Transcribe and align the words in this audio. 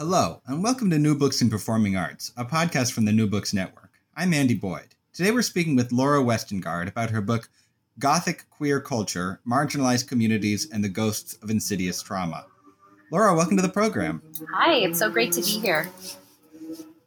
Hello, 0.00 0.40
and 0.46 0.62
welcome 0.62 0.88
to 0.88 0.98
New 0.98 1.14
Books 1.14 1.42
in 1.42 1.50
Performing 1.50 1.94
Arts, 1.94 2.32
a 2.34 2.42
podcast 2.42 2.92
from 2.92 3.04
the 3.04 3.12
New 3.12 3.26
Books 3.26 3.52
Network. 3.52 3.90
I'm 4.16 4.32
Andy 4.32 4.54
Boyd. 4.54 4.94
Today 5.12 5.30
we're 5.30 5.42
speaking 5.42 5.76
with 5.76 5.92
Laura 5.92 6.22
Westengard 6.22 6.88
about 6.88 7.10
her 7.10 7.20
book, 7.20 7.50
Gothic 7.98 8.48
Queer 8.48 8.80
Culture 8.80 9.42
Marginalized 9.46 10.08
Communities 10.08 10.66
and 10.72 10.82
the 10.82 10.88
Ghosts 10.88 11.34
of 11.42 11.50
Insidious 11.50 12.02
Trauma. 12.02 12.46
Laura, 13.12 13.34
welcome 13.34 13.56
to 13.58 13.62
the 13.62 13.68
program. 13.68 14.22
Hi, 14.54 14.76
it's 14.76 14.98
so 14.98 15.10
great 15.10 15.32
to 15.32 15.42
be 15.42 15.60
here. 15.60 15.86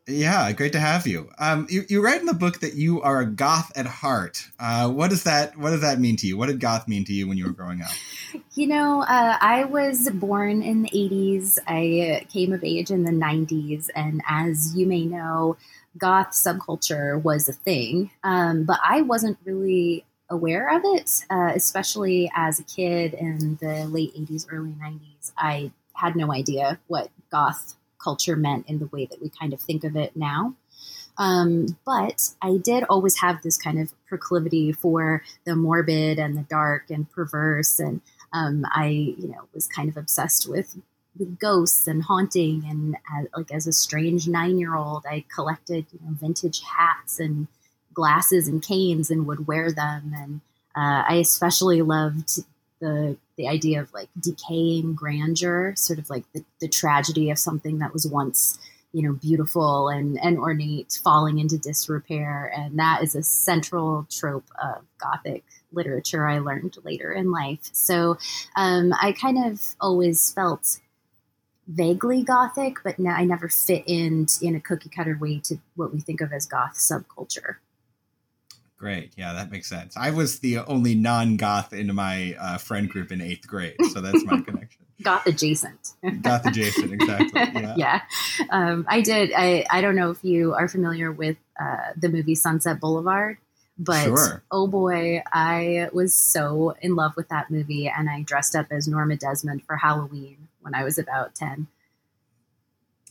Yeah, 0.05 0.51
great 0.51 0.73
to 0.73 0.81
have 0.81 1.07
you. 1.07 1.29
Um, 1.39 1.65
you, 1.69 1.83
you 1.87 2.03
write 2.03 2.19
in 2.19 2.25
the 2.25 2.33
book 2.33 2.59
that 2.59 2.73
you 2.73 3.01
are 3.01 3.21
a 3.21 3.25
goth 3.25 3.71
at 3.77 3.85
heart. 3.85 4.45
Uh, 4.59 4.89
what 4.89 5.09
does 5.09 5.23
that 5.23 5.57
What 5.57 5.69
does 5.69 5.79
that 5.81 5.99
mean 5.99 6.17
to 6.17 6.27
you? 6.27 6.35
What 6.35 6.47
did 6.47 6.59
goth 6.59 6.89
mean 6.89 7.05
to 7.05 7.13
you 7.13 7.25
when 7.25 7.37
you 7.37 7.45
were 7.45 7.53
growing 7.53 7.81
up? 7.81 7.91
You 8.55 8.67
know, 8.67 9.01
uh, 9.01 9.37
I 9.41 9.65
was 9.65 10.09
born 10.09 10.63
in 10.63 10.83
the 10.83 10.89
'80s. 10.89 11.59
I 11.67 12.25
came 12.31 12.51
of 12.51 12.63
age 12.63 12.89
in 12.89 13.03
the 13.03 13.11
'90s, 13.11 13.89
and 13.95 14.23
as 14.27 14.75
you 14.75 14.87
may 14.87 15.05
know, 15.05 15.57
goth 15.99 16.31
subculture 16.31 17.21
was 17.21 17.47
a 17.47 17.53
thing. 17.53 18.09
Um, 18.23 18.63
but 18.63 18.79
I 18.83 19.01
wasn't 19.01 19.37
really 19.45 20.05
aware 20.29 20.75
of 20.75 20.81
it, 20.83 21.25
uh, 21.29 21.51
especially 21.53 22.31
as 22.35 22.59
a 22.59 22.63
kid 22.63 23.13
in 23.13 23.57
the 23.61 23.85
late 23.85 24.15
'80s, 24.15 24.47
early 24.51 24.73
'90s. 24.81 25.31
I 25.37 25.71
had 25.93 26.15
no 26.15 26.31
idea 26.31 26.79
what 26.87 27.09
goth 27.31 27.75
culture 28.03 28.35
meant 28.35 28.67
in 28.67 28.79
the 28.79 28.87
way 28.87 29.05
that 29.05 29.21
we 29.21 29.29
kind 29.29 29.53
of 29.53 29.61
think 29.61 29.83
of 29.83 29.95
it 29.95 30.15
now. 30.15 30.55
Um, 31.17 31.77
but 31.85 32.29
I 32.41 32.57
did 32.57 32.83
always 32.85 33.17
have 33.17 33.41
this 33.43 33.57
kind 33.57 33.79
of 33.79 33.93
proclivity 34.07 34.71
for 34.71 35.23
the 35.45 35.55
morbid 35.55 36.17
and 36.17 36.35
the 36.35 36.43
dark 36.43 36.89
and 36.89 37.09
perverse, 37.09 37.79
and 37.79 38.01
um, 38.31 38.65
I, 38.71 38.87
you 38.87 39.27
know, 39.27 39.47
was 39.53 39.67
kind 39.67 39.89
of 39.89 39.97
obsessed 39.97 40.49
with 40.49 40.75
with 41.17 41.39
ghosts 41.39 41.87
and 41.87 42.03
haunting. 42.03 42.63
And 42.67 42.95
as, 43.15 43.27
like 43.35 43.51
as 43.51 43.67
a 43.67 43.73
strange 43.73 44.27
nine 44.27 44.57
year 44.57 44.75
old, 44.75 45.05
I 45.07 45.25
collected 45.33 45.85
you 45.91 45.99
know, 46.03 46.15
vintage 46.19 46.61
hats 46.61 47.19
and 47.19 47.47
glasses 47.93 48.47
and 48.47 48.63
canes 48.63 49.11
and 49.11 49.27
would 49.27 49.47
wear 49.47 49.71
them. 49.71 50.13
And 50.15 50.41
uh, 50.75 51.03
I 51.07 51.15
especially 51.15 51.81
loved 51.81 52.39
the 52.83 53.17
the 53.37 53.47
idea 53.47 53.81
of 53.81 53.91
like 53.93 54.09
decaying 54.19 54.93
grandeur, 54.93 55.73
sort 55.75 55.97
of 55.97 56.09
like 56.09 56.25
the, 56.33 56.43
the 56.59 56.67
tragedy 56.67 57.31
of 57.31 57.39
something 57.39 57.79
that 57.79 57.93
was 57.93 58.05
once 58.05 58.59
you 58.91 59.01
know 59.01 59.13
beautiful 59.13 59.89
and 59.89 60.19
and 60.21 60.37
ornate 60.37 60.99
falling 61.03 61.39
into 61.39 61.57
disrepair. 61.57 62.53
And 62.55 62.77
that 62.77 63.01
is 63.01 63.15
a 63.15 63.23
central 63.23 64.05
trope 64.11 64.49
of 64.61 64.83
gothic 64.99 65.43
literature 65.71 66.27
i 66.27 66.37
learned 66.37 66.77
later 66.83 67.11
in 67.11 67.31
life. 67.31 67.69
So 67.71 68.17
um, 68.55 68.93
i 69.01 69.11
kind 69.13 69.43
of 69.45 69.75
always 69.79 70.31
felt 70.31 70.79
vaguely 71.65 72.21
gothic 72.21 72.75
but 72.83 72.99
now 72.99 73.15
i 73.15 73.23
never 73.23 73.47
fit 73.47 73.83
in 73.87 74.27
in 74.41 74.53
a 74.53 74.59
cookie 74.59 74.89
cutter 74.89 75.17
way 75.17 75.39
to 75.39 75.55
what 75.77 75.93
we 75.93 76.01
think 76.01 76.19
of 76.19 76.33
as 76.33 76.45
goth 76.45 76.73
subculture 76.73 77.55
Great. 78.83 79.13
Yeah, 79.15 79.31
that 79.31 79.49
makes 79.49 79.69
sense. 79.69 79.95
I 79.95 80.09
was 80.09 80.39
the 80.39 80.57
only 80.57 80.93
non 80.93 81.37
goth 81.37 81.71
in 81.71 81.95
my 81.95 82.35
uh, 82.37 82.57
friend 82.57 82.89
group 82.89 83.13
in 83.13 83.21
eighth 83.21 83.47
grade. 83.47 83.77
So 83.93 84.01
that's 84.01 84.25
my 84.25 84.41
connection. 84.45 84.81
goth 85.01 85.25
adjacent. 85.25 85.93
goth 86.21 86.45
adjacent, 86.45 86.91
exactly. 86.91 87.41
Yeah. 87.61 87.75
yeah. 87.77 88.01
Um, 88.49 88.85
I 88.89 88.99
did. 88.99 89.31
I, 89.31 89.65
I 89.71 89.79
don't 89.79 89.95
know 89.95 90.09
if 90.09 90.21
you 90.25 90.53
are 90.53 90.67
familiar 90.67 91.13
with 91.13 91.37
uh, 91.57 91.93
the 91.95 92.09
movie 92.09 92.35
Sunset 92.35 92.81
Boulevard, 92.81 93.37
but 93.77 94.03
sure. 94.03 94.43
oh 94.51 94.67
boy, 94.67 95.23
I 95.31 95.87
was 95.93 96.13
so 96.13 96.75
in 96.81 96.97
love 96.97 97.15
with 97.15 97.29
that 97.29 97.49
movie. 97.49 97.87
And 97.87 98.09
I 98.09 98.23
dressed 98.23 98.53
up 98.53 98.65
as 98.69 98.85
Norma 98.85 99.15
Desmond 99.15 99.63
for 99.63 99.77
Halloween 99.77 100.49
when 100.59 100.75
I 100.75 100.83
was 100.83 100.97
about 100.97 101.35
10. 101.35 101.67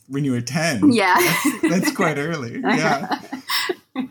When 0.07 0.23
you 0.23 0.33
were 0.33 0.41
10? 0.41 0.91
Yeah. 0.93 1.15
That's, 1.17 1.61
that's 1.63 1.95
quite 1.95 2.19
early. 2.19 2.59
Yeah. 2.59 3.21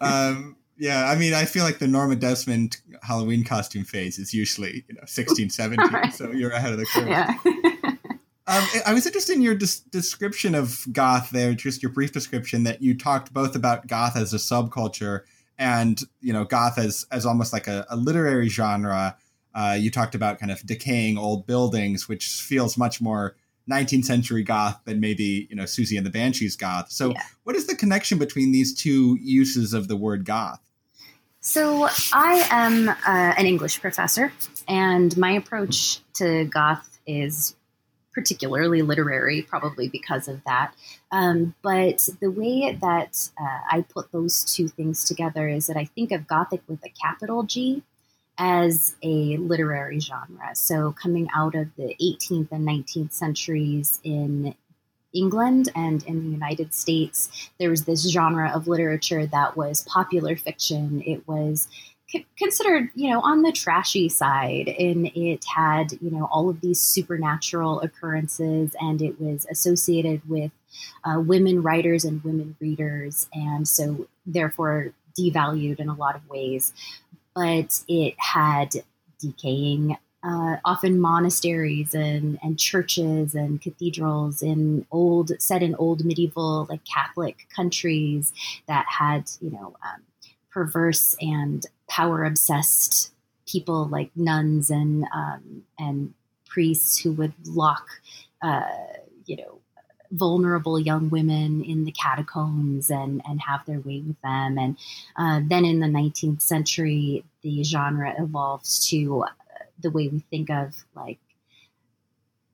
Um, 0.00 0.56
yeah, 0.82 1.08
I 1.08 1.14
mean, 1.14 1.32
I 1.32 1.44
feel 1.44 1.62
like 1.62 1.78
the 1.78 1.86
Norma 1.86 2.16
Desmond 2.16 2.78
Halloween 3.02 3.44
costume 3.44 3.84
phase 3.84 4.18
is 4.18 4.34
usually, 4.34 4.84
you 4.88 4.96
know, 4.96 5.02
16, 5.06 5.48
17. 5.50 5.92
right. 5.92 6.12
So 6.12 6.32
you're 6.32 6.50
ahead 6.50 6.72
of 6.72 6.78
the 6.80 6.86
curve. 6.86 7.06
Yeah. 7.06 7.36
um, 8.48 8.66
I 8.84 8.92
was 8.92 9.06
interested 9.06 9.36
in 9.36 9.42
your 9.42 9.54
des- 9.54 9.88
description 9.92 10.56
of 10.56 10.84
goth 10.90 11.30
there, 11.30 11.54
just 11.54 11.84
your 11.84 11.92
brief 11.92 12.10
description 12.10 12.64
that 12.64 12.82
you 12.82 12.98
talked 12.98 13.32
both 13.32 13.54
about 13.54 13.86
goth 13.86 14.16
as 14.16 14.34
a 14.34 14.38
subculture 14.38 15.20
and, 15.56 16.00
you 16.20 16.32
know, 16.32 16.44
goth 16.44 16.78
as, 16.78 17.06
as 17.12 17.24
almost 17.24 17.52
like 17.52 17.68
a, 17.68 17.86
a 17.88 17.94
literary 17.94 18.48
genre. 18.48 19.16
Uh, 19.54 19.76
you 19.78 19.88
talked 19.88 20.16
about 20.16 20.40
kind 20.40 20.50
of 20.50 20.66
decaying 20.66 21.16
old 21.16 21.46
buildings, 21.46 22.08
which 22.08 22.26
feels 22.26 22.76
much 22.76 23.00
more 23.00 23.36
19th 23.70 24.04
century 24.04 24.42
goth 24.42 24.80
than 24.84 24.98
maybe 24.98 25.46
you 25.48 25.54
know 25.54 25.62
Siouxsie 25.62 25.96
and 25.96 26.04
the 26.04 26.10
Banshees 26.10 26.56
goth. 26.56 26.90
So, 26.90 27.10
yeah. 27.10 27.22
what 27.44 27.54
is 27.54 27.68
the 27.68 27.76
connection 27.76 28.18
between 28.18 28.50
these 28.50 28.74
two 28.74 29.16
uses 29.22 29.72
of 29.72 29.86
the 29.86 29.94
word 29.94 30.24
goth? 30.24 30.58
So, 31.44 31.88
I 32.12 32.46
am 32.50 32.88
uh, 32.88 32.94
an 33.04 33.46
English 33.46 33.80
professor, 33.80 34.32
and 34.68 35.16
my 35.16 35.32
approach 35.32 35.98
to 36.14 36.44
goth 36.44 37.00
is 37.04 37.56
particularly 38.14 38.82
literary, 38.82 39.42
probably 39.42 39.88
because 39.88 40.28
of 40.28 40.40
that. 40.44 40.72
Um, 41.10 41.56
but 41.60 42.08
the 42.20 42.30
way 42.30 42.78
that 42.80 43.28
uh, 43.40 43.58
I 43.72 43.80
put 43.80 44.12
those 44.12 44.44
two 44.44 44.68
things 44.68 45.04
together 45.04 45.48
is 45.48 45.66
that 45.66 45.76
I 45.76 45.86
think 45.86 46.12
of 46.12 46.28
Gothic 46.28 46.62
with 46.68 46.78
a 46.84 46.90
capital 46.90 47.42
G 47.42 47.82
as 48.38 48.94
a 49.02 49.36
literary 49.36 49.98
genre. 49.98 50.54
So, 50.54 50.92
coming 50.92 51.26
out 51.34 51.56
of 51.56 51.74
the 51.74 51.96
18th 52.00 52.52
and 52.52 52.68
19th 52.68 53.14
centuries 53.14 53.98
in 54.04 54.54
England 55.14 55.70
and 55.74 56.02
in 56.04 56.24
the 56.24 56.30
United 56.30 56.74
States, 56.74 57.50
there 57.58 57.70
was 57.70 57.84
this 57.84 58.08
genre 58.10 58.50
of 58.54 58.68
literature 58.68 59.26
that 59.26 59.56
was 59.56 59.82
popular 59.82 60.36
fiction. 60.36 61.02
It 61.06 61.26
was 61.26 61.68
considered, 62.36 62.90
you 62.94 63.10
know, 63.10 63.20
on 63.20 63.42
the 63.42 63.52
trashy 63.52 64.08
side, 64.08 64.68
and 64.68 65.06
it 65.14 65.44
had, 65.44 65.92
you 66.02 66.10
know, 66.10 66.28
all 66.30 66.48
of 66.50 66.60
these 66.60 66.80
supernatural 66.80 67.80
occurrences, 67.80 68.74
and 68.80 69.00
it 69.00 69.20
was 69.20 69.46
associated 69.50 70.20
with 70.28 70.50
uh, 71.04 71.20
women 71.20 71.62
writers 71.62 72.04
and 72.04 72.22
women 72.22 72.56
readers, 72.60 73.28
and 73.32 73.66
so 73.66 74.06
therefore 74.26 74.92
devalued 75.18 75.80
in 75.80 75.88
a 75.88 75.94
lot 75.94 76.16
of 76.16 76.28
ways. 76.28 76.72
But 77.34 77.82
it 77.88 78.14
had 78.18 78.70
decaying 79.18 79.96
uh, 80.24 80.56
often 80.64 81.00
monasteries 81.00 81.94
and, 81.94 82.38
and 82.42 82.58
churches 82.58 83.34
and 83.34 83.60
cathedrals 83.60 84.42
in 84.42 84.86
old 84.90 85.32
set 85.40 85.62
in 85.62 85.74
old 85.76 86.04
medieval 86.04 86.66
like 86.68 86.84
Catholic 86.84 87.46
countries 87.54 88.32
that 88.68 88.86
had 88.88 89.30
you 89.40 89.50
know 89.50 89.74
um, 89.84 90.02
perverse 90.50 91.16
and 91.20 91.66
power 91.88 92.24
obsessed 92.24 93.12
people 93.46 93.86
like 93.86 94.10
nuns 94.14 94.70
and 94.70 95.04
um, 95.14 95.64
and 95.78 96.14
priests 96.46 96.98
who 96.98 97.12
would 97.12 97.32
lock 97.46 97.86
uh, 98.42 98.62
you 99.26 99.36
know 99.36 99.58
vulnerable 100.12 100.78
young 100.78 101.08
women 101.08 101.64
in 101.64 101.84
the 101.84 101.92
catacombs 101.92 102.90
and 102.90 103.22
and 103.26 103.40
have 103.40 103.64
their 103.66 103.80
way 103.80 104.02
with 104.06 104.20
them. 104.22 104.58
And 104.58 104.76
uh, 105.16 105.40
then 105.44 105.64
in 105.64 105.80
the 105.80 105.86
19th 105.86 106.42
century 106.42 107.24
the 107.42 107.64
genre 107.64 108.14
evolves 108.18 108.86
to 108.88 109.24
the 109.82 109.90
way 109.90 110.08
we 110.08 110.20
think 110.30 110.50
of 110.50 110.74
like 110.94 111.18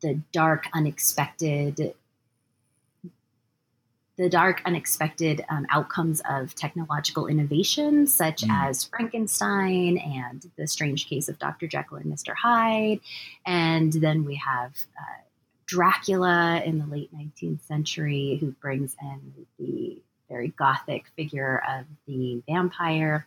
the 0.00 0.20
dark, 0.32 0.66
unexpected, 0.72 1.94
the 4.16 4.28
dark, 4.28 4.62
unexpected 4.64 5.44
um, 5.48 5.66
outcomes 5.70 6.20
of 6.28 6.54
technological 6.54 7.26
innovation, 7.26 8.06
such 8.06 8.42
mm. 8.42 8.50
as 8.50 8.84
Frankenstein 8.84 9.98
and 9.98 10.50
the 10.56 10.66
strange 10.66 11.08
case 11.08 11.28
of 11.28 11.38
Dr. 11.38 11.66
Jekyll 11.66 11.98
and 11.98 12.12
Mr. 12.12 12.34
Hyde. 12.34 13.00
And 13.46 13.92
then 13.92 14.24
we 14.24 14.36
have 14.36 14.72
uh, 14.98 15.22
Dracula 15.66 16.62
in 16.64 16.78
the 16.78 16.86
late 16.86 17.14
19th 17.14 17.62
century, 17.62 18.38
who 18.40 18.52
brings 18.52 18.96
in 19.00 19.46
the 19.58 20.00
very 20.28 20.48
gothic 20.48 21.04
figure 21.16 21.62
of 21.68 21.86
the 22.06 22.42
vampire. 22.48 23.26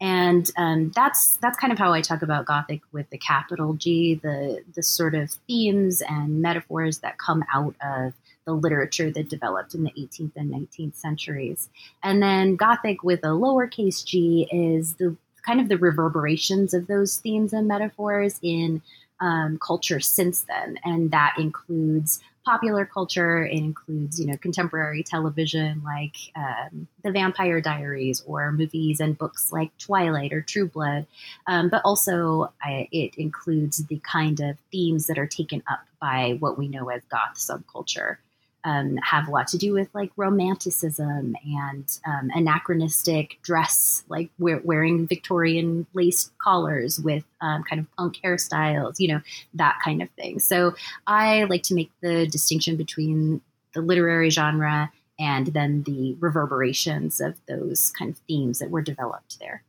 And 0.00 0.50
um, 0.56 0.92
that's 0.94 1.36
that's 1.36 1.58
kind 1.58 1.72
of 1.72 1.78
how 1.78 1.92
I 1.92 2.02
talk 2.02 2.22
about 2.22 2.44
Gothic 2.44 2.82
with 2.92 3.08
the 3.10 3.18
capital 3.18 3.74
G, 3.74 4.14
the 4.14 4.62
the 4.74 4.82
sort 4.82 5.14
of 5.14 5.30
themes 5.48 6.02
and 6.06 6.42
metaphors 6.42 6.98
that 6.98 7.18
come 7.18 7.44
out 7.52 7.74
of 7.82 8.12
the 8.44 8.52
literature 8.52 9.10
that 9.10 9.28
developed 9.28 9.74
in 9.74 9.82
the 9.84 9.90
18th 9.98 10.32
and 10.36 10.52
19th 10.52 10.94
centuries. 10.94 11.68
And 12.02 12.22
then 12.22 12.56
Gothic 12.56 13.02
with 13.02 13.20
a 13.24 13.28
lowercase 13.28 14.04
g 14.04 14.48
is 14.52 14.94
the 14.94 15.16
kind 15.44 15.60
of 15.60 15.68
the 15.68 15.78
reverberations 15.78 16.72
of 16.72 16.86
those 16.86 17.16
themes 17.16 17.52
and 17.52 17.66
metaphors 17.66 18.38
in 18.42 18.82
um, 19.20 19.58
culture 19.58 20.00
since 20.00 20.42
then. 20.42 20.78
And 20.84 21.10
that 21.10 21.34
includes 21.38 22.20
popular 22.46 22.86
culture. 22.86 23.44
It 23.44 23.58
includes, 23.58 24.20
you 24.20 24.26
know, 24.26 24.36
contemporary 24.36 25.02
television 25.02 25.82
like 25.84 26.16
um, 26.36 26.86
The 27.02 27.10
Vampire 27.10 27.60
Diaries 27.60 28.22
or 28.24 28.52
movies 28.52 29.00
and 29.00 29.18
books 29.18 29.52
like 29.52 29.76
Twilight 29.78 30.32
or 30.32 30.40
True 30.40 30.68
Blood. 30.68 31.06
Um, 31.46 31.68
but 31.68 31.82
also, 31.84 32.52
I, 32.62 32.88
it 32.92 33.16
includes 33.16 33.84
the 33.86 33.98
kind 33.98 34.40
of 34.40 34.56
themes 34.70 35.08
that 35.08 35.18
are 35.18 35.26
taken 35.26 35.62
up 35.70 35.80
by 36.00 36.36
what 36.38 36.56
we 36.56 36.68
know 36.68 36.88
as 36.88 37.02
goth 37.10 37.34
subculture 37.34 38.18
um, 38.66 38.96
have 38.96 39.28
a 39.28 39.30
lot 39.30 39.46
to 39.48 39.58
do 39.58 39.72
with 39.72 39.88
like 39.94 40.10
romanticism 40.16 41.36
and 41.44 41.98
um, 42.04 42.30
anachronistic 42.34 43.38
dress, 43.40 44.02
like 44.08 44.28
we're 44.40 44.60
wearing 44.60 45.06
Victorian 45.06 45.86
lace 45.94 46.32
collars 46.38 46.98
with 46.98 47.22
um, 47.40 47.62
kind 47.62 47.78
of 47.78 47.86
punk 47.96 48.18
hairstyles, 48.24 48.96
you 48.98 49.06
know, 49.06 49.20
that 49.54 49.78
kind 49.84 50.02
of 50.02 50.10
thing. 50.10 50.40
So 50.40 50.74
I 51.06 51.44
like 51.44 51.62
to 51.64 51.74
make 51.74 51.92
the 52.02 52.26
distinction 52.26 52.76
between 52.76 53.40
the 53.72 53.82
literary 53.82 54.30
genre 54.30 54.90
and 55.16 55.46
then 55.46 55.84
the 55.84 56.16
reverberations 56.18 57.20
of 57.20 57.36
those 57.46 57.92
kind 57.96 58.10
of 58.10 58.18
themes 58.26 58.58
that 58.58 58.70
were 58.70 58.82
developed 58.82 59.38
there. 59.38 59.62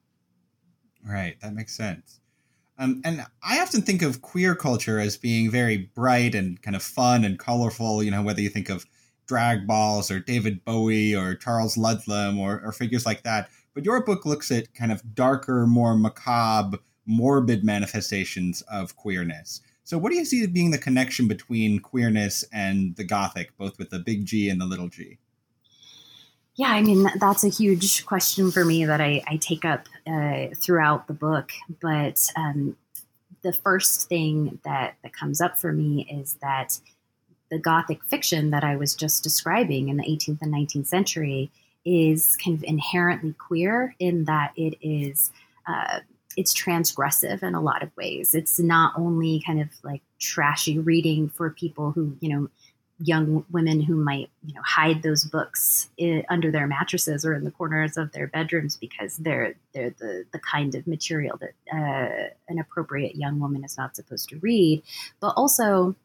Right, 1.05 1.39
that 1.41 1.53
makes 1.53 1.77
sense. 1.77 2.19
Um, 2.77 3.01
and 3.03 3.25
I 3.41 3.59
often 3.59 3.81
think 3.81 4.01
of 4.01 4.21
queer 4.21 4.55
culture 4.55 4.99
as 4.99 5.17
being 5.17 5.49
very 5.49 5.77
bright 5.95 6.35
and 6.35 6.61
kind 6.61 6.75
of 6.75 6.83
fun 6.83 7.23
and 7.23 7.39
colorful. 7.39 8.03
You 8.03 8.11
know, 8.11 8.21
whether 8.21 8.41
you 8.41 8.49
think 8.49 8.69
of 8.69 8.85
drag 9.27 9.67
balls 9.67 10.09
or 10.09 10.19
David 10.19 10.63
Bowie 10.63 11.15
or 11.15 11.35
Charles 11.35 11.77
Ludlam 11.77 12.39
or, 12.39 12.61
or 12.63 12.71
figures 12.71 13.05
like 13.05 13.23
that. 13.23 13.49
But 13.73 13.85
your 13.85 14.03
book 14.03 14.25
looks 14.25 14.49
at 14.49 14.73
kind 14.73 14.91
of 14.91 15.13
darker, 15.13 15.67
more 15.67 15.95
macabre, 15.95 16.79
morbid 17.05 17.63
manifestations 17.63 18.61
of 18.63 18.95
queerness. 18.95 19.61
So, 19.83 19.97
what 19.97 20.11
do 20.11 20.17
you 20.17 20.25
see 20.25 20.41
as 20.41 20.47
being 20.47 20.71
the 20.71 20.77
connection 20.77 21.27
between 21.27 21.79
queerness 21.79 22.43
and 22.51 22.95
the 22.95 23.03
Gothic, 23.03 23.55
both 23.57 23.77
with 23.77 23.89
the 23.89 23.99
big 23.99 24.25
G 24.25 24.49
and 24.49 24.59
the 24.59 24.65
little 24.65 24.89
g? 24.89 25.19
Yeah, 26.57 26.69
I 26.69 26.81
mean, 26.81 27.07
that's 27.19 27.43
a 27.43 27.49
huge 27.49 28.03
question 28.07 28.51
for 28.51 28.65
me 28.65 28.83
that 28.85 28.99
I, 28.99 29.21
I 29.27 29.37
take 29.37 29.63
up 29.63 29.87
uh, 30.07 30.47
throughout 30.55 31.07
the 31.07 31.13
book. 31.13 31.51
But 31.79 32.27
um, 32.35 32.75
the 33.43 33.53
first 33.53 34.09
thing 34.09 34.59
that, 34.65 34.95
that 35.03 35.13
comes 35.13 35.39
up 35.39 35.59
for 35.59 35.71
me 35.71 36.07
is 36.11 36.33
that 36.41 36.79
the 37.51 37.59
Gothic 37.59 38.03
fiction 38.05 38.49
that 38.49 38.63
I 38.63 38.75
was 38.75 38.95
just 38.95 39.23
describing 39.23 39.89
in 39.89 39.97
the 39.97 40.03
18th 40.03 40.41
and 40.41 40.51
19th 40.51 40.87
century 40.87 41.51
is 41.85 42.35
kind 42.43 42.57
of 42.57 42.63
inherently 42.63 43.33
queer 43.33 43.95
in 43.99 44.25
that 44.25 44.51
it 44.57 44.75
is. 44.81 45.31
Uh, 45.67 45.99
it's 46.35 46.53
transgressive 46.53 47.41
in 47.43 47.55
a 47.55 47.61
lot 47.61 47.83
of 47.83 47.95
ways. 47.97 48.35
It's 48.35 48.59
not 48.59 48.93
only 48.97 49.43
kind 49.45 49.61
of 49.61 49.69
like 49.83 50.01
trashy 50.19 50.77
reading 50.79 51.29
for 51.29 51.49
people 51.49 51.91
who, 51.91 52.17
you 52.19 52.29
know, 52.29 52.49
young 52.99 53.45
women 53.51 53.79
who 53.79 53.95
might 53.95 54.29
you 54.43 54.53
know 54.53 54.61
hide 54.65 55.03
those 55.03 55.23
books 55.23 55.89
in, 55.97 56.23
under 56.29 56.51
their 56.51 56.65
mattresses 56.65 57.23
or 57.23 57.33
in 57.33 57.43
the 57.43 57.51
corners 57.51 57.95
of 57.95 58.11
their 58.11 58.27
bedrooms 58.27 58.75
because 58.75 59.17
they're 59.17 59.53
they're 59.73 59.93
the 59.99 60.25
the 60.31 60.39
kind 60.39 60.73
of 60.75 60.87
material 60.87 61.37
that 61.37 61.53
uh, 61.71 62.29
an 62.49 62.59
appropriate 62.59 63.15
young 63.15 63.39
woman 63.39 63.63
is 63.63 63.77
not 63.77 63.95
supposed 63.95 64.29
to 64.29 64.39
read. 64.39 64.81
But 65.19 65.33
also 65.37 65.95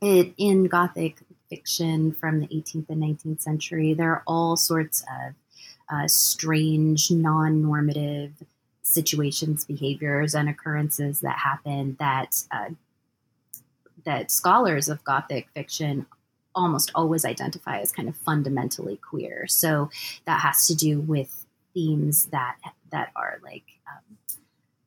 it 0.00 0.34
in 0.36 0.64
gothic 0.64 1.18
fiction 1.48 2.12
from 2.12 2.40
the 2.40 2.48
18th 2.48 2.88
and 2.88 3.02
19th 3.02 3.40
century 3.40 3.92
there 3.94 4.10
are 4.10 4.22
all 4.26 4.56
sorts 4.56 5.02
of 5.02 5.34
uh, 5.90 6.08
strange 6.08 7.10
non-normative 7.10 8.32
situations 8.82 9.64
behaviors 9.64 10.34
and 10.34 10.48
occurrences 10.48 11.20
that 11.20 11.38
happen 11.38 11.96
that 12.00 12.42
uh, 12.50 12.70
that 14.04 14.30
scholars 14.30 14.88
of 14.88 15.02
Gothic 15.04 15.48
fiction 15.54 16.06
almost 16.54 16.90
always 16.94 17.24
identify 17.24 17.78
as 17.78 17.92
kind 17.92 18.08
of 18.08 18.16
fundamentally 18.16 18.96
queer. 18.96 19.46
So 19.46 19.90
that 20.26 20.40
has 20.40 20.66
to 20.68 20.74
do 20.74 21.00
with 21.00 21.44
themes 21.74 22.26
that 22.26 22.56
that 22.92 23.10
are 23.16 23.40
like 23.42 23.64
um, 23.88 24.16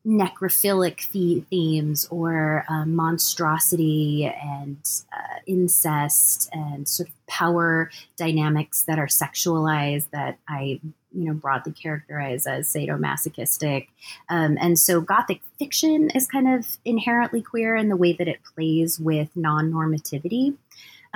necrophilic 0.08 1.04
themes 1.50 2.08
or 2.10 2.66
um, 2.69 2.96
monstrosity 2.96 4.25
and 4.25 4.78
uh, 5.14 5.40
incest 5.46 6.50
and 6.54 6.88
sort 6.88 7.10
of 7.10 7.28
power 7.28 7.92
dynamics 8.16 8.84
that 8.84 8.98
are 8.98 9.08
sexualized 9.08 10.10
that 10.12 10.40
I 10.48 10.80
you 11.12 11.25
know 11.25 11.34
broadly 11.34 11.74
characterize 11.74 12.48
as 12.48 12.72
sadomasochistic 12.72 13.88
um, 14.30 14.58
and 14.62 14.80
so 14.80 15.02
gothic 15.02 15.42
fiction 15.60 16.10
is 16.12 16.28
kind 16.28 16.48
of 16.48 16.78
inherently 16.86 17.42
queer 17.42 17.75
in 17.75 17.90
the 17.90 17.98
way 17.98 18.14
that 18.14 18.28
it 18.28 18.40
plays 18.56 19.00
with 19.00 19.30
non-normativity 19.36 20.56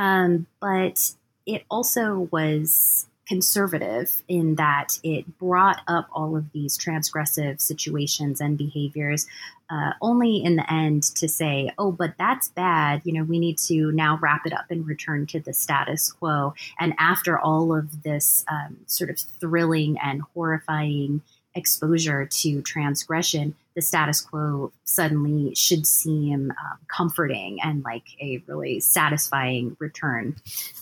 um, 0.01 0.47
but 0.59 1.11
it 1.45 1.63
also 1.69 2.27
was 2.31 3.05
conservative 3.27 4.23
in 4.27 4.55
that 4.55 4.99
it 5.03 5.37
brought 5.37 5.79
up 5.87 6.07
all 6.11 6.35
of 6.35 6.51
these 6.53 6.75
transgressive 6.75 7.61
situations 7.61 8.41
and 8.41 8.57
behaviors 8.57 9.27
uh, 9.69 9.91
only 10.01 10.43
in 10.43 10.55
the 10.55 10.73
end 10.73 11.03
to 11.03 11.29
say, 11.29 11.69
oh, 11.77 11.91
but 11.91 12.15
that's 12.17 12.49
bad. 12.49 13.01
You 13.05 13.13
know, 13.13 13.23
we 13.23 13.37
need 13.37 13.59
to 13.59 13.91
now 13.91 14.17
wrap 14.21 14.41
it 14.45 14.53
up 14.53 14.65
and 14.71 14.87
return 14.87 15.27
to 15.27 15.39
the 15.39 15.53
status 15.53 16.11
quo. 16.11 16.55
And 16.79 16.95
after 16.97 17.37
all 17.39 17.73
of 17.73 18.01
this 18.01 18.43
um, 18.49 18.77
sort 18.87 19.11
of 19.11 19.19
thrilling 19.19 19.97
and 20.03 20.23
horrifying 20.33 21.21
exposure 21.53 22.25
to 22.25 22.61
transgression, 22.63 23.55
the 23.75 23.81
status 23.81 24.21
quo 24.21 24.71
suddenly 24.83 25.55
should 25.55 25.87
seem 25.87 26.51
um, 26.51 26.77
comforting 26.87 27.59
and 27.63 27.83
like 27.83 28.03
a 28.19 28.43
really 28.47 28.79
satisfying 28.79 29.75
return 29.79 30.35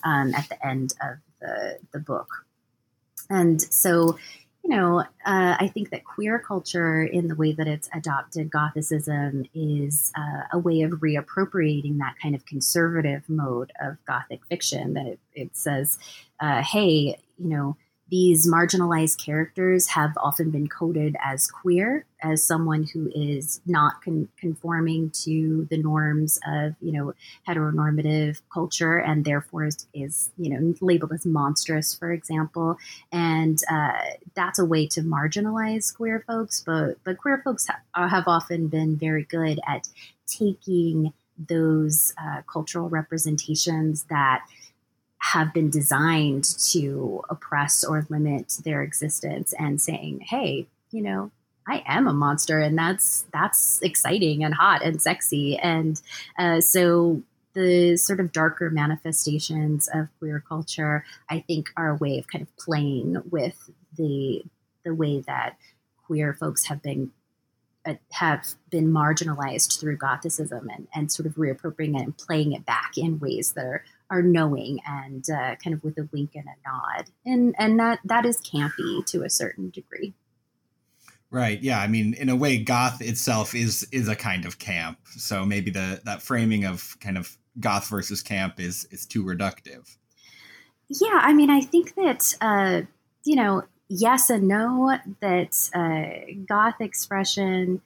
um, 0.03 0.33
at 0.33 0.49
the 0.49 0.67
end 0.67 0.93
of 1.01 1.17
the, 1.39 1.77
the 1.91 1.99
book. 1.99 2.27
And 3.29 3.61
so, 3.61 4.17
you 4.63 4.71
know, 4.71 4.99
uh, 4.99 5.55
I 5.59 5.69
think 5.73 5.91
that 5.91 6.03
queer 6.03 6.39
culture, 6.39 7.03
in 7.03 7.27
the 7.27 7.35
way 7.35 7.53
that 7.53 7.67
it's 7.67 7.89
adopted 7.93 8.49
Gothicism, 8.49 9.49
is 9.53 10.11
uh, 10.17 10.43
a 10.51 10.57
way 10.57 10.81
of 10.81 10.91
reappropriating 10.93 11.99
that 11.99 12.15
kind 12.21 12.35
of 12.35 12.45
conservative 12.45 13.23
mode 13.29 13.71
of 13.79 14.03
Gothic 14.05 14.45
fiction. 14.47 14.93
That 14.93 15.05
it, 15.05 15.19
it 15.33 15.55
says, 15.55 15.99
uh, 16.39 16.61
hey, 16.63 17.19
you 17.37 17.49
know, 17.49 17.77
these 18.09 18.47
marginalized 18.47 19.23
characters 19.23 19.87
have 19.87 20.11
often 20.17 20.49
been 20.49 20.67
coded 20.67 21.15
as 21.23 21.49
queer, 21.49 22.05
as 22.21 22.43
someone 22.43 22.83
who 22.83 23.09
is 23.13 23.61
not 23.65 24.01
con- 24.03 24.27
conforming 24.37 25.11
to 25.11 25.67
the 25.69 25.77
norms 25.77 26.39
of, 26.47 26.75
you 26.81 26.91
know, 26.91 27.13
heteronormative 27.47 28.41
culture, 28.51 28.97
and 28.97 29.25
therefore 29.25 29.65
is, 29.65 29.87
is 29.93 30.31
you 30.37 30.49
know, 30.49 30.73
labeled 30.81 31.13
as 31.13 31.25
monstrous, 31.25 31.93
for 31.93 32.11
example. 32.11 32.77
And 33.11 33.59
uh, 33.71 33.99
that's 34.35 34.59
a 34.59 34.65
way 34.65 34.87
to 34.87 35.01
marginalize 35.01 35.95
queer 35.95 36.23
folks. 36.25 36.63
But 36.65 36.97
but 37.03 37.17
queer 37.17 37.41
folks 37.43 37.67
ha- 37.67 38.07
have 38.07 38.27
often 38.27 38.67
been 38.67 38.95
very 38.97 39.23
good 39.23 39.59
at 39.67 39.87
taking 40.27 41.13
those 41.47 42.13
uh, 42.21 42.41
cultural 42.51 42.89
representations 42.89 44.03
that 44.09 44.41
have 45.19 45.53
been 45.53 45.69
designed 45.69 46.45
to 46.71 47.21
oppress 47.29 47.83
or 47.83 48.05
limit 48.09 48.57
their 48.63 48.81
existence 48.81 49.53
and 49.59 49.81
saying, 49.81 50.21
hey, 50.21 50.67
you 50.91 51.01
know, 51.01 51.31
I 51.67 51.83
am 51.85 52.07
a 52.07 52.13
monster 52.13 52.59
and 52.59 52.77
that's 52.77 53.25
that's 53.31 53.79
exciting 53.81 54.43
and 54.43 54.55
hot 54.55 54.83
and 54.83 55.01
sexy. 55.01 55.57
And 55.57 56.01
uh, 56.37 56.61
so 56.61 57.21
the 57.53 57.97
sort 57.97 58.19
of 58.19 58.31
darker 58.31 58.69
manifestations 58.69 59.89
of 59.93 60.07
queer 60.17 60.43
culture, 60.47 61.03
I 61.29 61.41
think, 61.41 61.69
are 61.77 61.89
a 61.89 61.95
way 61.95 62.17
of 62.17 62.27
kind 62.27 62.41
of 62.41 62.57
playing 62.57 63.21
with 63.29 63.69
the 63.95 64.43
the 64.83 64.95
way 64.95 65.21
that 65.21 65.57
queer 66.05 66.33
folks 66.33 66.65
have 66.65 66.81
been 66.81 67.11
uh, 67.85 67.95
have 68.11 68.55
been 68.69 68.91
marginalized 68.91 69.79
through 69.79 69.97
Gothicism 69.97 70.67
and, 70.73 70.87
and 70.93 71.11
sort 71.11 71.27
of 71.27 71.35
reappropriating 71.35 71.99
it 71.99 72.03
and 72.03 72.17
playing 72.17 72.53
it 72.53 72.65
back 72.65 72.97
in 72.97 73.19
ways 73.19 73.53
that 73.53 73.65
are 73.65 73.83
are 74.09 74.21
knowing 74.21 74.79
and 74.85 75.25
uh, 75.29 75.55
kind 75.63 75.73
of 75.73 75.83
with 75.83 75.97
a 75.97 76.07
wink 76.11 76.31
and 76.35 76.45
a 76.45 76.69
nod, 76.69 77.05
and 77.25 77.55
and 77.57 77.79
that 77.79 77.99
that 78.03 78.25
is 78.25 78.41
campy 78.41 79.05
to 79.05 79.23
a 79.23 79.29
certain 79.29 79.69
degree. 79.69 80.13
Right. 81.31 81.61
Yeah. 81.61 81.79
I 81.79 81.87
mean, 81.87 82.15
in 82.15 82.29
a 82.29 82.35
way, 82.35 82.57
goth 82.57 83.01
itself 83.01 83.53
is 83.53 83.87
is 83.91 84.07
a 84.07 84.15
kind 84.15 84.45
of 84.45 84.57
camp. 84.57 84.97
So 85.15 85.45
maybe 85.45 85.69
the 85.69 86.01
that 86.05 86.23
framing 86.23 86.65
of 86.65 86.97
kind 86.99 87.17
of 87.17 87.37
goth 87.59 87.87
versus 87.87 88.23
camp 88.23 88.59
is 88.59 88.85
is 88.85 89.05
too 89.05 89.23
reductive. 89.23 89.95
Yeah. 90.89 91.19
I 91.21 91.33
mean, 91.33 91.51
I 91.51 91.61
think 91.61 91.93
that 91.95 92.33
uh, 92.41 92.81
you 93.23 93.35
know 93.35 93.63
yes 93.89 94.31
and 94.31 94.47
no. 94.47 94.97
That 95.21 95.69
uh, 95.75 96.33
goth 96.47 96.81
expression 96.81 97.81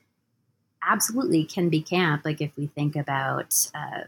absolutely 0.87 1.43
can 1.43 1.69
be 1.69 1.81
camp. 1.81 2.23
Like 2.23 2.41
if 2.41 2.55
we 2.57 2.67
think 2.67 2.95
about, 2.95 3.55
uh, 3.73 4.03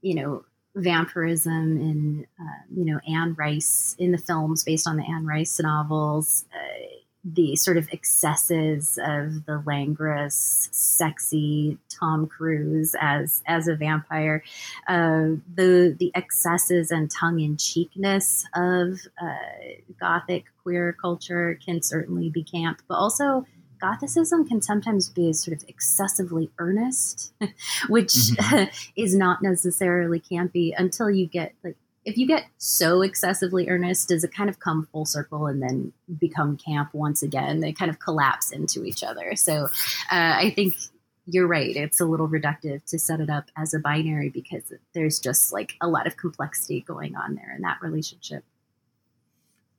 you 0.00 0.14
know, 0.14 0.44
vampirism 0.74 1.76
in, 1.78 2.26
uh, 2.40 2.62
you 2.74 2.84
know, 2.84 3.00
Anne 3.08 3.34
Rice 3.34 3.96
in 3.98 4.12
the 4.12 4.18
films 4.18 4.64
based 4.64 4.86
on 4.86 4.96
the 4.96 5.04
Anne 5.04 5.26
Rice 5.26 5.60
novels. 5.60 6.44
Uh, 6.54 6.86
the 7.22 7.54
sort 7.54 7.76
of 7.76 7.86
excesses 7.92 8.98
of 9.04 9.44
the 9.44 9.62
languorous, 9.66 10.70
sexy 10.72 11.76
Tom 11.90 12.26
Cruise 12.26 12.94
as 12.98 13.42
as 13.46 13.68
a 13.68 13.76
vampire, 13.76 14.42
uh, 14.88 15.36
the 15.54 15.94
the 15.98 16.10
excesses 16.14 16.90
and 16.90 17.10
tongue 17.10 17.40
in 17.40 17.58
cheekness 17.58 18.46
of 18.54 19.00
uh, 19.20 19.34
gothic 19.98 20.46
queer 20.62 20.96
culture 20.98 21.58
can 21.62 21.82
certainly 21.82 22.30
be 22.30 22.42
camp, 22.42 22.80
but 22.88 22.94
also 22.94 23.46
Gothicism 23.80 24.46
can 24.46 24.62
sometimes 24.62 25.08
be 25.08 25.32
sort 25.32 25.56
of 25.56 25.68
excessively 25.68 26.50
earnest, 26.58 27.32
which 27.88 28.12
mm-hmm. 28.12 28.64
is 28.96 29.14
not 29.14 29.42
necessarily 29.42 30.20
campy 30.20 30.72
until 30.76 31.10
you 31.10 31.26
get 31.26 31.54
like 31.64 31.76
if 32.04 32.16
you 32.16 32.26
get 32.26 32.46
so 32.56 33.02
excessively 33.02 33.68
earnest, 33.68 34.08
does 34.08 34.24
it 34.24 34.32
kind 34.34 34.48
of 34.48 34.58
come 34.58 34.88
full 34.90 35.04
circle 35.04 35.46
and 35.46 35.62
then 35.62 35.92
become 36.18 36.56
camp 36.56 36.94
once 36.94 37.22
again? 37.22 37.60
They 37.60 37.72
kind 37.72 37.90
of 37.90 37.98
collapse 37.98 38.52
into 38.52 38.84
each 38.84 39.04
other. 39.04 39.36
So 39.36 39.64
uh, 39.64 39.68
I 40.10 40.52
think 40.56 40.76
you're 41.26 41.46
right. 41.46 41.76
It's 41.76 42.00
a 42.00 42.06
little 42.06 42.28
reductive 42.28 42.84
to 42.86 42.98
set 42.98 43.20
it 43.20 43.28
up 43.28 43.50
as 43.56 43.74
a 43.74 43.78
binary 43.78 44.30
because 44.30 44.72
there's 44.94 45.20
just 45.20 45.52
like 45.52 45.74
a 45.80 45.88
lot 45.88 46.06
of 46.06 46.16
complexity 46.16 46.80
going 46.80 47.16
on 47.16 47.34
there 47.34 47.52
in 47.54 47.62
that 47.62 47.78
relationship. 47.82 48.44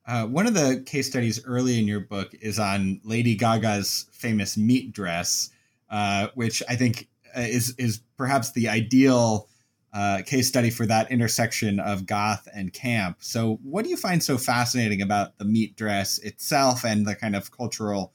Uh, 0.05 0.25
one 0.25 0.48
of 0.48 0.53
the 0.53 0.84
case 0.86 1.08
studies 1.08 1.43
early 1.46 1.79
in 1.79 1.88
your 1.88 2.00
book 2.00 2.34
is 2.41 2.60
on 2.60 3.00
Lady 3.03 3.36
Gaga's 3.36 4.08
famous 4.12 4.58
meat 4.58 4.91
dress, 4.91 5.50
uh, 5.89 6.27
which 6.34 6.63
I 6.67 6.75
think 6.75 7.08
uh, 7.36 7.41
is 7.41 7.75
is 7.77 8.01
perhaps 8.17 8.51
the 8.51 8.67
ideal 8.70 9.48
uh, 9.93 10.22
case 10.25 10.48
study 10.48 10.70
for 10.70 10.86
that 10.86 11.12
intersection 11.12 11.79
of 11.79 12.05
goth 12.05 12.48
and 12.53 12.74
camp. 12.74 13.17
So, 13.20 13.60
what 13.63 13.84
do 13.84 13.89
you 13.89 13.98
find 13.98 14.24
so 14.24 14.38
fascinating 14.38 15.01
about 15.01 15.38
the 15.38 15.46
meat 15.46 15.75
dress 15.75 16.17
itself 16.20 16.86
and 16.86 17.05
the 17.05 17.15
kind 17.15 17.36
of 17.36 17.51
cultural 17.51 18.13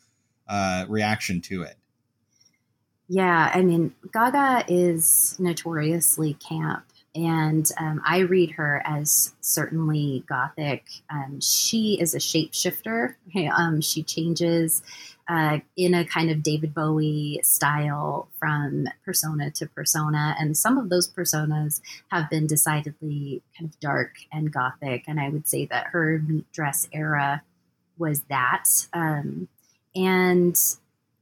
uh, 0.48 0.86
reaction 0.88 1.40
to 1.42 1.62
it? 1.62 1.76
Yeah, 3.08 3.50
I 3.54 3.62
mean, 3.62 3.94
Gaga 4.12 4.64
is 4.68 5.36
notoriously 5.38 6.34
camp, 6.34 6.84
and 7.16 7.68
um, 7.78 8.02
I 8.06 8.18
read 8.18 8.50
her 8.52 8.82
as 8.84 9.34
certainly 9.40 10.22
gothic. 10.28 10.84
Um, 11.10 11.40
she 11.40 11.98
is 12.00 12.14
a 12.14 12.18
shapeshifter. 12.18 13.14
Um, 13.56 13.80
she 13.80 14.02
changes 14.02 14.82
uh, 15.28 15.58
in 15.76 15.94
a 15.94 16.04
kind 16.04 16.30
of 16.30 16.42
David 16.42 16.74
Bowie 16.74 17.40
style 17.42 18.28
from 18.38 18.88
persona 19.04 19.50
to 19.52 19.66
persona. 19.66 20.34
And 20.38 20.56
some 20.56 20.78
of 20.78 20.88
those 20.88 21.08
personas 21.08 21.80
have 22.08 22.30
been 22.30 22.46
decidedly 22.46 23.42
kind 23.56 23.70
of 23.70 23.78
dark 23.80 24.16
and 24.32 24.52
gothic. 24.52 25.04
And 25.06 25.20
I 25.20 25.28
would 25.28 25.48
say 25.48 25.66
that 25.66 25.88
her 25.88 26.22
meat 26.26 26.50
dress 26.52 26.88
era 26.92 27.42
was 27.98 28.22
that. 28.28 28.64
Um, 28.92 29.48
and 29.94 30.58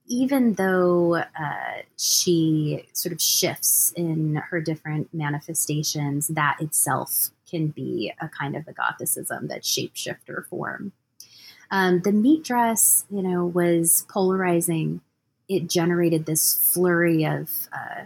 even 0.06 0.54
though 0.54 1.16
uh, 1.16 1.82
she 1.96 2.86
sort 2.92 3.12
of 3.12 3.20
shifts 3.20 3.92
in 3.96 4.36
her 4.50 4.60
different 4.60 5.12
manifestations, 5.14 6.28
that 6.28 6.56
itself 6.60 7.30
can 7.48 7.68
be 7.68 8.12
a 8.20 8.28
kind 8.28 8.56
of 8.56 8.66
a 8.68 8.72
gothicism, 8.72 9.48
that 9.48 9.62
shapeshifter 9.62 10.46
form. 10.46 10.92
Um, 11.70 12.00
the 12.00 12.12
meat 12.12 12.44
dress, 12.44 13.04
you 13.10 13.22
know, 13.22 13.46
was 13.46 14.04
polarizing. 14.08 15.00
It 15.48 15.68
generated 15.68 16.26
this 16.26 16.72
flurry 16.72 17.24
of 17.24 17.50
uh, 17.72 18.04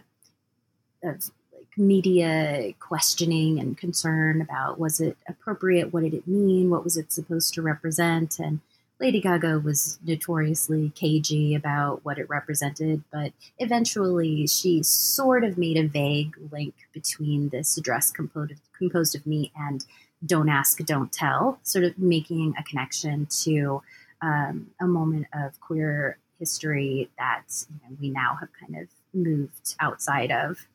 of 1.02 1.30
like 1.52 1.76
media 1.76 2.72
questioning 2.78 3.58
and 3.58 3.76
concern 3.76 4.40
about 4.40 4.78
was 4.78 5.00
it 5.00 5.16
appropriate? 5.28 5.92
What 5.92 6.02
did 6.02 6.14
it 6.14 6.26
mean? 6.26 6.70
What 6.70 6.84
was 6.84 6.96
it 6.96 7.12
supposed 7.12 7.54
to 7.54 7.62
represent? 7.62 8.38
And 8.38 8.60
Lady 9.00 9.20
Gaga 9.20 9.60
was 9.60 9.98
notoriously 10.04 10.90
cagey 10.90 11.54
about 11.54 12.04
what 12.04 12.18
it 12.18 12.28
represented, 12.28 13.04
but 13.12 13.32
eventually 13.58 14.46
she 14.48 14.82
sort 14.82 15.44
of 15.44 15.56
made 15.56 15.76
a 15.76 15.86
vague 15.86 16.36
link 16.50 16.74
between 16.92 17.50
this 17.50 17.78
dress 17.80 18.10
composed 18.10 18.54
composed 18.76 19.14
of 19.14 19.26
meat 19.26 19.52
and 19.56 19.84
don't 20.26 20.48
ask, 20.48 20.78
don't 20.84 21.12
tell, 21.12 21.60
sort 21.62 21.84
of 21.84 21.96
making 21.96 22.54
a 22.58 22.64
connection 22.64 23.26
to 23.26 23.82
um, 24.20 24.68
a 24.80 24.86
moment 24.86 25.26
of 25.32 25.60
queer 25.60 26.18
history 26.40 27.08
that 27.18 27.44
you 27.70 27.76
know, 27.88 27.96
we 28.00 28.10
now 28.10 28.36
have 28.40 28.48
kind 28.58 28.82
of 28.82 28.88
moved 29.14 29.76
outside 29.80 30.32
of. 30.32 30.66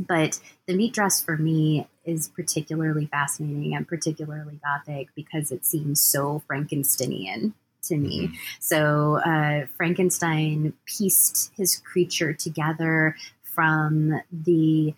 But 0.00 0.40
the 0.66 0.74
meat 0.74 0.94
dress 0.94 1.22
for 1.22 1.36
me 1.36 1.86
is 2.04 2.28
particularly 2.28 3.06
fascinating 3.06 3.74
and 3.74 3.86
particularly 3.86 4.58
gothic 4.64 5.08
because 5.14 5.52
it 5.52 5.66
seems 5.66 6.00
so 6.00 6.42
Frankensteinian 6.48 7.52
to 7.82 7.96
me. 7.96 8.28
Mm-hmm. 8.28 8.34
So 8.60 9.20
uh, 9.24 9.66
Frankenstein 9.76 10.72
pieced 10.86 11.52
his 11.56 11.76
creature 11.76 12.32
together 12.32 13.14
from 13.42 14.20
the 14.32 14.94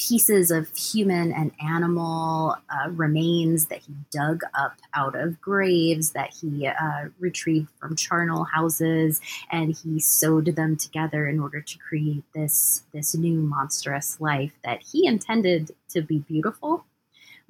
pieces 0.00 0.50
of 0.50 0.74
human 0.76 1.30
and 1.32 1.52
animal 1.60 2.56
uh, 2.70 2.88
remains 2.90 3.66
that 3.66 3.80
he 3.80 3.94
dug 4.10 4.40
up 4.54 4.76
out 4.94 5.14
of 5.14 5.40
graves 5.40 6.12
that 6.12 6.32
he 6.32 6.66
uh, 6.66 7.08
retrieved 7.18 7.68
from 7.78 7.94
charnel 7.94 8.44
houses 8.44 9.20
and 9.52 9.76
he 9.76 10.00
sewed 10.00 10.46
them 10.56 10.76
together 10.76 11.28
in 11.28 11.38
order 11.38 11.60
to 11.60 11.78
create 11.78 12.24
this 12.34 12.82
this 12.94 13.14
new 13.14 13.40
monstrous 13.40 14.20
life 14.20 14.52
that 14.64 14.82
he 14.82 15.06
intended 15.06 15.70
to 15.88 16.00
be 16.00 16.18
beautiful 16.18 16.84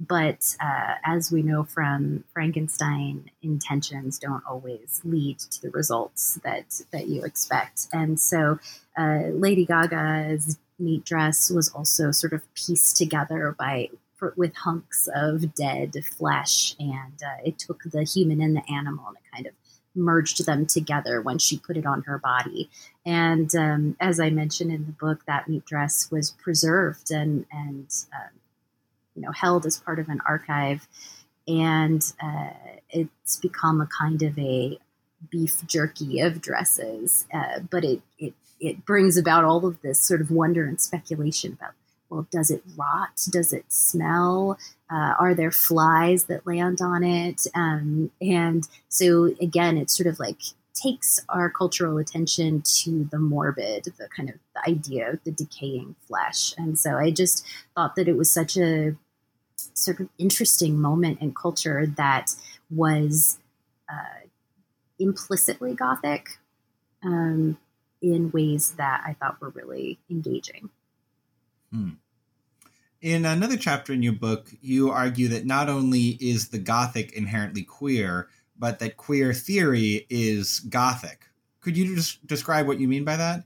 but 0.01 0.57
uh, 0.61 0.95
as 1.05 1.31
we 1.31 1.43
know 1.43 1.63
from 1.63 2.25
Frankenstein, 2.33 3.31
intentions 3.43 4.19
don't 4.19 4.43
always 4.49 5.03
lead 5.05 5.39
to 5.41 5.61
the 5.61 5.69
results 5.71 6.41
that 6.43 6.81
that 6.91 7.09
you 7.09 7.23
expect. 7.23 7.87
And 7.93 8.19
so, 8.19 8.59
uh, 8.97 9.25
Lady 9.35 9.67
Gaga's 9.67 10.59
meat 10.81 11.05
dress 11.05 11.51
was 11.51 11.69
also 11.71 12.11
sort 12.11 12.33
of 12.33 12.43
pieced 12.55 12.97
together 12.97 13.55
by 13.59 13.91
with 14.37 14.55
hunks 14.55 15.09
of 15.15 15.55
dead 15.55 15.95
flesh, 16.05 16.77
and 16.79 17.23
uh, 17.25 17.41
it 17.45 17.59
took 17.59 17.83
the 17.85 18.03
human 18.03 18.43
and 18.43 18.57
the 18.57 18.73
animal 18.73 19.09
and 19.09 19.17
it 19.17 19.35
kind 19.35 19.47
of 19.47 19.55
merged 19.95 20.45
them 20.47 20.67
together 20.67 21.21
when 21.21 21.39
she 21.39 21.59
put 21.59 21.77
it 21.77 21.87
on 21.87 22.03
her 22.03 22.19
body. 22.19 22.71
And 23.05 23.55
um, 23.57 23.97
as 24.01 24.21
I 24.21 24.31
mentioned 24.31 24.73
in 24.73 24.87
the 24.87 24.93
book, 24.93 25.25
that 25.27 25.49
meat 25.49 25.65
dress 25.65 26.11
was 26.11 26.31
preserved 26.31 27.11
and 27.11 27.47
and 27.51 27.89
um, 28.13 28.31
you 29.15 29.23
know 29.23 29.33
held 29.33 29.67
as 29.67 29.79
part 29.79 29.99
of 29.99 30.09
an 30.09 30.21
archive, 30.27 30.87
and 31.49 32.03
uh, 32.23 32.51
it's 32.91 33.37
become 33.37 33.81
a 33.81 33.87
kind 33.87 34.23
of 34.23 34.39
a 34.39 34.79
beef 35.31 35.67
jerky 35.67 36.21
of 36.21 36.41
dresses. 36.41 37.27
Uh, 37.33 37.61
but 37.71 37.85
it 37.85 38.03
it 38.19 38.35
it 38.61 38.85
brings 38.85 39.17
about 39.17 39.45
all 39.45 39.67
of 39.67 39.81
this 39.83 39.99
sort 39.99 40.21
of 40.21 40.31
wonder 40.31 40.65
and 40.65 40.81
speculation 40.81 41.53
about 41.53 41.73
well, 42.11 42.27
does 42.33 42.51
it 42.51 42.63
rot? 42.77 43.25
Does 43.31 43.53
it 43.53 43.65
smell? 43.69 44.59
Uh, 44.91 45.15
are 45.21 45.33
there 45.33 45.53
flies 45.53 46.25
that 46.25 46.45
land 46.45 46.81
on 46.81 47.05
it? 47.05 47.47
Um, 47.55 48.11
and 48.21 48.69
so 48.89 49.27
again, 49.41 49.77
it's 49.77 49.97
sort 49.97 50.09
of 50.09 50.19
like 50.19 50.41
takes 50.75 51.21
our 51.29 51.51
cultural 51.51 51.99
attention 51.99 52.63
to 52.63 53.05
the 53.11 53.19
morbid, 53.19 53.85
the 53.85 54.09
kind 54.15 54.29
of 54.29 54.37
the 54.55 54.71
idea 54.71 55.11
of 55.11 55.23
the 55.25 55.31
decaying 55.31 55.95
flesh. 56.07 56.55
And 56.59 56.79
so 56.79 56.97
I 56.97 57.11
just 57.11 57.47
thought 57.75 57.95
that 57.97 58.09
it 58.09 58.17
was 58.17 58.31
such 58.31 58.57
a 58.57 58.97
sort 59.75 60.01
of 60.01 60.09
interesting 60.19 60.81
moment 60.81 61.21
in 61.21 61.35
culture 61.35 61.87
that 61.97 62.35
was 62.71 63.39
uh, 63.89 64.27
implicitly 64.99 65.75
gothic. 65.75 66.39
Um, 67.05 67.59
in 68.03 68.31
ways 68.31 68.73
that 68.73 69.03
I 69.07 69.15
thought 69.15 69.41
were 69.41 69.51
really 69.51 69.99
engaging. 70.11 70.71
Hmm. 71.73 71.91
In 73.01 73.25
another 73.25 73.57
chapter 73.57 73.93
in 73.93 74.03
your 74.03 74.13
book, 74.13 74.51
you 74.61 74.91
argue 74.91 75.29
that 75.29 75.47
not 75.47 75.69
only 75.69 76.19
is 76.21 76.49
the 76.49 76.59
Gothic 76.59 77.13
inherently 77.13 77.63
queer, 77.63 78.29
but 78.59 78.79
that 78.79 78.99
queer 78.99 79.33
theory 79.33 80.07
is 80.11 80.61
Gothic. 80.61 81.27
Could 81.61 81.77
you 81.77 81.95
just 81.95 82.27
describe 82.27 82.67
what 82.67 82.79
you 82.79 82.89
mean 82.89 83.05
by 83.05 83.17
that? 83.17 83.45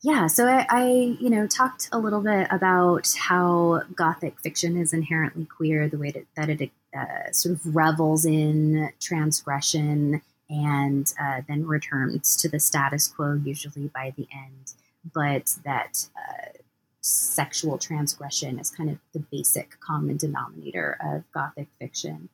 Yeah, 0.00 0.28
so 0.28 0.46
I, 0.46 0.66
I, 0.68 0.86
you 1.20 1.28
know, 1.28 1.46
talked 1.46 1.88
a 1.90 1.98
little 1.98 2.20
bit 2.20 2.46
about 2.50 3.12
how 3.18 3.82
Gothic 3.94 4.40
fiction 4.40 4.76
is 4.76 4.92
inherently 4.92 5.44
queer, 5.44 5.88
the 5.88 5.98
way 5.98 6.12
that, 6.12 6.26
that 6.36 6.60
it 6.60 6.70
uh, 6.96 7.32
sort 7.32 7.56
of 7.56 7.74
revels 7.74 8.24
in 8.24 8.90
transgression 9.00 10.22
and 10.50 11.12
uh, 11.20 11.42
then 11.48 11.66
returns 11.66 12.36
to 12.38 12.48
the 12.48 12.60
status 12.60 13.08
quo, 13.08 13.40
usually 13.44 13.88
by 13.88 14.12
the 14.16 14.26
end. 14.32 14.72
But 15.12 15.54
that 15.64 16.08
uh, 16.16 16.58
sexual 17.00 17.78
transgression 17.78 18.58
is 18.58 18.70
kind 18.70 18.90
of 18.90 18.98
the 19.12 19.20
basic 19.20 19.78
common 19.80 20.16
denominator 20.16 20.98
of 21.04 21.30
Gothic 21.32 21.68
fiction. 21.78 22.28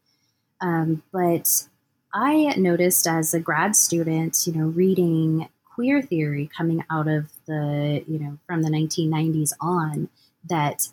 Um, 0.61 1.02
but 1.12 1.68
I 2.12 2.54
noticed 2.56 3.06
as 3.06 3.35
a 3.35 3.40
grad 3.40 3.76
student, 3.76 4.47
you 4.47 4.52
know, 4.52 4.66
reading 4.66 5.49
queer 5.75 6.00
theory 6.00 6.49
coming 6.56 6.85
out 6.90 7.09
of 7.09 7.30
the, 7.47 8.04
you 8.06 8.18
know, 8.18 8.38
from 8.47 8.62
the 8.62 8.71
1990s 8.71 9.52
on, 9.61 10.09
that 10.49 10.88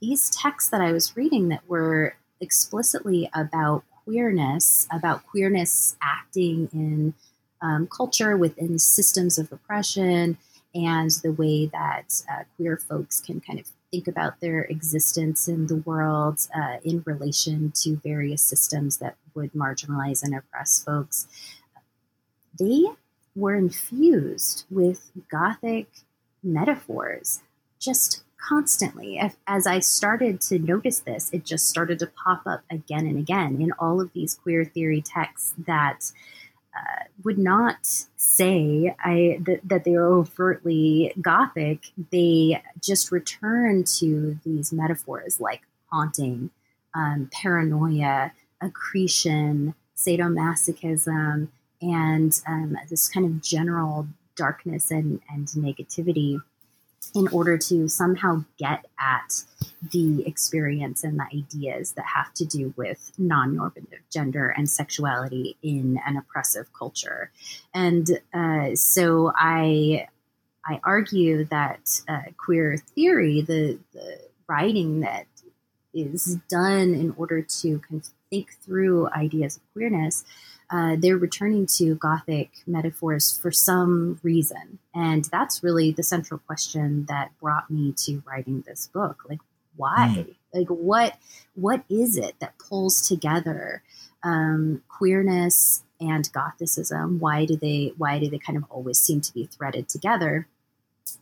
these 0.00 0.30
texts 0.30 0.70
that 0.70 0.82
I 0.82 0.92
was 0.92 1.16
reading 1.16 1.48
that 1.48 1.66
were 1.66 2.14
explicitly 2.40 3.30
about 3.34 3.84
queerness, 4.08 4.86
about 4.90 5.26
queerness 5.26 5.96
acting 6.02 6.68
in 6.72 7.12
um, 7.60 7.86
culture 7.86 8.36
within 8.36 8.78
systems 8.78 9.38
of 9.38 9.52
oppression, 9.52 10.38
and 10.74 11.10
the 11.22 11.32
way 11.32 11.66
that 11.66 12.22
uh, 12.30 12.44
queer 12.56 12.76
folks 12.76 13.20
can 13.20 13.40
kind 13.40 13.58
of 13.58 13.66
think 13.90 14.08
about 14.08 14.40
their 14.40 14.62
existence 14.64 15.46
in 15.48 15.66
the 15.66 15.76
world 15.76 16.46
uh, 16.54 16.76
in 16.84 17.02
relation 17.04 17.70
to 17.74 17.96
various 17.96 18.42
systems 18.42 18.98
that 18.98 19.16
would 19.34 19.52
marginalize 19.52 20.22
and 20.22 20.34
oppress 20.34 20.82
folks. 20.82 21.26
They 22.58 22.86
were 23.34 23.54
infused 23.54 24.64
with 24.70 25.10
Gothic 25.30 25.86
metaphors 26.42 27.40
just 27.78 28.22
constantly. 28.38 29.20
As 29.46 29.66
I 29.66 29.80
started 29.80 30.40
to 30.42 30.58
notice 30.58 31.00
this, 31.00 31.30
it 31.32 31.44
just 31.44 31.68
started 31.68 31.98
to 32.00 32.06
pop 32.06 32.42
up 32.46 32.62
again 32.70 33.06
and 33.06 33.18
again 33.18 33.60
in 33.60 33.72
all 33.78 34.00
of 34.00 34.12
these 34.12 34.34
queer 34.34 34.64
theory 34.64 35.02
texts 35.02 35.54
that 35.66 36.12
uh, 36.76 37.04
would 37.24 37.38
not 37.38 37.78
say 38.16 38.94
I, 39.00 39.40
that, 39.64 39.84
they 39.84 39.94
are 39.94 40.06
overtly 40.06 41.12
gothic. 41.20 41.90
They 42.12 42.62
just 42.80 43.10
return 43.10 43.84
to 43.98 44.38
these 44.44 44.72
metaphors 44.72 45.40
like 45.40 45.62
haunting, 45.90 46.50
um, 46.94 47.30
paranoia, 47.32 48.32
accretion, 48.60 49.74
sadomasochism, 49.96 51.48
and 51.80 52.40
um, 52.46 52.76
this 52.88 53.08
kind 53.08 53.26
of 53.26 53.42
general 53.42 54.06
darkness 54.36 54.90
and, 54.90 55.20
and 55.30 55.48
negativity 55.48 56.40
in 57.14 57.28
order 57.28 57.56
to 57.56 57.88
somehow 57.88 58.44
get 58.58 58.86
at 58.98 59.44
the 59.92 60.26
experience 60.26 61.04
and 61.04 61.18
the 61.18 61.26
ideas 61.34 61.92
that 61.92 62.04
have 62.04 62.32
to 62.34 62.44
do 62.44 62.74
with 62.76 63.12
non 63.18 63.56
normative 63.56 64.00
gender 64.10 64.48
and 64.50 64.68
sexuality 64.68 65.56
in 65.62 65.98
an 66.06 66.16
oppressive 66.16 66.72
culture. 66.72 67.30
And 67.72 68.20
uh, 68.34 68.74
so 68.74 69.32
I, 69.34 70.08
I 70.66 70.80
argue 70.84 71.44
that 71.46 72.00
uh, 72.08 72.22
queer 72.36 72.76
theory, 72.76 73.40
the, 73.40 73.78
the 73.92 74.18
writing 74.48 75.00
that 75.00 75.26
is 75.94 76.38
done 76.48 76.94
in 76.94 77.14
order 77.16 77.42
to 77.42 77.78
kind 77.80 78.00
of 78.02 78.08
think 78.30 78.52
through 78.62 79.08
ideas 79.10 79.56
of 79.56 79.62
queerness, 79.72 80.24
uh, 80.70 80.96
they're 80.98 81.16
returning 81.16 81.66
to 81.66 81.94
Gothic 81.94 82.50
metaphors 82.66 83.38
for 83.38 83.50
some 83.50 84.20
reason. 84.22 84.78
And 84.94 85.24
that's 85.26 85.62
really 85.62 85.92
the 85.92 86.02
central 86.02 86.38
question 86.38 87.06
that 87.08 87.30
brought 87.40 87.70
me 87.70 87.94
to 88.04 88.22
writing 88.26 88.64
this 88.66 88.88
book. 88.92 89.22
Like, 89.28 89.40
why? 89.76 90.14
Mm. 90.18 90.34
Like, 90.52 90.68
what 90.68 91.16
what 91.54 91.84
is 91.88 92.16
it 92.16 92.34
that 92.40 92.58
pulls 92.58 93.06
together 93.06 93.82
um, 94.22 94.82
queerness 94.88 95.82
and 96.00 96.30
Gothicism? 96.32 97.18
Why 97.18 97.46
do 97.46 97.56
they 97.56 97.92
why 97.96 98.18
do 98.18 98.28
they 98.28 98.38
kind 98.38 98.56
of 98.56 98.64
always 98.68 98.98
seem 98.98 99.20
to 99.22 99.32
be 99.32 99.46
threaded 99.46 99.88
together? 99.88 100.48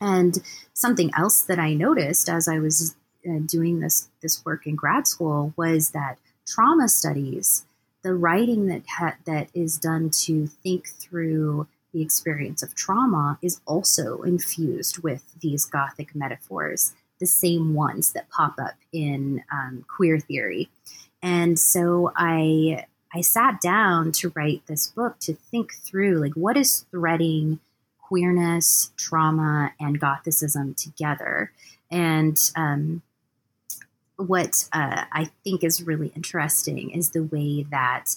And 0.00 0.38
something 0.72 1.12
else 1.16 1.42
that 1.42 1.60
I 1.60 1.74
noticed 1.74 2.28
as 2.28 2.48
I 2.48 2.58
was 2.58 2.96
uh, 3.28 3.38
doing 3.46 3.78
this 3.78 4.08
this 4.22 4.44
work 4.44 4.66
in 4.66 4.74
grad 4.74 5.06
school 5.06 5.52
was 5.56 5.90
that 5.90 6.18
trauma 6.46 6.88
studies 6.88 7.65
the 8.06 8.14
writing 8.14 8.66
that 8.68 8.82
ha- 8.86 9.16
that 9.24 9.48
is 9.52 9.78
done 9.78 10.10
to 10.10 10.46
think 10.46 10.86
through 10.86 11.66
the 11.92 12.00
experience 12.00 12.62
of 12.62 12.72
trauma 12.72 13.36
is 13.42 13.60
also 13.66 14.22
infused 14.22 15.02
with 15.02 15.24
these 15.40 15.64
gothic 15.64 16.14
metaphors, 16.14 16.94
the 17.18 17.26
same 17.26 17.74
ones 17.74 18.12
that 18.12 18.30
pop 18.30 18.54
up 18.60 18.74
in 18.92 19.42
um, 19.50 19.84
queer 19.88 20.20
theory. 20.20 20.68
And 21.20 21.58
so 21.58 22.12
I 22.14 22.84
I 23.12 23.22
sat 23.22 23.60
down 23.60 24.12
to 24.12 24.30
write 24.36 24.62
this 24.68 24.86
book 24.86 25.18
to 25.22 25.34
think 25.34 25.74
through 25.74 26.20
like 26.20 26.34
what 26.34 26.56
is 26.56 26.86
threading 26.92 27.58
queerness, 28.00 28.92
trauma, 28.96 29.72
and 29.80 30.00
Gothicism 30.00 30.76
together. 30.76 31.50
And 31.90 32.38
um, 32.54 33.02
what 34.16 34.68
uh, 34.72 35.04
I 35.12 35.30
think 35.44 35.62
is 35.62 35.82
really 35.82 36.12
interesting 36.16 36.90
is 36.90 37.10
the 37.10 37.24
way 37.24 37.66
that 37.70 38.16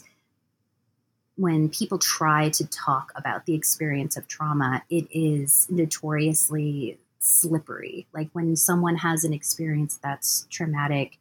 when 1.36 1.70
people 1.70 1.98
try 1.98 2.50
to 2.50 2.68
talk 2.68 3.14
about 3.16 3.46
the 3.46 3.54
experience 3.54 4.18
of 4.18 4.28
trauma, 4.28 4.84
it 4.90 5.08
is 5.12 5.68
notoriously 5.70 6.98
slippery. 7.20 8.08
Like 8.14 8.30
when 8.34 8.56
someone 8.56 8.98
has 8.98 9.24
an 9.24 9.34
experience 9.34 10.00
that's 10.02 10.48
traumatic, 10.50 11.18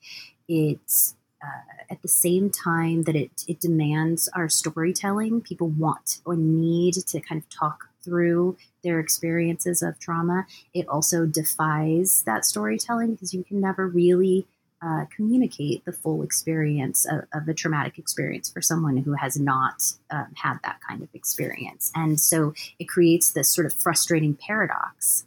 it's 0.48 1.14
uh, 1.42 1.84
at 1.90 2.02
the 2.02 2.08
same 2.08 2.50
time 2.50 3.04
that 3.04 3.14
it, 3.14 3.44
it 3.46 3.60
demands 3.60 4.28
our 4.34 4.48
storytelling, 4.48 5.40
people 5.40 5.68
want 5.68 6.18
or 6.24 6.36
need 6.36 6.94
to 6.94 7.20
kind 7.20 7.40
of 7.40 7.48
talk 7.48 7.88
through 8.02 8.56
their 8.82 8.98
experiences 8.98 9.82
of 9.82 9.98
trauma. 10.00 10.46
It 10.74 10.88
also 10.88 11.26
defies 11.26 12.22
that 12.26 12.44
storytelling 12.44 13.12
because 13.12 13.34
you 13.34 13.44
can 13.44 13.60
never 13.60 13.86
really 13.86 14.46
uh, 14.80 15.06
communicate 15.14 15.84
the 15.84 15.92
full 15.92 16.22
experience 16.22 17.04
of, 17.04 17.24
of, 17.32 17.48
a 17.48 17.54
traumatic 17.54 17.98
experience 17.98 18.48
for 18.48 18.62
someone 18.62 18.98
who 18.98 19.14
has 19.14 19.38
not 19.38 19.92
um, 20.10 20.28
had 20.36 20.58
that 20.62 20.78
kind 20.86 21.02
of 21.02 21.08
experience. 21.14 21.90
And 21.96 22.20
so 22.20 22.54
it 22.78 22.84
creates 22.84 23.32
this 23.32 23.48
sort 23.48 23.66
of 23.66 23.72
frustrating 23.72 24.34
paradox. 24.34 25.24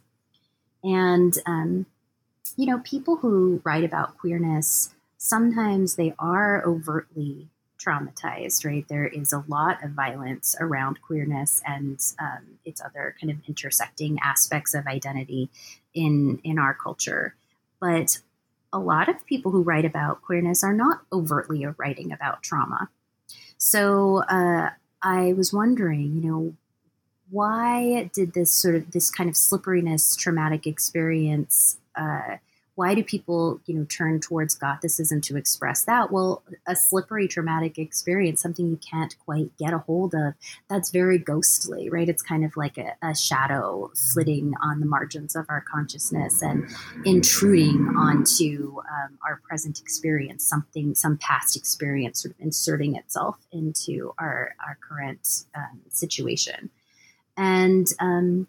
And, 0.82 1.34
um, 1.44 1.86
you 2.56 2.66
know, 2.66 2.78
people 2.78 3.16
who 3.16 3.60
write 3.62 3.84
about 3.84 4.16
queerness, 4.16 4.94
sometimes 5.18 5.96
they 5.96 6.14
are 6.18 6.64
overtly 6.64 7.48
traumatized, 7.78 8.64
right? 8.64 8.86
There 8.88 9.06
is 9.06 9.32
a 9.32 9.44
lot 9.48 9.82
of 9.84 9.90
violence 9.90 10.56
around 10.58 11.02
queerness 11.02 11.62
and 11.66 12.00
um, 12.18 12.58
its 12.64 12.80
other 12.80 13.16
kind 13.20 13.30
of 13.30 13.38
intersecting 13.46 14.18
aspects 14.22 14.74
of 14.74 14.86
identity 14.86 15.50
in 15.94 16.40
in 16.44 16.58
our 16.58 16.74
culture. 16.74 17.34
But 17.80 18.18
a 18.72 18.78
lot 18.78 19.08
of 19.08 19.24
people 19.26 19.52
who 19.52 19.62
write 19.62 19.84
about 19.84 20.22
queerness 20.22 20.64
are 20.64 20.72
not 20.72 21.02
overtly 21.12 21.66
writing 21.78 22.12
about 22.12 22.42
trauma. 22.42 22.88
So 23.58 24.24
uh, 24.24 24.70
I 25.02 25.32
was 25.34 25.52
wondering, 25.52 26.14
you 26.14 26.30
know, 26.30 26.54
why 27.30 28.10
did 28.12 28.34
this 28.34 28.52
sort 28.52 28.74
of 28.74 28.90
this 28.90 29.10
kind 29.10 29.30
of 29.30 29.36
slipperiness 29.36 30.16
traumatic 30.16 30.66
experience 30.66 31.78
uh, 31.96 32.36
why 32.74 32.94
do 32.94 33.04
people 33.04 33.60
you 33.66 33.74
know 33.74 33.84
turn 33.84 34.20
towards 34.20 34.58
gothicism 34.58 35.22
to 35.22 35.36
express 35.36 35.84
that? 35.84 36.10
Well 36.10 36.42
a 36.66 36.74
slippery 36.74 37.28
traumatic 37.28 37.78
experience 37.78 38.40
something 38.40 38.66
you 38.66 38.78
can't 38.78 39.14
quite 39.24 39.56
get 39.58 39.72
a 39.72 39.78
hold 39.78 40.14
of. 40.14 40.34
That's 40.68 40.90
very 40.90 41.18
ghostly 41.18 41.90
right? 41.90 42.08
It's 42.08 42.22
kind 42.22 42.44
of 42.44 42.56
like 42.56 42.78
a, 42.78 42.94
a 43.02 43.14
shadow 43.14 43.90
flitting 43.94 44.54
on 44.62 44.80
the 44.80 44.86
margins 44.86 45.36
of 45.36 45.46
our 45.48 45.64
consciousness 45.70 46.42
and 46.42 46.68
intruding 47.04 47.94
onto 47.96 48.78
um, 48.80 49.18
our 49.26 49.40
present 49.46 49.80
experience 49.80 50.44
something 50.44 50.94
some 50.94 51.18
past 51.18 51.56
experience 51.56 52.22
sort 52.22 52.34
of 52.34 52.40
inserting 52.40 52.96
itself 52.96 53.36
into 53.52 54.14
our 54.18 54.54
our 54.66 54.78
current 54.88 55.44
um, 55.54 55.80
situation. 55.90 56.70
And 57.36 57.86
um, 57.98 58.48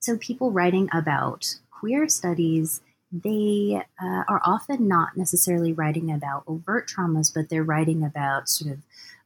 so 0.00 0.16
people 0.16 0.50
writing 0.50 0.88
about 0.92 1.56
queer 1.70 2.08
studies 2.08 2.80
they 3.12 3.82
uh, 4.02 4.24
are 4.26 4.40
often 4.44 4.88
not 4.88 5.16
necessarily 5.16 5.72
writing 5.72 6.10
about 6.10 6.44
overt 6.46 6.88
traumas, 6.88 7.32
but 7.32 7.50
they're 7.50 7.62
writing 7.62 8.02
about 8.02 8.48
sort 8.48 8.72
of 8.72 8.78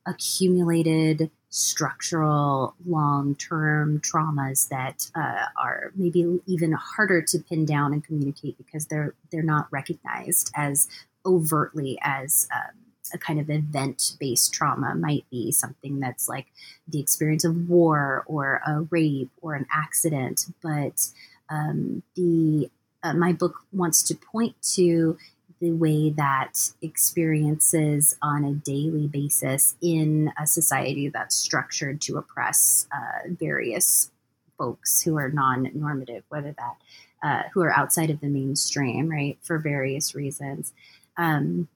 accumulated 0.05 1.31
structural 1.51 2.75
long-term 2.87 4.01
traumas 4.01 4.69
that 4.69 5.11
uh, 5.15 5.47
are 5.61 5.93
maybe 5.95 6.41
even 6.47 6.73
harder 6.73 7.23
to 7.23 7.39
pin 7.39 7.65
down 7.65 7.93
and 7.93 8.05
communicate 8.05 8.59
because 8.59 8.87
they're 8.87 9.15
they're 9.31 9.43
not 9.43 9.69
recognized 9.71 10.51
as 10.55 10.89
overtly 11.25 11.99
as 12.03 12.49
um, 12.55 12.75
a 13.15 13.19
kind 13.19 13.39
of 13.39 13.49
event-based 13.49 14.53
trauma. 14.53 14.95
Might 14.97 15.25
be 15.31 15.53
something 15.53 16.01
that's 16.01 16.29
like 16.29 16.47
the 16.89 17.01
experience 17.01 17.45
of 17.45 17.69
war 17.69 18.25
or 18.27 18.61
a 18.67 18.83
rape 18.91 19.31
or 19.41 19.55
an 19.55 19.67
accident 19.73 20.47
but 20.61 21.09
um, 21.49 22.03
the 22.17 22.69
uh, 23.07 23.15
my 23.15 23.33
book 23.33 23.63
wants 23.73 24.03
to 24.03 24.15
point 24.15 24.55
to 24.75 25.17
the 25.61 25.73
way 25.73 26.11
that 26.11 26.71
experiences 26.83 28.17
on 28.21 28.45
a 28.45 28.53
daily 28.53 29.07
basis 29.07 29.75
in 29.81 30.31
a 30.41 30.47
society 30.47 31.09
that's 31.09 31.35
structured 31.35 32.01
to 32.03 32.19
oppress 32.19 32.87
uh, 32.93 33.29
various 33.29 34.11
folks 34.59 35.03
who 35.03 35.17
are 35.17 35.31
non-normative, 35.31 36.25
whether 36.29 36.53
that 36.53 36.77
uh, 37.23 37.43
who 37.53 37.63
are 37.63 37.73
outside 37.73 38.11
of 38.11 38.21
the 38.21 38.29
mainstream, 38.29 39.09
right, 39.09 39.39
for 39.43 39.59
various 39.59 40.15
reasons. 40.15 40.73
Um, 41.17 41.69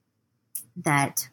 that 0.76 1.28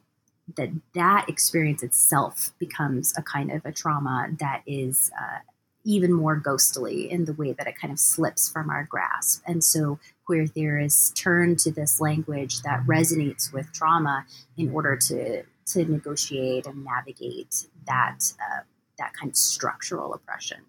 that 0.55 0.69
that 0.95 1.25
experience 1.27 1.83
itself 1.83 2.51
becomes 2.57 3.13
a 3.17 3.21
kind 3.21 3.51
of 3.51 3.65
a 3.65 3.71
trauma 3.71 4.29
that 4.39 4.62
is 4.65 5.12
uh, 5.19 5.39
even 5.88 6.12
more 6.12 6.36
ghostly 6.36 7.10
in 7.10 7.26
the 7.26 7.34
way 7.34 7.54
that 7.54 7.65
it 7.65 7.80
kind 7.80 7.93
of 7.93 8.00
slips 8.00 8.50
from 8.50 8.69
our 8.69 8.84
grasp. 8.84 9.41
And 9.47 9.63
so 9.63 10.00
queer 10.26 10.45
theorists 10.45 11.12
turn 11.12 11.56
to 11.58 11.71
this 11.71 12.02
language 12.02 12.62
that 12.63 12.86
resonates 12.86 13.54
with 13.54 13.71
trauma 13.71 14.26
in 14.58 14.69
order 14.71 14.97
to 15.08 15.43
to 15.67 15.86
negotiate 15.86 16.65
and 16.65 16.84
navigate 16.84 17.67
that 17.88 18.19
uh, 18.39 18.63
that 18.97 19.13
kind 19.13 19.30
of 19.30 19.38
structural 19.38 20.13
oppression. 20.13 20.60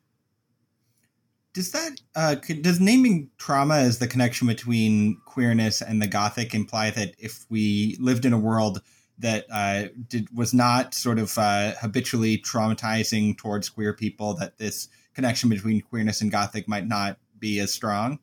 Does 1.53 1.73
that 1.73 2.01
uh, 2.15 2.37
does 2.61 2.79
naming 2.79 3.31
trauma 3.39 3.77
as 3.77 3.99
the 3.99 4.07
connection 4.07 4.47
between 4.47 5.21
queerness 5.25 5.83
and 5.83 6.01
the 6.01 6.07
Gothic 6.07 6.55
imply 6.55 6.91
that 6.91 7.15
if 7.19 7.45
we 7.51 7.97
lived 7.99 8.25
in 8.25 8.33
a 8.33 8.39
world 8.39 8.83
that 9.19 9.47
uh, 9.51 9.87
did 10.09 10.29
was 10.33 10.55
not 10.55 10.95
sort 10.95 11.19
of 11.19 11.37
uh, 11.39 11.73
habitually 11.81 12.39
traumatizing 12.39 13.37
towards 13.37 13.69
queer 13.69 13.93
people, 13.93 14.35
that 14.35 14.59
this 14.59 14.89
connection 15.19 15.49
between 15.49 15.81
queerness 15.81 16.21
and 16.21 16.31
Gothic 16.31 16.69
might 16.69 16.87
not 16.87 17.19
be 17.41 17.59
as 17.59 17.73
strong? 17.73 18.21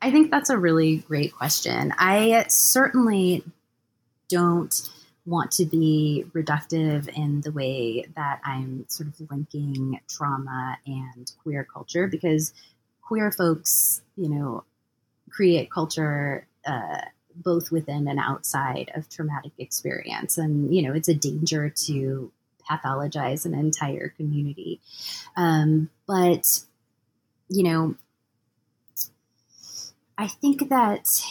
I 0.00 0.10
think 0.10 0.30
that's 0.30 0.48
a 0.48 0.56
really 0.56 0.96
great 0.96 1.34
question. 1.34 1.92
I 1.98 2.46
certainly 2.48 3.44
don't 4.30 4.88
want 5.26 5.50
to 5.52 5.66
be 5.66 6.24
reductive 6.32 7.06
in 7.10 7.42
the 7.42 7.52
way 7.52 8.06
that 8.16 8.40
I'm 8.46 8.86
sort 8.88 9.10
of 9.10 9.30
linking 9.30 10.00
trauma 10.08 10.78
and 10.86 11.30
queer 11.42 11.68
culture 11.70 12.06
because 12.06 12.54
queer 13.02 13.30
folks, 13.30 14.00
you 14.16 14.30
know, 14.30 14.64
create 15.28 15.70
culture 15.70 16.46
uh, 16.66 17.02
both 17.34 17.70
within 17.70 18.08
and 18.08 18.18
outside 18.18 18.90
of 18.94 19.10
traumatic 19.10 19.52
experience. 19.58 20.38
And, 20.38 20.74
you 20.74 20.80
know, 20.80 20.94
it's 20.94 21.08
a 21.08 21.14
danger 21.14 21.68
to 21.68 22.32
pathologize 22.70 23.44
an 23.44 23.54
entire 23.54 24.14
community. 24.16 24.80
Um, 25.36 25.90
but, 26.06 26.60
you 27.48 27.64
know, 27.64 27.96
I 30.16 30.28
think 30.28 30.68
that 30.68 31.22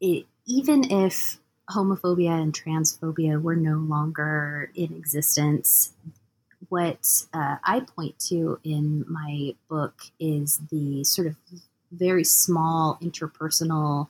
it, 0.00 0.26
even 0.46 0.90
if 0.90 1.38
homophobia 1.70 2.40
and 2.40 2.52
transphobia 2.52 3.40
were 3.40 3.56
no 3.56 3.76
longer 3.76 4.70
in 4.74 4.94
existence, 4.94 5.92
what 6.68 7.24
uh, 7.32 7.56
I 7.64 7.80
point 7.80 8.18
to 8.28 8.58
in 8.64 9.04
my 9.08 9.54
book 9.68 10.02
is 10.18 10.60
the 10.70 11.04
sort 11.04 11.26
of 11.26 11.36
very 11.90 12.24
small 12.24 12.98
interpersonal 13.02 14.08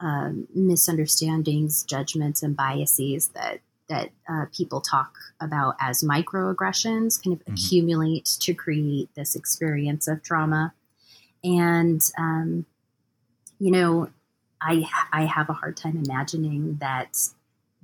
um, 0.00 0.48
misunderstandings, 0.54 1.84
judgments, 1.84 2.42
and 2.42 2.56
biases 2.56 3.28
that 3.28 3.60
that 3.90 4.10
uh, 4.28 4.46
people 4.56 4.80
talk 4.80 5.12
about 5.40 5.74
as 5.80 6.02
microaggressions 6.02 7.22
kind 7.22 7.34
of 7.34 7.40
mm-hmm. 7.40 7.52
accumulate 7.52 8.24
to 8.40 8.54
create 8.54 9.10
this 9.14 9.36
experience 9.36 10.08
of 10.08 10.22
trauma. 10.22 10.72
And, 11.44 12.00
um, 12.16 12.64
you 13.58 13.70
know, 13.70 14.08
I, 14.62 14.88
I 15.12 15.26
have 15.26 15.50
a 15.50 15.54
hard 15.54 15.76
time 15.76 16.02
imagining 16.02 16.78
that 16.80 17.18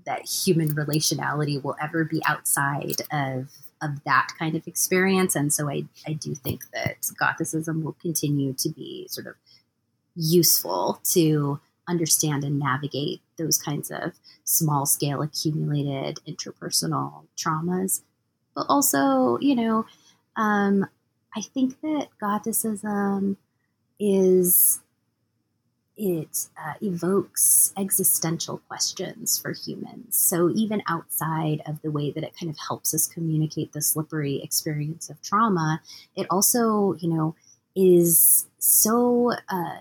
that 0.06 0.24
human 0.24 0.72
relationality 0.74 1.62
will 1.62 1.76
ever 1.82 2.04
be 2.04 2.22
outside 2.24 3.02
of 3.10 3.48
of 3.82 4.02
that 4.04 4.28
kind 4.38 4.56
of 4.56 4.66
experience. 4.66 5.34
And 5.36 5.52
so 5.52 5.68
I, 5.68 5.84
I 6.06 6.14
do 6.14 6.34
think 6.34 6.62
that 6.72 7.02
Gothicism 7.20 7.82
will 7.82 7.96
continue 8.00 8.54
to 8.54 8.70
be 8.70 9.06
sort 9.10 9.26
of 9.26 9.34
useful 10.14 11.00
to 11.10 11.60
understand 11.88 12.44
and 12.44 12.58
navigate 12.58 13.20
those 13.36 13.58
kinds 13.58 13.90
of 13.90 14.12
small 14.44 14.86
scale 14.86 15.22
accumulated 15.22 16.18
interpersonal 16.26 17.24
traumas. 17.36 18.02
But 18.54 18.66
also, 18.68 19.38
you 19.40 19.54
know, 19.54 19.86
um, 20.36 20.86
I 21.36 21.42
think 21.42 21.80
that 21.82 22.08
Gothicism 22.20 23.36
is 23.98 24.80
it 25.96 26.48
uh, 26.62 26.74
evokes 26.82 27.72
existential 27.76 28.58
questions 28.68 29.38
for 29.38 29.52
humans. 29.52 30.16
So 30.16 30.50
even 30.50 30.82
outside 30.88 31.62
of 31.66 31.80
the 31.80 31.90
way 31.90 32.10
that 32.10 32.22
it 32.22 32.34
kind 32.38 32.50
of 32.50 32.58
helps 32.58 32.92
us 32.92 33.06
communicate 33.06 33.72
the 33.72 33.80
slippery 33.80 34.42
experience 34.42 35.08
of 35.08 35.20
trauma, 35.22 35.80
it 36.14 36.26
also, 36.30 36.94
you 36.98 37.08
know, 37.08 37.34
is 37.74 38.46
so 38.58 39.32
uh, 39.48 39.76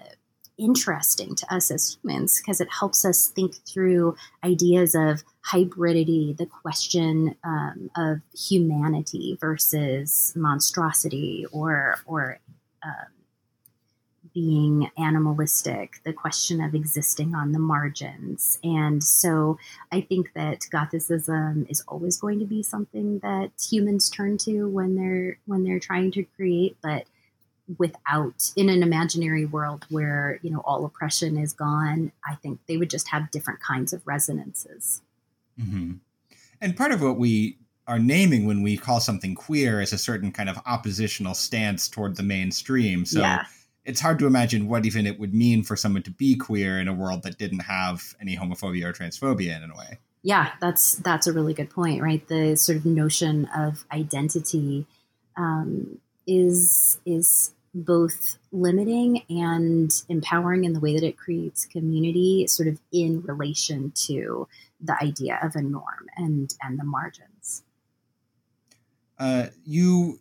interesting 0.58 1.36
to 1.36 1.54
us 1.54 1.72
as 1.72 1.98
humans 2.02 2.41
because 2.41 2.62
it 2.62 2.70
helps 2.72 3.06
us 3.06 3.28
think 3.28 3.56
through 3.68 4.15
ideas 4.44 4.96
of 4.96 5.24
hybridity, 5.52 6.36
the 6.36 6.46
question 6.46 7.36
um, 7.44 7.89
of 7.96 8.22
humanity 8.34 9.38
versus 9.39 10.34
monstrosity 10.36 11.46
or 11.52 12.00
or 12.06 12.39
um, 12.84 13.15
being 14.36 14.91
animalistic, 14.98 16.02
the 16.04 16.12
question 16.12 16.62
of 16.62 16.76
existing 16.76 17.34
on 17.34 17.54
the 17.54 17.60
margins. 17.60 18.60
And 18.63 19.02
so 19.02 19.58
I 19.94 20.02
think 20.02 20.34
that 20.36 20.60
Gothicism 20.74 21.70
is 21.72 21.82
always 21.88 22.18
going 22.18 22.39
to 22.39 22.46
be 22.46 22.62
something 22.62 23.20
that 23.20 23.52
humans 23.72 24.10
turn 24.10 24.38
to 24.39 24.68
when 24.68 24.96
they're 24.96 25.39
when 25.46 25.63
they're 25.63 25.80
trying 25.80 26.12
to 26.12 26.24
create, 26.36 26.76
but 26.84 27.06
without 27.78 28.51
in 28.56 28.69
an 28.69 28.84
imaginary 28.84 29.45
world 29.45 29.86
where 29.89 30.39
you 30.41 30.51
know 30.51 30.62
all 30.65 30.86
oppression 30.86 31.38
is 31.38 31.54
gone 31.54 32.12
i 32.28 32.36
think 32.36 32.60
they 32.67 32.78
would 32.78 32.89
just 32.89 33.08
have 33.08 33.32
different 33.32 33.60
kinds 33.60 33.91
of 33.91 34.06
resonances 34.06 35.01
mm-hmm. 35.60 35.93
and 36.62 36.78
part 36.78 36.91
of 36.91 37.01
what 37.01 37.17
we 37.17 37.58
are 37.88 37.99
naming 37.99 38.45
when 38.45 38.62
we 38.62 38.78
call 38.78 38.99
something 38.99 39.36
queer 39.36 39.82
is 39.82 39.93
a 39.93 39.97
certain 39.97 40.32
kind 40.32 40.49
of 40.49 40.58
oppositional 40.65 41.34
stance 41.34 41.88
toward 41.88 42.15
the 42.15 42.23
mainstream 42.23 43.04
so 43.04 43.19
yeah. 43.19 43.45
it's 43.84 43.99
hard 43.99 44.19
to 44.19 44.28
imagine 44.28 44.67
what 44.67 44.86
even 44.86 45.08
it 45.08 45.19
would 45.19 45.34
mean 45.34 45.63
for 45.63 45.75
someone 45.75 46.04
to 46.04 46.12
be 46.12 46.36
queer 46.36 46.80
in 46.80 46.88
a 46.88 46.93
world 46.93 47.23
that 47.23 47.38
didn't 47.38 47.60
have 47.60 48.15
any 48.21 48.38
homophobia 48.38 48.86
or 48.86 48.93
transphobia 48.93 49.62
in 49.63 49.71
a 49.71 49.75
way 49.75 49.97
yeah 50.21 50.51
that's 50.62 50.95
that's 50.97 51.25
a 51.25 51.34
really 51.34 51.54
good 51.54 51.69
point 51.69 52.01
right 52.01 52.28
the 52.28 52.56
sort 52.56 52.78
of 52.78 52.86
notion 52.86 53.49
of 53.56 53.86
identity 53.91 54.86
um, 55.38 55.99
is 56.28 57.00
is 57.06 57.52
both 57.74 58.38
limiting 58.54 59.24
and 59.30 59.92
empowering 60.08 60.64
in 60.64 60.72
the 60.72 60.80
way 60.80 60.94
that 60.94 61.04
it 61.04 61.18
creates 61.18 61.66
community 61.66 62.48
sort 62.48 62.70
of 62.70 62.80
in 62.94 63.22
relation 63.22 63.92
to 63.94 64.48
the 64.80 64.96
idea 65.04 65.38
of 65.44 65.56
a 65.56 65.62
norm 65.62 66.08
and 66.16 66.54
and 66.62 66.80
the 66.80 66.84
margins. 66.84 67.64
Uh, 69.20 69.48
you 69.66 70.20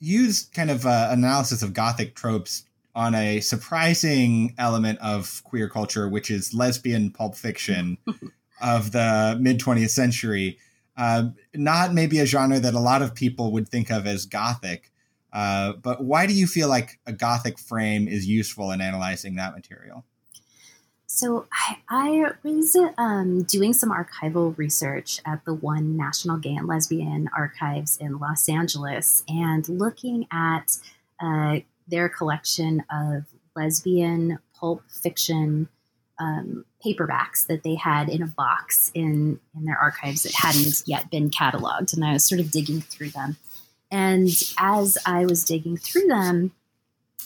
use 0.00 0.46
kind 0.54 0.70
of 0.70 0.86
uh, 0.86 1.08
analysis 1.10 1.62
of 1.62 1.72
gothic 1.72 2.14
tropes 2.14 2.64
on 2.94 3.14
a 3.14 3.40
surprising 3.40 4.54
element 4.58 4.98
of 5.00 5.42
queer 5.44 5.68
culture 5.68 6.08
which 6.08 6.30
is 6.30 6.54
lesbian 6.54 7.10
pulp 7.10 7.36
fiction 7.36 7.98
of 8.60 8.92
the 8.92 9.38
mid 9.40 9.60
20th 9.60 9.90
century. 9.90 10.58
Uh, 10.96 11.28
not 11.54 11.94
maybe 11.94 12.18
a 12.18 12.26
genre 12.26 12.58
that 12.58 12.74
a 12.74 12.80
lot 12.80 13.02
of 13.02 13.14
people 13.14 13.52
would 13.52 13.68
think 13.68 13.88
of 13.88 14.04
as 14.04 14.26
gothic 14.26 14.90
uh, 15.32 15.74
but 15.74 16.02
why 16.02 16.26
do 16.26 16.32
you 16.32 16.46
feel 16.46 16.68
like 16.68 16.98
a 17.06 17.12
Gothic 17.12 17.58
frame 17.58 18.08
is 18.08 18.26
useful 18.26 18.70
in 18.70 18.80
analyzing 18.80 19.36
that 19.36 19.54
material? 19.54 20.04
So 21.06 21.46
I, 21.52 21.78
I 21.88 22.32
was 22.42 22.76
um, 22.98 23.42
doing 23.44 23.72
some 23.72 23.90
archival 23.90 24.56
research 24.58 25.20
at 25.24 25.44
the 25.44 25.54
One 25.54 25.96
National 25.96 26.36
Gay 26.36 26.54
and 26.54 26.66
Lesbian 26.66 27.30
Archives 27.36 27.96
in 27.96 28.18
Los 28.18 28.48
Angeles 28.48 29.24
and 29.26 29.66
looking 29.68 30.26
at 30.30 30.76
uh, 31.20 31.60
their 31.88 32.08
collection 32.08 32.84
of 32.90 33.24
lesbian 33.56 34.38
pulp 34.54 34.82
fiction 34.90 35.68
um, 36.20 36.64
paperbacks 36.84 37.46
that 37.46 37.62
they 37.62 37.74
had 37.74 38.08
in 38.08 38.22
a 38.22 38.26
box 38.26 38.90
in, 38.94 39.40
in 39.56 39.64
their 39.64 39.78
archives 39.78 40.24
that 40.24 40.34
hadn't 40.34 40.82
yet 40.86 41.10
been 41.10 41.30
cataloged. 41.30 41.94
And 41.94 42.04
I 42.04 42.12
was 42.12 42.24
sort 42.24 42.40
of 42.40 42.50
digging 42.50 42.82
through 42.82 43.10
them. 43.10 43.36
And 43.90 44.28
as 44.58 44.98
I 45.06 45.24
was 45.24 45.44
digging 45.44 45.76
through 45.76 46.06
them, 46.08 46.52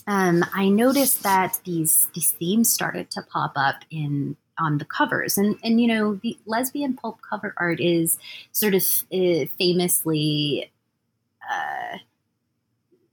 um, 0.07 0.44
I 0.53 0.68
noticed 0.68 1.22
that 1.22 1.61
these 1.64 2.09
these 2.14 2.33
themes 2.33 2.72
started 2.72 3.11
to 3.12 3.22
pop 3.22 3.53
up 3.57 3.85
in 3.90 4.37
on 4.59 4.79
the 4.79 4.85
covers, 4.85 5.38
and 5.38 5.59
and 5.62 5.81
you 5.81 5.88
know 5.88 6.14
the 6.14 6.38
lesbian 6.46 6.94
pulp 6.94 7.20
cover 7.29 7.55
art 7.57 7.81
is 7.81 8.18
sort 8.53 8.75
of 8.75 8.83
uh, 9.12 9.46
famously. 9.59 10.70
Uh, 11.51 11.98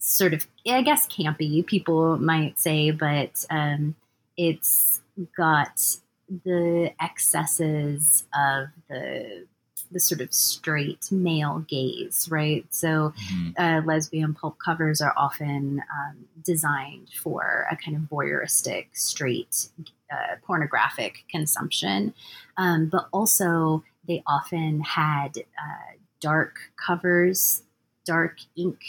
sort 0.01 0.33
of, 0.33 0.47
I 0.67 0.81
guess, 0.81 1.07
campy, 1.07 1.65
people 1.65 2.17
might 2.17 2.57
say, 2.57 2.91
but 2.91 3.45
um, 3.49 3.95
it's 4.38 5.01
got 5.35 5.97
the 6.45 6.91
excesses 6.99 8.23
of 8.33 8.67
the 8.88 9.45
the 9.91 9.99
sort 9.99 10.21
of 10.21 10.34
straight 10.34 11.12
male 11.12 11.65
gaze, 11.67 12.28
right? 12.30 12.65
So, 12.69 13.13
mm-hmm. 13.32 13.62
uh, 13.62 13.82
lesbian 13.86 14.34
pulp 14.34 14.58
covers 14.63 15.02
are 15.02 15.13
often 15.17 15.82
um, 15.93 16.25
designed 16.43 17.10
for 17.21 17.67
a 17.71 17.75
kind 17.75 17.97
of 17.97 18.04
voyeuristic, 18.04 18.88
straight, 18.93 19.69
uh, 20.12 20.36
pornographic 20.45 21.25
consumption, 21.30 22.13
um, 22.58 22.88
but 22.88 23.08
also 23.12 23.84
they 24.08 24.23
often 24.25 24.82
had 24.82 25.38
uh, 25.38 25.93
dark 26.19 26.58
covers, 26.75 27.63
dark 28.06 28.38
ink. 28.56 28.82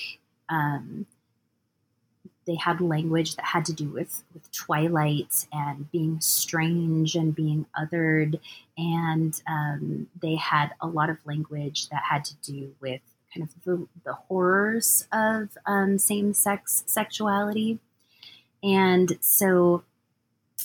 Um, 0.49 1.07
they 2.51 2.57
had 2.57 2.81
language 2.81 3.37
that 3.37 3.45
had 3.45 3.65
to 3.65 3.73
do 3.73 3.89
with 3.89 4.25
with 4.35 4.51
twilight 4.51 5.47
and 5.53 5.89
being 5.93 6.21
strange 6.21 7.15
and 7.15 7.33
being 7.33 7.65
othered, 7.81 8.41
and 8.77 9.41
um, 9.47 10.09
they 10.21 10.35
had 10.35 10.71
a 10.81 10.89
lot 10.89 11.11
of 11.11 11.19
language 11.25 11.89
that 11.91 12.03
had 12.03 12.25
to 12.25 12.35
do 12.43 12.75
with 12.81 13.01
kind 13.33 13.49
of 13.49 13.63
the, 13.63 13.87
the 14.05 14.15
horrors 14.15 15.07
of 15.13 15.51
um, 15.65 15.97
same 15.97 16.35
sex 16.35 16.83
sexuality. 16.87 17.79
And 18.65 19.17
so 19.21 19.85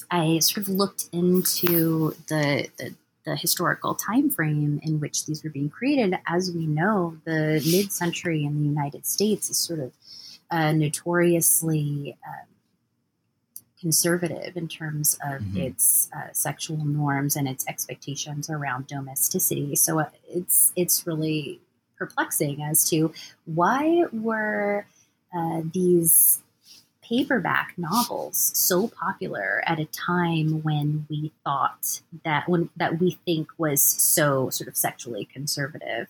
I 0.10 0.40
sort 0.40 0.68
of 0.68 0.70
looked 0.70 1.08
into 1.12 2.16
the, 2.28 2.68
the, 2.80 2.96
the 3.26 3.36
historical 3.36 3.94
time 3.94 4.32
frame 4.32 4.80
in 4.82 5.00
which 5.00 5.28
these 5.28 5.44
were 5.44 5.52
being 5.52 5.70
created. 5.70 6.18
As 6.28 6.52
we 6.52 6.66
know, 6.66 7.18
the 7.26 7.64
mid 7.72 7.94
century 7.94 8.44
in 8.44 8.58
the 8.58 8.68
United 8.68 9.06
States 9.06 9.52
is 9.52 9.58
sort 9.58 9.80
of 9.80 9.92
uh, 10.52 10.72
notoriously 10.72 12.18
um, 12.28 12.48
conservative 13.80 14.58
in 14.58 14.68
terms 14.68 15.18
of 15.24 15.42
mm-hmm. 15.42 15.58
its 15.58 16.10
uh, 16.16 16.32
sexual 16.32 16.84
norms 16.84 17.36
and 17.36 17.48
its 17.48 17.68
expectations 17.68 18.50
around 18.50 18.88
domesticity. 18.88 19.76
So 19.76 20.00
uh, 20.00 20.10
it's 20.28 20.74
it's 20.76 21.06
really 21.06 21.60
perplexing 21.98 22.62
as 22.64 22.90
to 22.90 23.14
why 23.46 24.06
were 24.12 24.86
uh, 25.36 25.62
these 25.74 26.42
paperback 27.02 27.74
novels 27.78 28.52
so 28.56 28.88
popular 28.88 29.62
at 29.68 29.80
a 29.80 29.86
time 29.86 30.64
when 30.64 31.06
we 31.10 31.32
thought 31.44 32.02
that 32.24 32.50
when 32.50 32.70
that 32.78 33.00
we 33.00 33.20
think 33.26 33.50
was 33.58 33.82
so 33.84 34.50
sort 34.50 34.68
of 34.68 34.76
sexually 34.76 35.26
conservative 35.26 36.08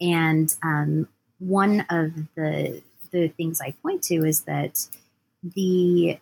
and 0.00 0.56
um, 0.62 1.06
one 1.38 1.86
of 1.90 2.12
the 2.34 2.82
the 3.12 3.28
things 3.28 3.60
i 3.60 3.72
point 3.82 4.02
to 4.02 4.24
is 4.26 4.42
that 4.42 4.88
the 5.42 6.18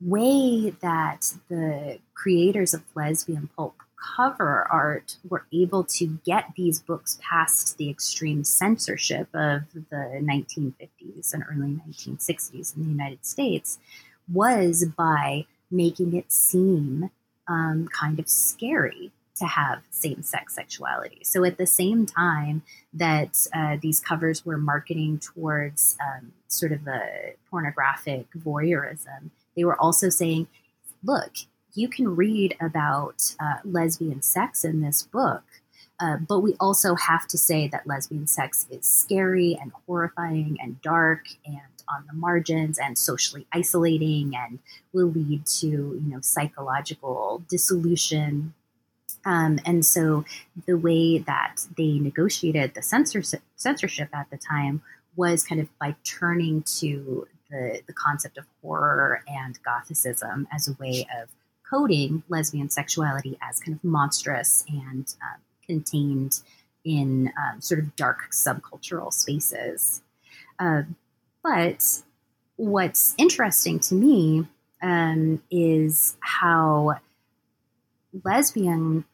way 0.00 0.70
that 0.80 1.34
the 1.48 1.98
creators 2.14 2.74
of 2.74 2.82
lesbian 2.94 3.48
pulp 3.56 3.74
cover 4.16 4.66
art 4.70 5.16
were 5.28 5.44
able 5.52 5.84
to 5.84 6.18
get 6.24 6.52
these 6.56 6.80
books 6.80 7.18
past 7.20 7.76
the 7.78 7.90
extreme 7.90 8.44
censorship 8.44 9.28
of 9.34 9.62
the 9.72 10.20
1950s 10.22 11.34
and 11.34 11.42
early 11.50 11.80
1960s 11.88 12.76
in 12.76 12.84
the 12.84 12.88
United 12.88 13.24
States 13.24 13.78
was 14.32 14.84
by 14.96 15.46
making 15.70 16.14
it 16.14 16.30
seem 16.30 17.10
um, 17.48 17.88
kind 17.88 18.18
of 18.18 18.28
scary 18.28 19.10
to 19.38 19.46
have 19.46 19.82
same 19.90 20.22
sex 20.22 20.54
sexuality. 20.54 21.20
So, 21.22 21.44
at 21.44 21.58
the 21.58 21.66
same 21.66 22.06
time 22.06 22.62
that 22.92 23.46
uh, 23.54 23.76
these 23.80 24.00
covers 24.00 24.44
were 24.44 24.58
marketing 24.58 25.18
towards 25.18 25.96
um, 26.00 26.32
sort 26.48 26.72
of 26.72 26.86
a 26.86 27.34
pornographic 27.50 28.26
voyeurism, 28.36 29.30
they 29.56 29.64
were 29.64 29.80
also 29.80 30.08
saying, 30.08 30.48
look, 31.02 31.32
you 31.74 31.88
can 31.88 32.16
read 32.16 32.56
about 32.60 33.34
uh, 33.40 33.56
lesbian 33.64 34.22
sex 34.22 34.64
in 34.64 34.80
this 34.80 35.02
book, 35.02 35.44
uh, 36.00 36.16
but 36.16 36.40
we 36.40 36.54
also 36.60 36.94
have 36.94 37.26
to 37.28 37.38
say 37.38 37.68
that 37.68 37.86
lesbian 37.86 38.26
sex 38.26 38.66
is 38.70 38.86
scary 38.86 39.58
and 39.60 39.72
horrifying 39.86 40.56
and 40.60 40.80
dark 40.82 41.26
and 41.44 41.60
on 41.88 42.04
the 42.06 42.12
margins 42.12 42.78
and 42.78 42.98
socially 42.98 43.46
isolating 43.52 44.34
and 44.36 44.58
will 44.92 45.06
lead 45.06 45.46
to 45.46 45.66
you 45.66 46.04
know 46.06 46.20
psychological 46.20 47.42
dissolution. 47.48 48.54
Um, 49.28 49.60
and 49.66 49.84
so 49.84 50.24
the 50.66 50.78
way 50.78 51.18
that 51.18 51.66
they 51.76 51.98
negotiated 51.98 52.72
the 52.72 52.80
censorship, 52.80 53.42
censorship 53.56 54.08
at 54.14 54.30
the 54.30 54.38
time 54.38 54.80
was 55.16 55.44
kind 55.44 55.60
of 55.60 55.68
by 55.78 55.96
turning 56.02 56.62
to 56.78 57.28
the, 57.50 57.82
the 57.86 57.92
concept 57.92 58.38
of 58.38 58.46
horror 58.62 59.22
and 59.28 59.58
Gothicism 59.62 60.46
as 60.50 60.66
a 60.66 60.72
way 60.80 61.06
of 61.20 61.28
coding 61.68 62.22
lesbian 62.30 62.70
sexuality 62.70 63.38
as 63.42 63.60
kind 63.60 63.76
of 63.76 63.84
monstrous 63.84 64.64
and 64.66 65.14
um, 65.22 65.40
contained 65.66 66.40
in 66.86 67.30
um, 67.36 67.60
sort 67.60 67.80
of 67.80 67.94
dark 67.96 68.30
subcultural 68.32 69.12
spaces. 69.12 70.00
Uh, 70.58 70.84
but 71.42 72.02
what's 72.56 73.14
interesting 73.18 73.78
to 73.78 73.94
me 73.94 74.46
um, 74.80 75.42
is 75.50 76.16
how 76.20 76.98
lesbian 78.24 79.04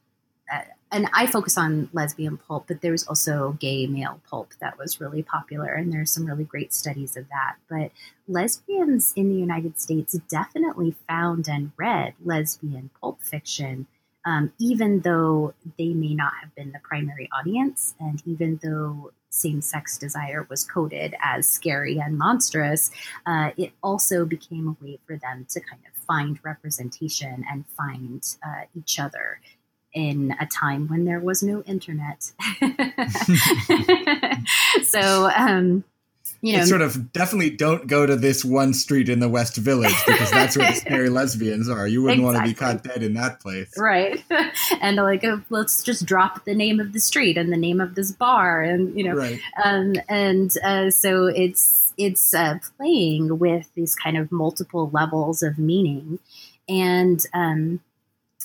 and 0.95 1.09
I 1.13 1.27
focus 1.27 1.59
on 1.59 1.89
lesbian 1.93 2.37
pulp, 2.37 2.67
but 2.69 2.81
there's 2.81 3.05
also 3.09 3.57
gay 3.59 3.87
male 3.87 4.21
pulp 4.31 4.53
that 4.61 4.79
was 4.79 5.01
really 5.01 5.25
popular, 5.25 5.73
and 5.73 5.93
there's 5.93 6.13
some 6.13 6.25
really 6.25 6.45
great 6.45 6.73
studies 6.73 7.17
of 7.17 7.29
that. 7.31 7.57
But 7.69 7.91
lesbians 8.29 9.13
in 9.17 9.29
the 9.29 9.35
United 9.35 9.81
States 9.81 10.13
definitely 10.29 10.95
found 11.09 11.49
and 11.49 11.73
read 11.77 12.15
lesbian 12.25 12.91
pulp 13.01 13.21
fiction, 13.23 13.89
um, 14.25 14.53
even 14.61 15.01
though 15.01 15.55
they 15.79 15.89
may 15.89 16.15
not 16.15 16.35
have 16.41 16.55
been 16.55 16.71
the 16.71 16.79
primary 16.79 17.29
audience, 17.37 17.95
and 17.99 18.23
even 18.25 18.61
though 18.63 19.11
same 19.31 19.61
sex 19.61 19.99
desire 19.99 20.47
was 20.49 20.63
coded 20.63 21.17
as 21.21 21.49
scary 21.49 21.99
and 21.99 22.17
monstrous, 22.17 22.93
uh, 23.27 23.51
it 23.57 23.73
also 23.83 24.25
became 24.25 24.69
a 24.69 24.85
way 24.85 25.01
for 25.07 25.17
them 25.17 25.45
to 25.51 25.59
kind 25.59 25.83
of 25.89 26.05
find 26.05 26.39
representation 26.45 27.45
and 27.51 27.67
find 27.67 28.37
uh, 28.47 28.63
each 28.77 29.01
other 29.01 29.41
in 29.95 30.35
a 30.41 30.47
time 30.47 30.89
when 30.89 31.05
there 31.05 31.21
was 31.21 31.43
no 31.43 31.63
internet. 31.63 32.33
so, 34.83 35.31
um, 35.37 35.85
you 36.45 36.53
know, 36.53 36.61
it's 36.61 36.69
sort 36.69 36.83
of 36.83 37.11
definitely 37.13 37.49
don't 37.49 37.87
go 37.87 38.05
to 38.05 38.17
this 38.17 38.45
one 38.45 38.75
street 38.75 39.09
in 39.09 39.19
the 39.19 39.31
West 39.31 39.57
Village 39.57 39.95
because 40.07 40.31
that's 40.31 40.59
where 40.59 40.71
the 40.71 40.77
scary 40.77 41.09
lesbians 41.11 41.71
are. 41.71 41.87
You 41.87 42.03
wouldn't 42.03 42.21
exactly. 42.21 42.35
want 42.35 42.47
to 42.47 42.51
be 42.51 42.55
caught 42.55 42.85
dead 42.85 43.03
in 43.03 43.15
that 43.15 43.41
place, 43.41 43.73
right? 43.79 44.23
and 44.83 44.97
like, 44.97 45.25
uh, 45.25 45.39
let's 45.49 45.83
just 45.83 46.05
drop 46.05 46.45
the 46.45 46.55
name 46.55 46.81
of 46.81 46.93
the 46.93 47.01
street 47.01 47.39
and 47.39 47.51
the 47.51 47.57
name 47.57 47.81
of 47.81 47.95
this 47.95 48.13
bar, 48.13 48.61
and 48.61 48.95
you 48.95 49.05
know, 49.05 49.15
right. 49.15 49.41
um, 49.65 49.95
and 50.07 50.53
uh, 50.63 50.91
so 50.91 51.27
it's 51.27 51.95
it's 51.97 52.35
uh, 52.35 52.59
playing 52.77 53.39
with 53.39 53.73
these 53.75 53.95
kind 53.95 54.19
of 54.19 54.31
multiple 54.31 54.91
levels 54.93 55.43
of 55.43 55.59
meaning, 55.59 56.19
and 56.69 57.25
um, 57.33 57.81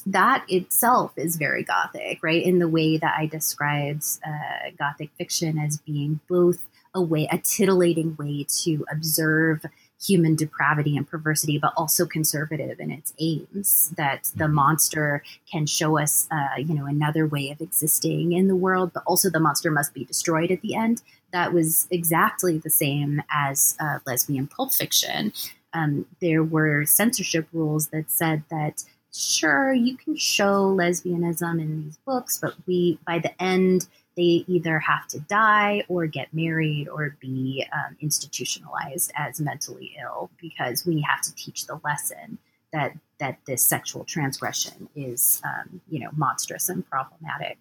that 0.06 0.46
itself 0.48 1.14
is 1.18 1.38
very 1.38 1.64
gothic, 1.64 2.20
right? 2.22 2.44
In 2.44 2.60
the 2.60 2.68
way 2.68 2.98
that 2.98 3.16
I 3.18 3.26
described 3.26 4.06
uh, 4.26 4.72
gothic 4.78 5.12
fiction 5.18 5.58
as 5.58 5.78
being 5.78 6.20
both 6.30 6.60
a 6.94 7.02
way, 7.02 7.28
a 7.32 7.38
titillating 7.38 8.16
way 8.18 8.46
to 8.64 8.86
observe 8.92 9.66
human 10.02 10.36
depravity 10.36 10.96
and 10.96 11.08
perversity, 11.08 11.58
but 11.58 11.74
also 11.76 12.06
conservative 12.06 12.80
in 12.80 12.90
its 12.92 13.14
aims. 13.20 13.94
That 13.98 14.32
the 14.36 14.46
mm-hmm. 14.46 14.56
monster 14.56 15.24
can 15.52 15.66
show 15.66 16.00
us, 16.00 16.28
uh, 16.32 16.58
you 16.58 16.74
know, 16.74 16.86
another 16.86 17.28
way 17.28 17.52
of 17.52 17.62
existing 17.62 18.32
in 18.34 18.48
the 18.48 18.56
world, 18.56 18.92
but 18.94 19.04
also 19.06 19.30
the 19.30 19.40
monster 19.40 19.72
must 19.72 19.94
be 19.94 20.06
destroyed 20.06 20.52
at 20.52 20.62
the 20.62 20.76
end. 20.76 21.02
That 21.32 21.54
was 21.54 21.88
exactly 21.92 22.58
the 22.58 22.70
same 22.70 23.22
as 23.32 23.76
uh, 23.80 24.00
lesbian 24.06 24.48
pulp 24.48 24.74
fiction. 24.74 25.34
Um, 25.74 26.08
there 26.22 26.44
were 26.44 26.86
censorship 26.86 27.48
rules 27.54 27.90
that 27.90 28.10
said 28.10 28.44
that 28.50 28.84
sure, 29.14 29.74
you 29.74 29.98
can 29.98 30.16
show 30.16 30.76
lesbianism 30.76 31.60
in 31.60 31.84
these 31.84 31.98
books, 32.06 32.38
but 32.42 32.56
we, 32.68 33.00
by 33.06 33.20
the 33.20 33.42
end, 33.42 33.88
they 34.16 34.44
either 34.48 34.80
have 34.80 35.08
to 35.08 35.20
die 35.22 35.84
or 35.88 36.06
get 36.06 36.34
married 36.34 36.90
or 36.90 37.16
be 37.22 37.66
um, 37.72 37.96
institutionalized 38.02 39.12
as 39.16 39.40
mentally 39.40 39.96
ill 40.02 40.30
because 40.42 40.86
we 40.86 41.02
have 41.02 41.22
to 41.22 41.34
teach 41.36 41.68
the 41.68 41.80
lesson 41.86 42.38
that 42.74 42.94
that 43.20 43.40
this 43.48 43.64
sexual 43.64 44.04
transgression 44.04 44.90
is, 44.96 45.42
um, 45.44 45.82
you 45.90 46.00
know, 46.00 46.10
monstrous 46.16 46.70
and 46.70 46.88
problematic. 46.90 47.58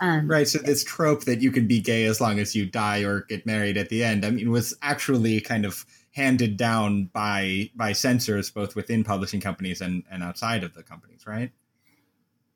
Um, 0.00 0.28
right. 0.28 0.48
So 0.48 0.58
this 0.58 0.82
trope 0.82 1.24
that 1.24 1.40
you 1.40 1.52
can 1.52 1.66
be 1.66 1.80
gay 1.80 2.04
as 2.04 2.20
long 2.20 2.40
as 2.40 2.54
you 2.56 2.66
die 2.66 3.04
or 3.04 3.20
get 3.22 3.46
married 3.46 3.76
at 3.76 3.88
the 3.88 4.02
end, 4.02 4.24
I 4.24 4.30
mean, 4.30 4.50
was 4.50 4.74
actually 4.82 5.40
kind 5.40 5.64
of 5.64 5.86
handed 6.12 6.56
down 6.56 7.04
by 7.12 7.70
by 7.74 7.92
censors 7.92 8.50
both 8.50 8.76
within 8.76 9.02
publishing 9.02 9.40
companies 9.40 9.80
and, 9.80 10.04
and 10.10 10.22
outside 10.22 10.62
of 10.62 10.74
the 10.74 10.82
companies, 10.82 11.26
right? 11.26 11.50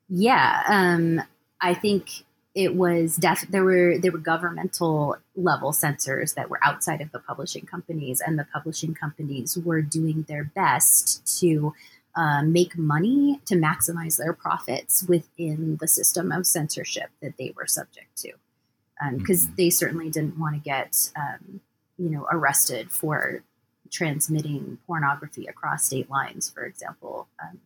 Yeah, 0.09 0.63
um, 0.67 1.21
I 1.59 1.73
think 1.73 2.23
it 2.55 2.75
was 2.75 3.17
def- 3.17 3.47
there 3.49 3.63
were 3.63 3.97
there 3.97 4.11
were 4.11 4.17
governmental 4.17 5.17
level 5.35 5.73
censors 5.73 6.33
that 6.33 6.49
were 6.49 6.59
outside 6.63 7.01
of 7.01 7.11
the 7.11 7.19
publishing 7.19 7.65
companies, 7.65 8.21
and 8.25 8.39
the 8.39 8.47
publishing 8.51 8.93
companies 8.93 9.57
were 9.57 9.81
doing 9.81 10.23
their 10.23 10.43
best 10.43 11.39
to 11.39 11.73
uh, 12.15 12.41
make 12.43 12.77
money 12.77 13.39
to 13.45 13.55
maximize 13.55 14.17
their 14.17 14.33
profits 14.33 15.03
within 15.07 15.77
the 15.79 15.87
system 15.87 16.31
of 16.31 16.47
censorship 16.47 17.09
that 17.21 17.37
they 17.37 17.53
were 17.55 17.67
subject 17.67 18.15
to, 18.17 18.31
because 19.17 19.43
um, 19.43 19.47
mm-hmm. 19.47 19.55
they 19.55 19.69
certainly 19.69 20.09
didn't 20.09 20.39
want 20.39 20.55
to 20.55 20.61
get 20.61 21.11
um, 21.15 21.61
you 21.97 22.09
know 22.09 22.25
arrested 22.31 22.91
for 22.91 23.43
transmitting 23.91 24.77
pornography 24.87 25.45
across 25.47 25.85
state 25.85 26.09
lines, 26.09 26.49
for 26.49 26.65
example. 26.65 27.27
Um, 27.41 27.59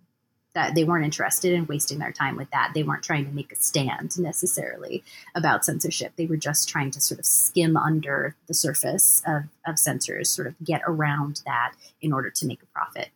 that 0.53 0.75
they 0.75 0.83
weren't 0.83 1.05
interested 1.05 1.53
in 1.53 1.65
wasting 1.65 1.99
their 1.99 2.11
time 2.11 2.35
with 2.35 2.49
that. 2.51 2.71
They 2.73 2.83
weren't 2.83 3.03
trying 3.03 3.25
to 3.25 3.31
make 3.31 3.53
a 3.53 3.55
stand 3.55 4.19
necessarily 4.19 5.03
about 5.33 5.63
censorship. 5.63 6.13
They 6.17 6.25
were 6.25 6.37
just 6.37 6.67
trying 6.67 6.91
to 6.91 7.01
sort 7.01 7.19
of 7.19 7.25
skim 7.25 7.77
under 7.77 8.35
the 8.47 8.53
surface 8.53 9.21
of, 9.25 9.43
of 9.65 9.79
censors, 9.79 10.29
sort 10.29 10.47
of 10.47 10.55
get 10.61 10.81
around 10.85 11.41
that 11.45 11.73
in 12.01 12.11
order 12.11 12.29
to 12.29 12.45
make 12.45 12.61
a 12.61 12.65
profit. 12.65 13.09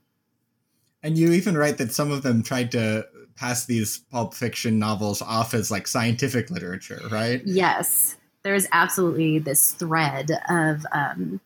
And 1.03 1.17
you 1.17 1.33
even 1.33 1.57
write 1.57 1.77
that 1.79 1.91
some 1.91 2.11
of 2.11 2.23
them 2.23 2.41
tried 2.41 2.71
to 2.71 3.05
pass 3.35 3.65
these 3.65 3.97
pulp 3.97 4.33
fiction 4.33 4.79
novels 4.79 5.21
off 5.21 5.53
as 5.53 5.69
like 5.69 5.87
scientific 5.87 6.49
literature, 6.49 7.01
right? 7.11 7.41
Yes. 7.45 8.15
There's 8.43 8.65
absolutely 8.71 9.39
this 9.39 9.73
thread 9.73 10.31
of 10.49 10.85
um, 10.91 11.41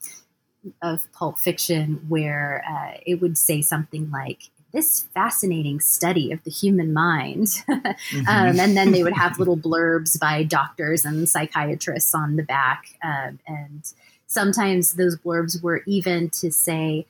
of 0.81 1.11
pulp 1.13 1.39
fiction 1.39 2.05
where 2.07 2.63
uh, 2.69 2.97
it 3.05 3.21
would 3.21 3.37
say 3.37 3.61
something 3.61 4.09
like 4.11 4.49
this 4.71 5.07
fascinating 5.13 5.79
study 5.79 6.31
of 6.31 6.43
the 6.43 6.51
human 6.51 6.93
mind. 6.93 7.47
mm-hmm. 7.69 8.19
um, 8.27 8.59
and 8.59 8.77
then 8.77 8.91
they 8.91 9.03
would 9.03 9.13
have 9.13 9.39
little 9.39 9.57
blurbs 9.57 10.19
by 10.19 10.43
doctors 10.43 11.05
and 11.05 11.27
psychiatrists 11.27 12.13
on 12.13 12.35
the 12.35 12.43
back. 12.43 12.85
Uh, 13.03 13.31
and 13.47 13.93
sometimes 14.27 14.93
those 14.93 15.17
blurbs 15.17 15.61
were 15.61 15.81
even 15.87 16.29
to 16.29 16.51
say, 16.51 17.05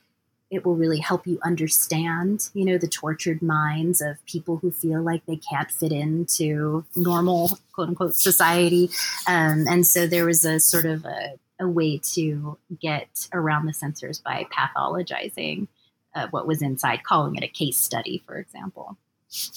it 0.51 0.65
will 0.65 0.75
really 0.75 0.99
help 0.99 1.27
you 1.27 1.37
understand, 1.43 2.49
you 2.53 2.65
know, 2.65 2.77
the 2.77 2.87
tortured 2.87 3.41
minds 3.41 4.01
of 4.01 4.23
people 4.25 4.57
who 4.57 4.71
feel 4.71 5.01
like 5.01 5.23
they 5.25 5.35
can't 5.35 5.69
fit 5.69 5.91
into 5.91 6.83
normal, 6.95 7.59
quote 7.73 7.89
unquote, 7.89 8.15
society. 8.15 8.89
Um, 9.27 9.65
and 9.69 9.85
so 9.85 10.07
there 10.07 10.25
was 10.25 10.45
a 10.45 10.59
sort 10.59 10.85
of 10.85 11.05
a, 11.05 11.33
a 11.59 11.67
way 11.67 11.97
to 11.97 12.57
get 12.79 13.27
around 13.33 13.65
the 13.65 13.73
censors 13.73 14.19
by 14.19 14.45
pathologizing 14.51 15.67
uh, 16.15 16.27
what 16.31 16.47
was 16.47 16.61
inside, 16.61 17.03
calling 17.03 17.35
it 17.35 17.43
a 17.43 17.47
case 17.47 17.77
study, 17.77 18.23
for 18.25 18.37
example. 18.37 18.97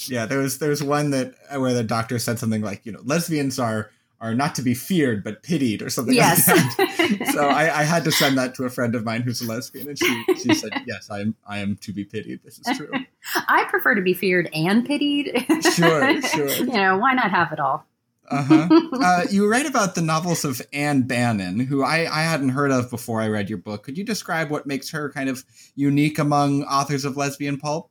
Yeah, 0.06 0.26
there 0.26 0.38
was 0.38 0.58
there 0.58 0.68
was 0.68 0.82
one 0.82 1.10
that 1.10 1.34
where 1.56 1.72
the 1.72 1.82
doctor 1.82 2.18
said 2.18 2.38
something 2.38 2.60
like, 2.60 2.84
you 2.84 2.92
know, 2.92 3.00
lesbians 3.04 3.58
are 3.58 3.90
are 4.22 4.34
not 4.34 4.54
to 4.54 4.62
be 4.62 4.72
feared 4.72 5.24
but 5.24 5.42
pitied 5.42 5.82
or 5.82 5.90
something 5.90 6.14
yes. 6.14 6.46
like 6.46 6.76
that. 6.76 7.32
so 7.32 7.48
I, 7.48 7.80
I, 7.80 7.82
had 7.82 8.04
to 8.04 8.12
send 8.12 8.38
that 8.38 8.54
to 8.54 8.64
a 8.64 8.70
friend 8.70 8.94
of 8.94 9.04
mine 9.04 9.22
who's 9.22 9.42
a 9.42 9.46
lesbian, 9.46 9.88
and 9.88 9.98
she 9.98 10.24
she 10.40 10.54
said, 10.54 10.70
"Yes, 10.86 11.10
I 11.10 11.20
am 11.20 11.34
I 11.46 11.58
am 11.58 11.76
to 11.78 11.92
be 11.92 12.04
pitied. 12.04 12.40
This 12.44 12.60
is 12.60 12.76
true." 12.76 12.90
I 13.48 13.64
prefer 13.64 13.94
to 13.96 14.00
be 14.00 14.14
feared 14.14 14.48
and 14.54 14.86
pitied. 14.86 15.44
sure, 15.74 16.22
sure. 16.28 16.48
You 16.48 16.66
know, 16.66 16.98
why 16.98 17.14
not 17.14 17.30
have 17.30 17.52
it 17.52 17.58
all? 17.58 17.84
Uh-huh. 18.32 18.68
Uh, 18.92 19.24
you 19.30 19.48
write 19.48 19.66
about 19.66 19.94
the 19.94 20.02
novels 20.02 20.44
of 20.44 20.62
Ann 20.72 21.02
Bannon, 21.02 21.60
who 21.60 21.82
I, 21.82 22.00
I 22.10 22.22
hadn't 22.22 22.50
heard 22.50 22.70
of 22.70 22.90
before 22.90 23.20
I 23.20 23.28
read 23.28 23.48
your 23.48 23.58
book. 23.58 23.82
Could 23.82 23.98
you 23.98 24.04
describe 24.04 24.50
what 24.50 24.66
makes 24.66 24.90
her 24.90 25.10
kind 25.10 25.28
of 25.28 25.44
unique 25.74 26.18
among 26.18 26.62
authors 26.64 27.04
of 27.04 27.16
lesbian 27.16 27.58
pulp? 27.58 27.90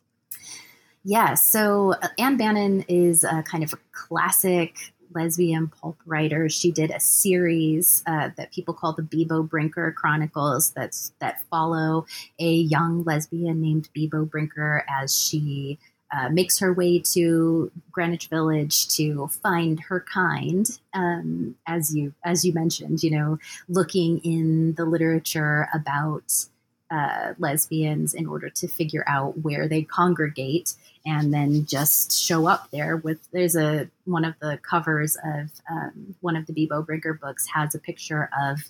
Yeah, 1.04 1.34
so 1.34 1.96
Ann 2.18 2.38
Bannon 2.38 2.86
is 2.88 3.24
a 3.24 3.44
kind 3.44 3.64
of 3.64 3.74
classic 3.92 4.94
lesbian 5.14 5.68
pulp 5.68 5.98
writer. 6.06 6.48
She 6.50 6.72
did 6.72 6.92
a 6.92 7.00
series 7.00 8.04
uh, 8.06 8.30
that 8.38 8.52
people 8.52 8.74
call 8.74 8.94
the 8.94 9.02
Beebo 9.02 9.48
Brinker 9.48 9.92
Chronicles 9.92 10.72
that's 10.72 11.12
that 11.20 11.42
follow 11.50 12.06
a 12.40 12.52
young 12.54 13.04
lesbian 13.04 13.62
named 13.62 13.90
Beebo 13.96 14.30
Brinker 14.30 14.86
as 14.90 15.18
she 15.18 15.80
uh, 16.12 16.30
makes 16.30 16.60
her 16.60 16.74
way 16.74 17.00
to 17.00 17.72
Greenwich 17.92 18.28
Village 18.28 18.88
to 18.96 19.28
find 19.28 19.80
her 19.80 20.02
kind, 20.02 20.68
um, 20.94 21.56
as 21.68 21.96
you 21.96 22.14
as 22.26 22.44
you 22.44 22.54
mentioned, 22.54 23.02
you 23.02 23.12
know, 23.12 23.40
looking 23.70 24.20
in 24.20 24.74
the 24.74 24.84
literature 24.84 25.70
about 25.74 26.34
uh, 26.90 27.34
lesbians 27.40 28.14
in 28.14 28.28
order 28.28 28.50
to 28.50 28.68
figure 28.68 29.06
out 29.08 29.40
where 29.40 29.70
they 29.70 29.84
congregate, 29.84 30.74
and 31.06 31.34
then 31.34 31.66
just 31.66 32.12
show 32.12 32.46
up 32.46 32.70
there 32.72 32.98
with. 32.98 33.20
There's 33.32 33.56
a 33.56 33.90
one 34.04 34.26
of 34.26 34.36
the 34.42 34.60
covers 34.70 35.16
of 35.24 35.50
um, 35.70 36.16
one 36.20 36.36
of 36.36 36.46
the 36.46 36.54
Beebo 36.54 36.86
Brinker 36.86 37.14
books 37.14 37.48
has 37.54 37.74
a 37.74 37.80
picture 37.80 38.30
of. 38.38 38.70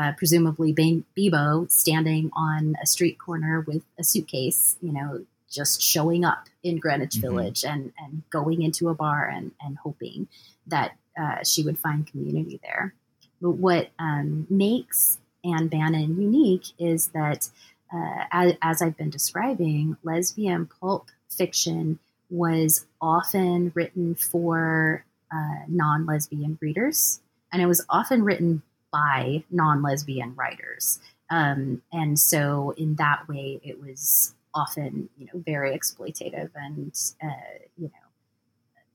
Uh, 0.00 0.12
presumably 0.16 0.72
Beebo 0.72 1.68
standing 1.68 2.30
on 2.32 2.76
a 2.80 2.86
street 2.86 3.18
corner 3.18 3.64
with 3.66 3.82
a 3.98 4.04
suitcase, 4.04 4.76
you 4.80 4.92
know, 4.92 5.26
just 5.50 5.82
showing 5.82 6.24
up 6.24 6.46
in 6.62 6.78
Greenwich 6.78 7.16
mm-hmm. 7.16 7.20
Village 7.22 7.64
and, 7.64 7.92
and 7.98 8.22
going 8.30 8.62
into 8.62 8.88
a 8.88 8.94
bar 8.94 9.26
and, 9.28 9.52
and 9.62 9.78
hoping 9.78 10.28
that 10.66 10.96
uh, 11.20 11.42
she 11.44 11.62
would 11.62 11.78
find 11.78 12.06
community 12.06 12.60
there. 12.62 12.94
But 13.40 13.52
what 13.52 13.90
um, 13.98 14.46
makes 14.50 15.18
Ann 15.44 15.68
Bannon 15.68 16.20
unique 16.20 16.66
is 16.78 17.08
that, 17.08 17.48
uh, 17.92 18.24
as, 18.30 18.54
as 18.60 18.82
I've 18.82 18.96
been 18.96 19.10
describing, 19.10 19.96
lesbian 20.02 20.66
pulp 20.66 21.08
fiction 21.28 21.98
was 22.30 22.86
often 23.00 23.72
written 23.74 24.14
for 24.14 25.04
uh, 25.32 25.64
non 25.68 26.06
lesbian 26.06 26.58
readers, 26.60 27.20
and 27.52 27.62
it 27.62 27.66
was 27.66 27.84
often 27.88 28.22
written 28.22 28.62
by 28.90 29.44
non 29.50 29.82
lesbian 29.82 30.34
writers. 30.34 30.98
Um, 31.30 31.82
and 31.92 32.18
so, 32.18 32.74
in 32.76 32.96
that 32.96 33.28
way, 33.28 33.60
it 33.62 33.80
was 33.80 34.34
often 34.54 35.08
you 35.18 35.26
know 35.26 35.42
very 35.46 35.76
exploitative 35.76 36.50
and 36.54 36.98
uh, 37.22 37.58
you 37.76 37.84
know 37.84 38.08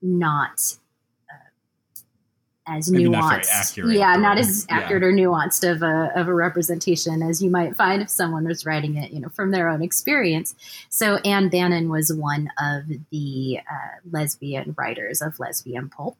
not 0.02 0.78
uh, 1.32 2.02
as 2.68 2.92
Maybe 2.92 3.06
nuanced. 3.06 3.78
Not 3.78 3.94
yeah, 3.94 4.16
not 4.16 4.38
as 4.38 4.66
accurate 4.70 5.02
yeah. 5.02 5.10
or 5.10 5.14
nuanced 5.14 5.70
of 5.70 5.82
a 5.82 6.12
of 6.16 6.28
a 6.28 6.34
representation 6.34 7.24
as 7.24 7.42
you 7.42 7.50
might 7.50 7.76
find 7.76 8.02
if 8.02 8.10
someone 8.10 8.46
was 8.46 8.66
writing 8.66 8.98
it, 8.98 9.12
you 9.12 9.20
know, 9.20 9.30
from 9.30 9.52
their 9.52 9.70
own 9.70 9.82
experience. 9.82 10.56
So 10.90 11.18
Ann 11.18 11.50
Bannon 11.50 11.90
was 11.90 12.12
one 12.14 12.50
of 12.60 12.84
the 13.12 13.60
uh, 13.60 14.10
lesbian 14.12 14.76
writers 14.78 15.22
of 15.22 15.40
lesbian 15.40 15.90
pulp, 15.90 16.18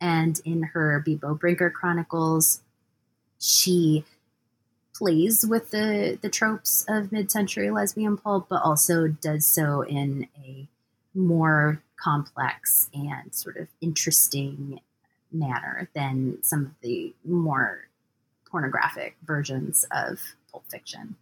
and 0.00 0.40
in 0.44 0.62
her 0.62 1.02
Beebo 1.06 1.38
Brinker 1.38 1.70
Chronicles, 1.70 2.62
she 3.38 4.04
plays 5.00 5.46
with 5.46 5.70
the 5.70 6.18
the 6.20 6.28
tropes 6.28 6.84
of 6.86 7.10
mid-century 7.10 7.70
lesbian 7.70 8.18
pulp, 8.18 8.46
but 8.50 8.62
also 8.62 9.08
does 9.08 9.46
so 9.46 9.80
in 9.80 10.28
a 10.44 10.68
more 11.14 11.82
complex 11.96 12.90
and 12.92 13.34
sort 13.34 13.56
of 13.56 13.66
interesting 13.80 14.78
manner 15.32 15.88
than 15.94 16.38
some 16.42 16.66
of 16.66 16.72
the 16.82 17.14
more 17.24 17.88
pornographic 18.50 19.16
versions 19.24 19.86
of 19.90 20.20
pulp 20.52 20.64
fiction. 20.70 21.16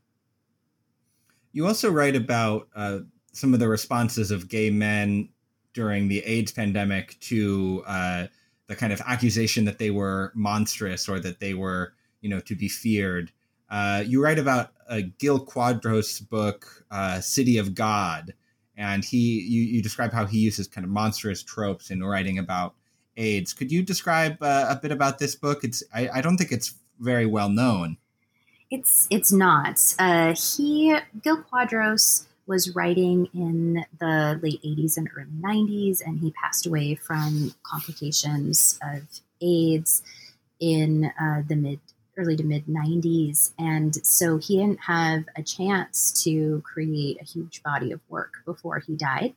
You 1.53 1.67
also 1.67 1.91
write 1.91 2.17
about 2.17 2.69
uh, 2.75 3.01
some 3.33 3.55
of 3.55 3.61
the 3.61 3.69
responses 3.69 4.31
of 4.33 4.49
gay 4.49 4.71
men 4.71 5.29
during 5.73 6.09
the 6.09 6.21
AIDS 6.21 6.51
pandemic 6.51 7.19
to 7.21 7.85
uh, 7.87 8.27
the 8.67 8.75
kind 8.75 8.93
of 8.93 9.01
accusation 9.07 9.65
that 9.67 9.79
they 9.79 9.91
were 9.91 10.33
monstrous 10.35 11.09
or 11.09 11.21
that 11.21 11.39
they 11.39 11.55
were, 11.55 11.95
you 12.21 12.29
know, 12.29 12.41
to 12.41 12.57
be 12.57 12.69
feared. 12.69 13.31
Uh, 13.71 14.03
you 14.07 14.23
write 14.23 14.39
about 14.39 14.73
a 14.89 15.03
Gil 15.03 15.45
Cuadros 15.45 16.27
book, 16.29 16.85
uh, 16.91 17.21
City 17.21 17.59
of 17.59 17.75
God, 17.75 18.35
and 18.77 19.05
he 19.05 19.41
you, 19.41 19.63
you 19.63 19.83
describe 19.83 20.13
how 20.13 20.25
he 20.25 20.39
uses 20.39 20.67
kind 20.67 20.85
of 20.85 20.91
monstrous 20.91 21.43
tropes 21.43 21.91
in 21.91 22.03
writing 22.03 22.39
about 22.39 22.75
AIDS. 23.17 23.53
Could 23.53 23.71
you 23.71 23.83
describe 23.83 24.43
uh, 24.43 24.67
a 24.69 24.77
bit 24.77 24.93
about 24.93 25.19
this 25.19 25.35
book? 25.35 25.65
It's 25.65 25.83
I, 25.93 26.09
I, 26.15 26.21
don't 26.21 26.39
think 26.39 26.53
it's 26.53 26.75
very 26.99 27.27
well 27.27 27.51
known. 27.51 27.99
It's 28.71 29.07
it's 29.11 29.33
not. 29.33 29.81
Uh, 29.99 30.35
he 30.35 30.97
Gil 31.23 31.43
Cuadros 31.43 32.27
was 32.47 32.75
writing 32.75 33.29
in 33.35 33.85
the 34.01 34.41
late 34.43 34.63
80s 34.63 34.97
and 34.97 35.09
early 35.15 35.29
90s, 35.39 36.01
and 36.05 36.21
he 36.21 36.31
passed 36.31 36.65
away 36.67 36.95
from 36.95 37.55
complications 37.63 38.79
of 38.83 39.03
AIDS 39.43 40.03
in 40.59 41.13
uh, 41.21 41.43
the 41.47 41.55
mid 41.55 41.81
early 42.19 42.37
to 42.37 42.45
mid 42.45 42.67
90s. 42.67 43.53
And 43.59 43.95
so 44.05 44.39
he 44.39 44.59
didn't 44.59 44.81
have 44.81 45.25
a 45.37 45.43
chance 45.43 46.13
to 46.25 46.63
create 46.65 47.21
a 47.21 47.25
huge 47.25 47.63
body 47.63 47.93
of 47.93 48.01
work 48.09 48.35
before 48.45 48.81
he 48.81 48.97
died. 48.97 49.35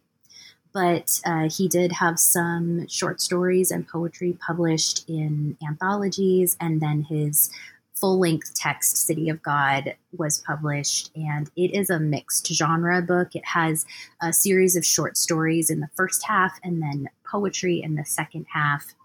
But 0.73 1.21
uh, 1.25 1.49
he 1.49 1.67
did 1.67 1.91
have 1.93 2.17
some 2.19 2.87
short 2.87 3.21
stories 3.21 3.71
and 3.71 3.87
poetry 3.87 4.37
published 4.45 5.07
in 5.09 5.57
anthologies, 5.65 6.55
and 6.61 6.81
then 6.81 7.03
his 7.03 7.51
full 7.93 8.19
length 8.19 8.55
text, 8.55 8.97
City 8.97 9.29
of 9.29 9.43
God, 9.43 9.95
was 10.17 10.39
published. 10.39 11.11
And 11.15 11.51
it 11.55 11.73
is 11.73 11.89
a 11.89 11.99
mixed 11.99 12.47
genre 12.47 13.01
book. 13.01 13.35
It 13.35 13.45
has 13.45 13.85
a 14.21 14.33
series 14.33 14.75
of 14.75 14.85
short 14.85 15.17
stories 15.17 15.69
in 15.69 15.81
the 15.81 15.89
first 15.93 16.23
half, 16.23 16.57
and 16.63 16.81
then 16.81 17.09
poetry 17.29 17.81
in 17.81 17.95
the 17.95 18.05
second 18.05 18.47
half. 18.53 18.95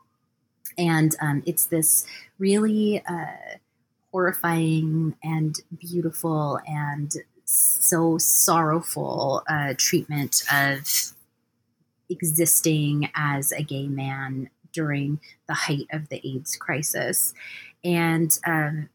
And 0.79 1.15
um, 1.21 1.43
it's 1.47 1.67
this 1.67 2.07
really 2.39 3.03
uh, 3.09 3.57
horrifying 4.17 5.15
and 5.23 5.61
beautiful 5.79 6.59
and 6.67 7.13
so 7.45 8.17
sorrowful 8.17 9.43
uh, 9.47 9.75
treatment 9.77 10.43
of 10.51 11.13
existing 12.09 13.11
as 13.15 13.53
a 13.53 13.63
gay 13.63 13.87
man 13.87 14.49
during 14.73 15.21
the 15.49 15.53
height 15.53 15.87
of 15.93 16.09
the 16.09 16.27
AIDS 16.27 16.57
crisis. 16.57 17.35
And 17.85 18.31
um, 18.47 18.89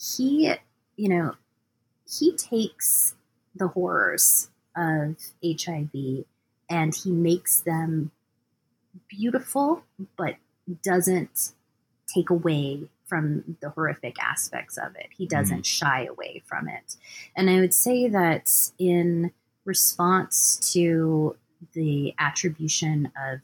he, 0.00 0.54
you 0.96 1.08
know, 1.10 1.34
he 2.08 2.34
takes 2.34 3.14
the 3.54 3.68
horrors 3.68 4.48
of 4.74 5.16
HIV 5.44 6.24
and 6.70 6.94
he 6.94 7.10
makes 7.10 7.60
them 7.60 8.10
beautiful, 9.06 9.84
but 10.16 10.36
doesn't 10.82 11.52
take 12.06 12.30
away 12.30 12.88
from 13.06 13.56
the 13.60 13.70
horrific 13.70 14.16
aspects 14.22 14.78
of 14.78 14.96
it. 14.96 15.08
He 15.16 15.26
doesn't 15.26 15.62
mm. 15.62 15.66
shy 15.66 16.06
away 16.06 16.42
from 16.46 16.68
it. 16.68 16.96
And 17.36 17.50
I 17.50 17.60
would 17.60 17.74
say 17.74 18.08
that 18.08 18.50
in 18.78 19.32
response 19.64 20.72
to 20.72 21.36
the 21.72 22.14
attribution 22.18 23.10
of 23.16 23.40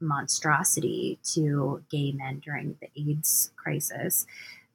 monstrosity 0.00 1.18
to 1.22 1.82
gay 1.90 2.12
men 2.12 2.40
during 2.40 2.76
the 2.80 2.88
AIDS 2.96 3.50
crisis, 3.56 4.26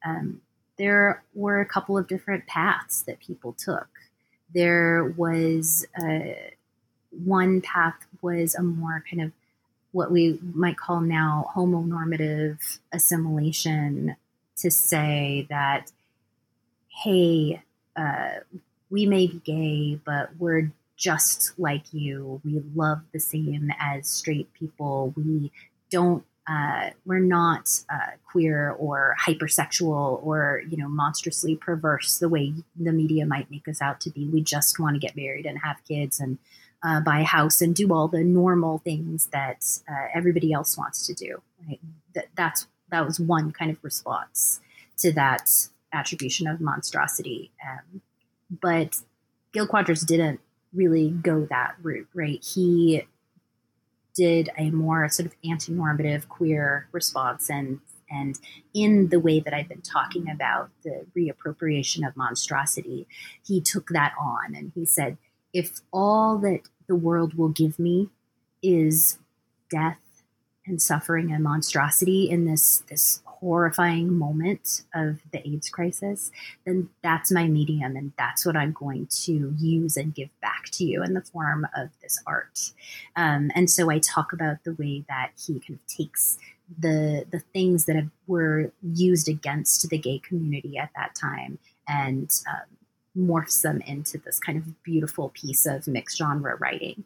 um, 0.04 0.40
there 0.78 1.22
were 1.34 1.60
a 1.60 1.66
couple 1.66 1.96
of 1.96 2.06
different 2.06 2.46
paths 2.46 3.02
that 3.02 3.18
people 3.18 3.54
took. 3.54 3.88
There 4.54 5.14
was 5.16 5.86
uh, 5.98 6.34
one 7.10 7.60
path 7.60 7.96
was 8.20 8.54
a 8.54 8.62
more 8.62 9.02
kind 9.08 9.22
of 9.22 9.32
what 9.92 10.12
we 10.12 10.38
might 10.54 10.76
call 10.76 11.00
now 11.00 11.50
homonormative 11.54 12.78
assimilation 12.92 14.14
to 14.56 14.70
say 14.70 15.46
that, 15.50 15.92
hey, 16.88 17.62
uh, 17.96 18.40
we 18.90 19.06
may 19.06 19.26
be 19.26 19.40
gay, 19.44 20.00
but 20.04 20.30
we're 20.38 20.70
just 20.96 21.58
like 21.58 21.92
you. 21.92 22.40
We 22.44 22.62
love 22.74 23.00
the 23.12 23.20
same 23.20 23.70
as 23.78 24.08
straight 24.08 24.52
people. 24.54 25.12
We 25.16 25.52
don't. 25.90 26.24
Uh, 26.48 26.90
we're 27.04 27.18
not 27.18 27.68
uh, 27.92 28.12
queer 28.24 28.70
or 28.78 29.16
hypersexual 29.20 30.24
or 30.24 30.62
you 30.68 30.76
know 30.76 30.88
monstrously 30.88 31.56
perverse 31.56 32.18
the 32.18 32.28
way 32.28 32.54
the 32.78 32.92
media 32.92 33.26
might 33.26 33.50
make 33.50 33.66
us 33.66 33.82
out 33.82 34.00
to 34.02 34.10
be. 34.10 34.28
We 34.28 34.42
just 34.42 34.78
want 34.78 34.94
to 34.94 35.00
get 35.00 35.16
married 35.16 35.44
and 35.44 35.58
have 35.58 35.76
kids 35.86 36.20
and 36.20 36.38
uh, 36.84 37.00
buy 37.00 37.20
a 37.20 37.24
house 37.24 37.60
and 37.60 37.74
do 37.74 37.92
all 37.92 38.06
the 38.06 38.22
normal 38.22 38.78
things 38.78 39.26
that 39.32 39.80
uh, 39.90 40.06
everybody 40.14 40.52
else 40.52 40.78
wants 40.78 41.06
to 41.08 41.14
do. 41.14 41.42
Right? 41.66 41.80
That, 42.14 42.28
that's 42.36 42.68
that 42.90 43.04
was 43.04 43.18
one 43.20 43.52
kind 43.52 43.70
of 43.70 43.82
response 43.82 44.60
to 44.98 45.12
that 45.12 45.50
attribution 45.92 46.46
of 46.46 46.60
monstrosity. 46.60 47.50
Um, 47.64 48.00
but 48.60 48.96
Gil 49.52 49.66
Cuadros 49.66 50.06
didn't 50.06 50.40
really 50.74 51.10
go 51.10 51.46
that 51.50 51.76
route, 51.82 52.08
right? 52.14 52.42
He 52.44 53.02
did 54.14 54.50
a 54.56 54.70
more 54.70 55.08
sort 55.08 55.26
of 55.26 55.34
anti-normative 55.48 56.28
queer 56.28 56.88
response 56.92 57.50
and 57.50 57.80
and 58.08 58.38
in 58.72 59.08
the 59.08 59.18
way 59.18 59.40
that 59.40 59.52
I've 59.52 59.68
been 59.68 59.82
talking 59.82 60.30
about 60.30 60.70
the 60.84 61.06
reappropriation 61.16 62.06
of 62.06 62.16
monstrosity, 62.16 63.08
he 63.44 63.60
took 63.60 63.88
that 63.88 64.12
on 64.16 64.54
and 64.54 64.70
he 64.76 64.86
said, 64.86 65.18
if 65.52 65.80
all 65.92 66.38
that 66.38 66.60
the 66.86 66.94
world 66.94 67.34
will 67.34 67.48
give 67.48 67.80
me 67.80 68.10
is 68.62 69.18
death 69.70 69.98
and 70.66 70.80
suffering 70.80 71.32
and 71.32 71.42
monstrosity 71.42 72.28
in 72.28 72.44
this 72.44 72.82
this 72.88 73.22
horrifying 73.26 74.16
moment 74.16 74.82
of 74.94 75.20
the 75.30 75.46
AIDS 75.46 75.68
crisis, 75.68 76.30
then 76.64 76.88
that's 77.02 77.30
my 77.30 77.46
medium 77.46 77.96
and 77.96 78.12
that's 78.18 78.46
what 78.46 78.56
I'm 78.56 78.72
going 78.72 79.06
to 79.24 79.54
use 79.58 79.96
and 79.96 80.14
give 80.14 80.30
back 80.40 80.64
to 80.72 80.84
you 80.84 81.02
in 81.02 81.14
the 81.14 81.20
form 81.20 81.66
of 81.76 81.90
this 82.02 82.18
art. 82.26 82.72
Um, 83.14 83.50
and 83.54 83.70
so 83.70 83.90
I 83.90 83.98
talk 83.98 84.32
about 84.32 84.64
the 84.64 84.72
way 84.74 85.04
that 85.08 85.32
he 85.46 85.60
kind 85.60 85.78
of 85.78 85.86
takes 85.86 86.38
the 86.78 87.24
the 87.30 87.38
things 87.38 87.84
that 87.84 87.96
have, 87.96 88.10
were 88.26 88.72
used 88.82 89.28
against 89.28 89.88
the 89.88 89.98
gay 89.98 90.18
community 90.18 90.76
at 90.78 90.90
that 90.96 91.14
time 91.14 91.58
and 91.86 92.40
um, 92.48 93.28
morphs 93.28 93.62
them 93.62 93.80
into 93.82 94.18
this 94.18 94.38
kind 94.40 94.58
of 94.58 94.82
beautiful 94.82 95.30
piece 95.30 95.66
of 95.66 95.86
mixed 95.86 96.18
genre 96.18 96.56
writing. 96.56 97.04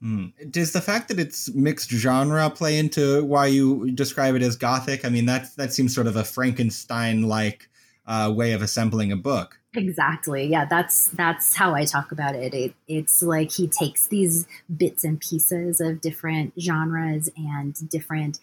Hmm. 0.00 0.26
Does 0.50 0.72
the 0.72 0.80
fact 0.80 1.08
that 1.08 1.18
it's 1.18 1.52
mixed 1.54 1.90
genre 1.90 2.48
play 2.50 2.78
into 2.78 3.24
why 3.24 3.46
you 3.46 3.90
describe 3.90 4.36
it 4.36 4.42
as 4.42 4.56
gothic? 4.56 5.04
I 5.04 5.08
mean, 5.08 5.26
that 5.26 5.54
that 5.56 5.72
seems 5.72 5.94
sort 5.94 6.06
of 6.06 6.16
a 6.16 6.24
Frankenstein-like 6.24 7.68
uh, 8.06 8.32
way 8.34 8.52
of 8.52 8.62
assembling 8.62 9.10
a 9.10 9.16
book. 9.16 9.58
Exactly. 9.74 10.46
Yeah, 10.46 10.64
that's 10.64 11.08
that's 11.08 11.56
how 11.56 11.74
I 11.74 11.84
talk 11.84 12.12
about 12.12 12.34
it. 12.34 12.54
it. 12.54 12.74
It's 12.86 13.22
like 13.22 13.50
he 13.52 13.66
takes 13.66 14.06
these 14.06 14.46
bits 14.74 15.04
and 15.04 15.20
pieces 15.20 15.80
of 15.80 16.00
different 16.00 16.54
genres 16.58 17.28
and 17.36 17.74
different 17.90 18.38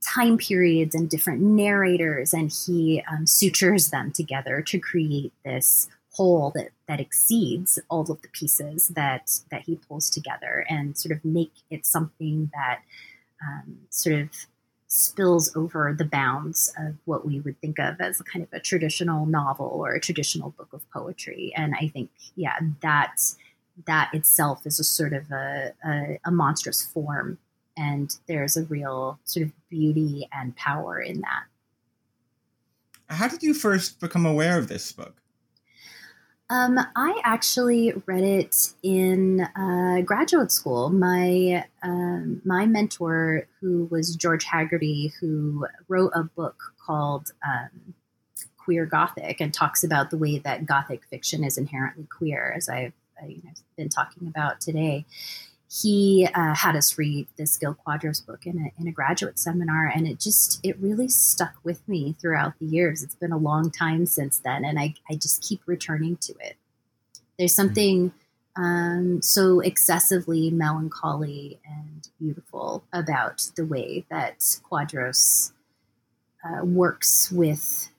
time 0.00 0.38
periods 0.38 0.94
and 0.94 1.10
different 1.10 1.42
narrators, 1.42 2.32
and 2.32 2.50
he 2.50 3.02
um, 3.10 3.26
sutures 3.26 3.90
them 3.90 4.10
together 4.12 4.62
to 4.62 4.78
create 4.78 5.32
this 5.44 5.88
whole 6.12 6.50
that 6.54 6.70
that 6.86 7.00
exceeds 7.00 7.78
all 7.88 8.10
of 8.10 8.22
the 8.22 8.28
pieces 8.28 8.88
that 8.88 9.40
that 9.50 9.62
he 9.62 9.76
pulls 9.76 10.10
together, 10.10 10.64
and 10.68 10.96
sort 10.98 11.16
of 11.16 11.24
make 11.24 11.52
it 11.70 11.86
something 11.86 12.50
that 12.54 12.80
um, 13.42 13.78
sort 13.90 14.16
of 14.16 14.30
spills 14.86 15.54
over 15.56 15.94
the 15.96 16.04
bounds 16.04 16.74
of 16.76 16.96
what 17.04 17.24
we 17.24 17.38
would 17.40 17.58
think 17.60 17.78
of 17.78 18.00
as 18.00 18.20
a 18.20 18.24
kind 18.24 18.42
of 18.42 18.52
a 18.52 18.58
traditional 18.58 19.24
novel 19.24 19.66
or 19.66 19.94
a 19.94 20.00
traditional 20.00 20.50
book 20.50 20.68
of 20.72 20.88
poetry. 20.90 21.52
And 21.56 21.74
I 21.80 21.88
think, 21.88 22.10
yeah, 22.34 22.58
that 22.82 23.20
that 23.86 24.10
itself 24.12 24.66
is 24.66 24.80
a 24.80 24.84
sort 24.84 25.12
of 25.12 25.30
a, 25.30 25.72
a, 25.86 26.18
a 26.24 26.30
monstrous 26.30 26.84
form 26.84 27.38
and 27.76 28.16
there's 28.26 28.56
a 28.56 28.64
real 28.64 29.18
sort 29.24 29.46
of 29.46 29.52
beauty 29.70 30.28
and 30.32 30.54
power 30.56 31.00
in 31.00 31.20
that. 31.20 31.44
How 33.08 33.26
did 33.26 33.42
you 33.42 33.54
first 33.54 34.00
become 34.00 34.26
aware 34.26 34.58
of 34.58 34.68
this 34.68 34.92
book? 34.92 35.20
Um, 36.50 36.80
I 36.96 37.20
actually 37.22 37.92
read 38.06 38.24
it 38.24 38.72
in 38.82 39.40
uh, 39.40 40.00
graduate 40.04 40.50
school. 40.50 40.90
My 40.90 41.64
um, 41.84 42.42
my 42.44 42.66
mentor, 42.66 43.46
who 43.60 43.84
was 43.88 44.16
George 44.16 44.44
Haggerty, 44.44 45.12
who 45.20 45.68
wrote 45.86 46.10
a 46.12 46.24
book 46.24 46.74
called 46.84 47.30
um, 47.46 47.94
Queer 48.58 48.84
Gothic, 48.84 49.40
and 49.40 49.54
talks 49.54 49.84
about 49.84 50.10
the 50.10 50.18
way 50.18 50.38
that 50.38 50.66
Gothic 50.66 51.04
fiction 51.04 51.44
is 51.44 51.56
inherently 51.56 52.08
queer, 52.10 52.52
as 52.56 52.68
I've, 52.68 52.94
I've 53.22 53.62
been 53.76 53.88
talking 53.88 54.26
about 54.26 54.60
today 54.60 55.06
he 55.70 56.28
uh, 56.34 56.54
had 56.54 56.74
us 56.74 56.98
read 56.98 57.28
this 57.36 57.56
Gil 57.56 57.76
Cuadros 57.86 58.26
book 58.26 58.44
in 58.44 58.58
a, 58.58 58.80
in 58.80 58.88
a 58.88 58.92
graduate 58.92 59.38
seminar, 59.38 59.86
and 59.86 60.06
it 60.06 60.18
just 60.18 60.58
it 60.64 60.76
really 60.80 61.08
stuck 61.08 61.54
with 61.62 61.86
me 61.88 62.16
throughout 62.20 62.54
the 62.58 62.66
years. 62.66 63.04
It's 63.04 63.14
been 63.14 63.30
a 63.30 63.38
long 63.38 63.70
time 63.70 64.06
since 64.06 64.38
then, 64.38 64.64
and 64.64 64.80
I 64.80 64.94
I 65.08 65.14
just 65.14 65.42
keep 65.42 65.60
returning 65.66 66.16
to 66.18 66.34
it. 66.40 66.56
There's 67.38 67.52
hmm. 67.52 67.62
something 67.62 68.12
um, 68.56 69.22
so 69.22 69.60
excessively 69.60 70.50
melancholy 70.50 71.60
and 71.64 72.08
beautiful 72.18 72.82
about 72.92 73.48
the 73.54 73.64
way 73.64 74.04
that 74.10 74.40
Cuadros 74.40 75.52
uh, 76.44 76.64
works 76.64 77.30
with 77.30 77.90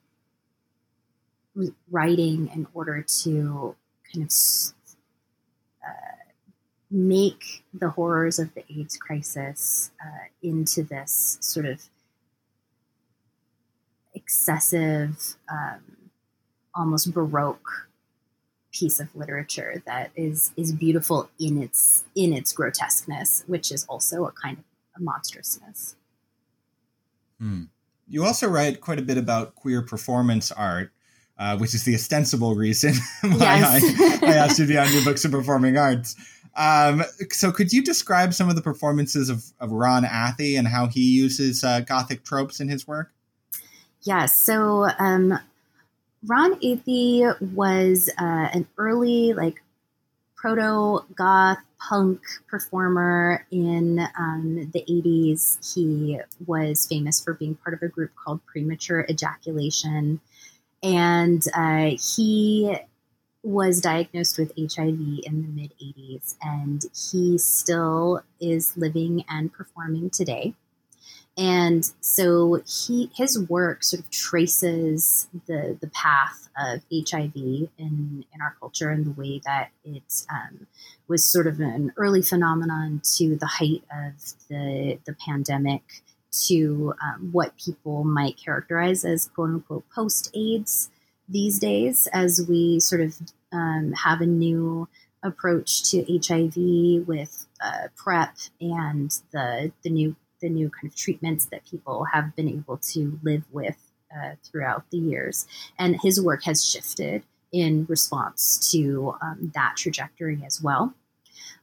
writing 1.89 2.49
in 2.53 2.67
order 2.73 3.01
to 3.01 3.75
kind 4.11 4.25
of 4.25 4.33
uh, 5.85 6.20
make 6.91 7.63
the 7.73 7.89
horrors 7.89 8.37
of 8.37 8.53
the 8.53 8.63
AIDS 8.69 8.97
crisis 8.97 9.91
uh, 10.03 10.25
into 10.43 10.83
this 10.83 11.37
sort 11.39 11.65
of 11.65 11.81
excessive, 14.13 15.35
um, 15.49 15.81
almost 16.75 17.13
baroque 17.13 17.87
piece 18.71 18.99
of 18.99 19.13
literature 19.15 19.83
that 19.85 20.11
is 20.15 20.53
is 20.55 20.71
beautiful 20.71 21.29
in 21.39 21.61
its 21.61 22.03
in 22.15 22.33
its 22.33 22.53
grotesqueness, 22.53 23.43
which 23.47 23.71
is 23.71 23.85
also 23.85 24.25
a 24.25 24.31
kind 24.31 24.57
of 24.57 24.63
a 24.97 25.03
monstrousness. 25.03 25.95
Hmm. 27.39 27.63
You 28.07 28.25
also 28.25 28.47
write 28.47 28.81
quite 28.81 28.99
a 28.99 29.01
bit 29.01 29.17
about 29.17 29.55
queer 29.55 29.81
performance 29.81 30.51
art, 30.51 30.91
uh, 31.37 31.57
which 31.57 31.73
is 31.73 31.85
the 31.85 31.95
ostensible 31.95 32.55
reason 32.55 32.93
why 33.21 33.57
yes. 33.57 34.21
I, 34.23 34.27
I 34.27 34.33
asked 34.35 34.59
you 34.59 34.65
to 34.65 34.71
be 34.73 34.77
on 34.77 34.91
your 34.91 35.03
Books 35.03 35.23
of 35.23 35.31
Performing 35.31 35.77
Arts. 35.77 36.15
Um, 36.55 37.03
so, 37.31 37.51
could 37.51 37.71
you 37.71 37.83
describe 37.83 38.33
some 38.33 38.49
of 38.49 38.55
the 38.55 38.61
performances 38.61 39.29
of, 39.29 39.43
of 39.59 39.71
Ron 39.71 40.03
Athey 40.03 40.57
and 40.57 40.67
how 40.67 40.87
he 40.87 41.01
uses 41.01 41.63
uh, 41.63 41.81
Gothic 41.81 42.23
tropes 42.23 42.59
in 42.59 42.67
his 42.67 42.87
work? 42.87 43.11
Yes. 44.01 44.37
So, 44.37 44.89
um, 44.99 45.39
Ron 46.25 46.59
Athey 46.59 47.53
was 47.53 48.09
uh, 48.19 48.49
an 48.53 48.67
early, 48.77 49.33
like, 49.33 49.61
proto 50.35 51.05
goth 51.15 51.59
punk 51.79 52.19
performer 52.47 53.45
in 53.51 53.99
um, 54.17 54.69
the 54.73 54.83
80s. 54.89 55.73
He 55.73 56.19
was 56.45 56.87
famous 56.87 57.21
for 57.21 57.33
being 57.33 57.55
part 57.55 57.73
of 57.75 57.81
a 57.81 57.87
group 57.87 58.11
called 58.15 58.45
Premature 58.45 59.05
Ejaculation. 59.09 60.19
And 60.83 61.43
uh, 61.55 61.91
he 62.15 62.75
was 63.43 63.81
diagnosed 63.81 64.37
with 64.37 64.51
HIV 64.57 65.21
in 65.23 65.41
the 65.41 65.47
mid 65.47 65.73
80s, 65.81 66.35
and 66.41 66.85
he 67.11 67.37
still 67.37 68.21
is 68.39 68.77
living 68.77 69.23
and 69.27 69.51
performing 69.51 70.09
today. 70.09 70.53
And 71.37 71.89
so 72.01 72.61
he 72.67 73.09
his 73.15 73.39
work 73.39 73.83
sort 73.83 74.01
of 74.01 74.11
traces 74.11 75.27
the 75.47 75.77
the 75.79 75.87
path 75.87 76.49
of 76.59 76.81
HIV 76.93 77.35
in 77.35 78.25
in 78.33 78.41
our 78.41 78.55
culture 78.59 78.89
and 78.89 79.05
the 79.05 79.19
way 79.19 79.41
that 79.45 79.69
it 79.85 80.25
um, 80.29 80.67
was 81.07 81.25
sort 81.25 81.47
of 81.47 81.59
an 81.59 81.93
early 81.95 82.21
phenomenon 82.21 83.01
to 83.15 83.37
the 83.37 83.47
height 83.47 83.83
of 83.91 84.13
the 84.49 84.99
the 85.05 85.15
pandemic 85.25 86.03
to 86.47 86.93
um, 87.01 87.29
what 87.31 87.57
people 87.57 88.03
might 88.03 88.37
characterize 88.37 89.05
as 89.05 89.27
quote 89.27 89.49
unquote 89.49 89.85
post 89.89 90.29
AIDS 90.35 90.89
these 91.31 91.59
days 91.59 92.07
as 92.13 92.45
we 92.47 92.79
sort 92.79 93.01
of 93.01 93.15
um, 93.51 93.93
have 93.93 94.21
a 94.21 94.25
new 94.25 94.87
approach 95.23 95.89
to 95.91 96.03
HIV 96.03 97.07
with 97.07 97.45
uh, 97.63 97.87
PrEP 97.95 98.35
and 98.59 99.11
the 99.31 99.71
the 99.83 99.89
new 99.89 100.15
the 100.41 100.49
new 100.49 100.69
kind 100.69 100.91
of 100.91 100.95
treatments 100.95 101.45
that 101.45 101.65
people 101.65 102.05
have 102.13 102.35
been 102.35 102.49
able 102.49 102.77
to 102.77 103.19
live 103.21 103.43
with 103.51 103.77
uh, 104.13 104.31
throughout 104.43 104.83
the 104.89 104.97
years. 104.97 105.47
And 105.77 106.01
his 106.01 106.19
work 106.19 106.43
has 106.43 106.65
shifted 106.65 107.23
in 107.51 107.85
response 107.87 108.71
to 108.71 109.15
um, 109.21 109.51
that 109.53 109.75
trajectory 109.77 110.43
as 110.45 110.61
well. 110.61 110.93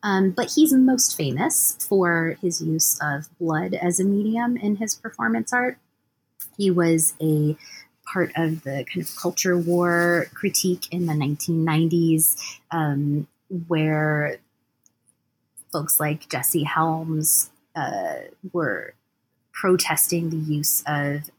Um, 0.02 0.30
but 0.30 0.52
he's 0.54 0.72
most 0.72 1.16
famous 1.16 1.76
for 1.80 2.36
his 2.40 2.62
use 2.62 2.98
of 3.02 3.28
blood 3.38 3.74
as 3.74 3.98
a 3.98 4.04
medium 4.04 4.56
in 4.56 4.76
his 4.76 4.94
performance 4.94 5.52
art. 5.52 5.78
He 6.56 6.70
was 6.70 7.14
a 7.20 7.56
part 8.12 8.32
of 8.36 8.62
the 8.64 8.84
kind 8.92 9.06
of 9.06 9.16
culture 9.16 9.56
war 9.56 10.26
critique 10.34 10.86
in 10.90 11.06
the 11.06 11.12
1990s, 11.12 12.36
um, 12.70 13.26
where 13.66 14.38
folks 15.72 16.00
like 16.00 16.28
Jesse 16.28 16.64
Helms 16.64 17.50
uh, 17.76 18.20
were 18.52 18.94
protesting 19.52 20.30
the 20.30 20.36
use 20.36 20.82
of 20.86 21.30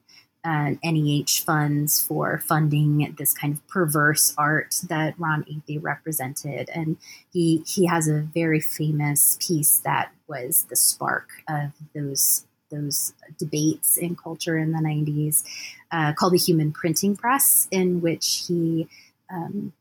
uh, 0.44 0.72
NEA 0.84 1.26
funds 1.26 2.02
for 2.02 2.40
funding 2.40 3.14
this 3.18 3.34
kind 3.34 3.54
of 3.54 3.68
perverse 3.68 4.34
art 4.38 4.76
that 4.88 5.14
Ron 5.18 5.44
Athey 5.44 5.80
represented. 5.82 6.70
And 6.74 6.98
he 7.32 7.64
he 7.68 7.86
has 7.88 8.08
a 8.08 8.22
very 8.34 8.62
famous 8.62 9.38
piece 9.46 9.80
that 9.80 10.12
was 10.28 10.66
the 10.70 10.76
spark 10.76 11.30
of 11.48 11.72
those 11.94 12.46
those 12.70 13.14
debates 13.38 13.98
in 13.98 14.16
culture 14.16 14.58
in 14.58 14.72
the 14.72 14.80
90s 14.80 15.44
uh, 15.92 16.14
called 16.14 16.34
the 16.34 16.38
Human 16.38 16.72
Printing 16.72 17.16
Press, 17.16 17.68
in 17.72 18.02
which 18.02 18.46
he 18.48 18.88
um, 19.30 19.74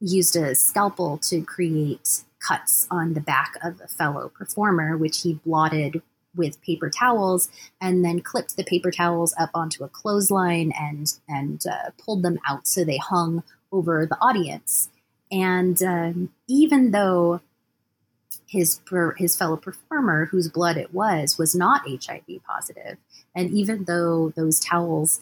used 0.00 0.36
a 0.36 0.54
scalpel 0.54 1.18
to 1.18 1.42
create 1.42 2.22
cuts 2.40 2.86
on 2.90 3.14
the 3.14 3.20
back 3.20 3.54
of 3.62 3.80
a 3.80 3.88
fellow 3.88 4.28
performer, 4.28 4.96
which 4.96 5.22
he 5.22 5.34
blotted 5.44 6.02
with 6.34 6.60
paper 6.62 6.90
towels 6.90 7.48
and 7.80 8.04
then 8.04 8.20
clipped 8.20 8.56
the 8.56 8.64
paper 8.64 8.90
towels 8.90 9.34
up 9.38 9.50
onto 9.54 9.82
a 9.84 9.88
clothesline 9.88 10.70
and 10.78 11.14
and 11.28 11.64
uh, 11.66 11.90
pulled 11.98 12.22
them 12.22 12.38
out 12.46 12.66
so 12.66 12.84
they 12.84 12.98
hung 12.98 13.42
over 13.72 14.06
the 14.06 14.18
audience. 14.20 14.90
And 15.32 15.82
um, 15.82 16.30
even 16.46 16.90
though 16.90 17.40
his 18.46 18.80
per, 18.86 19.12
his 19.14 19.36
fellow 19.36 19.56
performer, 19.56 20.26
whose 20.26 20.48
blood 20.48 20.76
it 20.76 20.94
was, 20.94 21.38
was 21.38 21.54
not 21.54 21.82
HIV 21.86 22.42
positive, 22.46 22.96
and 23.34 23.50
even 23.50 23.84
though 23.84 24.32
those 24.36 24.60
towels 24.60 25.20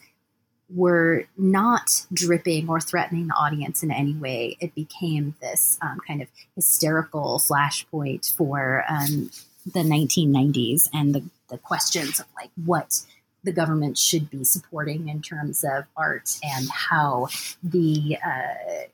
were 0.71 1.25
not 1.37 2.07
dripping 2.13 2.69
or 2.69 2.81
threatening 2.81 3.29
the 3.29 3.35
audience 3.35 3.83
in 3.83 3.91
any 3.91 4.15
way, 4.15 4.57
it 4.61 4.75
became 4.75 5.35
this 5.41 5.79
um, 5.83 5.99
kind 6.07 6.23
of 6.23 6.29
hysterical 6.55 7.39
flashpoint 7.39 8.35
for 8.35 8.85
um, 8.89 9.31
the 9.67 9.81
1990s 9.81 10.89
and 10.93 11.15
the, 11.15 11.23
the 11.49 11.59
questions 11.59 12.21
of 12.21 12.27
like 12.37 12.51
what 12.65 13.05
the 13.43 13.53
government 13.53 13.99
should 13.99 14.31
be 14.31 14.43
supporting 14.43 15.09
in 15.09 15.21
terms 15.21 15.65
of 15.65 15.85
art 15.97 16.39
and 16.43 16.69
how 16.71 17.29
the 17.63 18.17
uh, 18.25 18.85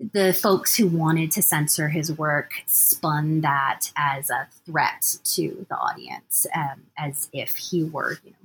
the 0.00 0.32
folks 0.32 0.76
who 0.76 0.86
wanted 0.86 1.30
to 1.32 1.42
censor 1.42 1.88
his 1.88 2.12
work 2.12 2.52
spun 2.66 3.42
that 3.42 3.92
as 3.96 4.28
a 4.30 4.48
threat 4.66 5.18
to 5.24 5.66
the 5.68 5.76
audience, 5.76 6.46
um, 6.54 6.82
as 6.98 7.28
if 7.32 7.56
he 7.56 7.84
were, 7.84 8.18
you 8.24 8.30
know, 8.30 8.36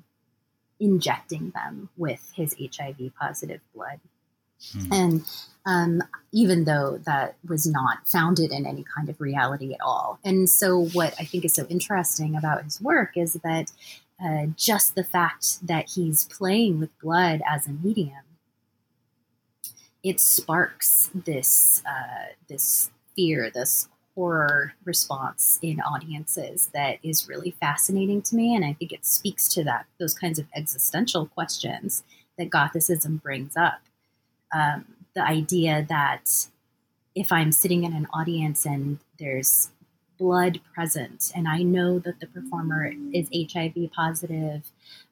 injecting 0.79 1.51
them 1.51 1.89
with 1.97 2.31
his 2.35 2.55
HIV 2.59 3.11
positive 3.19 3.61
blood. 3.75 3.99
Mm. 4.73 4.93
And 4.93 5.25
um, 5.65 6.03
even 6.31 6.65
though 6.65 6.99
that 7.05 7.35
was 7.47 7.65
not 7.65 8.07
founded 8.07 8.51
in 8.51 8.65
any 8.65 8.83
kind 8.83 9.09
of 9.09 9.19
reality 9.19 9.73
at 9.73 9.81
all. 9.81 10.19
And 10.23 10.49
so, 10.49 10.85
what 10.87 11.13
I 11.19 11.25
think 11.25 11.45
is 11.45 11.53
so 11.53 11.65
interesting 11.67 12.35
about 12.35 12.63
his 12.63 12.81
work 12.81 13.11
is 13.15 13.33
that 13.43 13.71
uh, 14.23 14.47
just 14.55 14.95
the 14.95 15.03
fact 15.03 15.65
that 15.65 15.89
he's 15.89 16.25
playing 16.25 16.79
with 16.79 16.97
blood 16.99 17.41
as 17.49 17.67
a 17.67 17.71
medium, 17.71 18.23
it 20.03 20.19
sparks 20.19 21.09
this 21.13 21.83
uh, 21.85 22.33
this 22.47 22.91
fear, 23.15 23.49
this 23.53 23.89
horror 24.15 24.73
response 24.85 25.59
in 25.61 25.79
audiences 25.81 26.69
that 26.73 26.99
is 27.03 27.27
really 27.29 27.51
fascinating 27.51 28.21
to 28.21 28.35
me 28.35 28.53
and 28.53 28.65
i 28.65 28.73
think 28.73 28.91
it 28.91 29.05
speaks 29.05 29.47
to 29.47 29.63
that 29.63 29.85
those 29.97 30.13
kinds 30.13 30.37
of 30.37 30.45
existential 30.55 31.27
questions 31.27 32.03
that 32.37 32.49
gothicism 32.49 33.21
brings 33.21 33.55
up. 33.55 33.81
Um, 34.53 34.85
the 35.13 35.23
idea 35.23 35.85
that 35.89 36.47
if 37.15 37.31
i'm 37.31 37.51
sitting 37.51 37.83
in 37.83 37.93
an 37.93 38.07
audience 38.13 38.65
and 38.65 38.99
there's 39.19 39.69
blood 40.17 40.59
present 40.73 41.31
and 41.35 41.47
i 41.47 41.61
know 41.61 41.99
that 41.99 42.19
the 42.19 42.27
performer 42.27 42.91
is 43.13 43.29
hiv 43.53 43.73
positive 43.93 44.63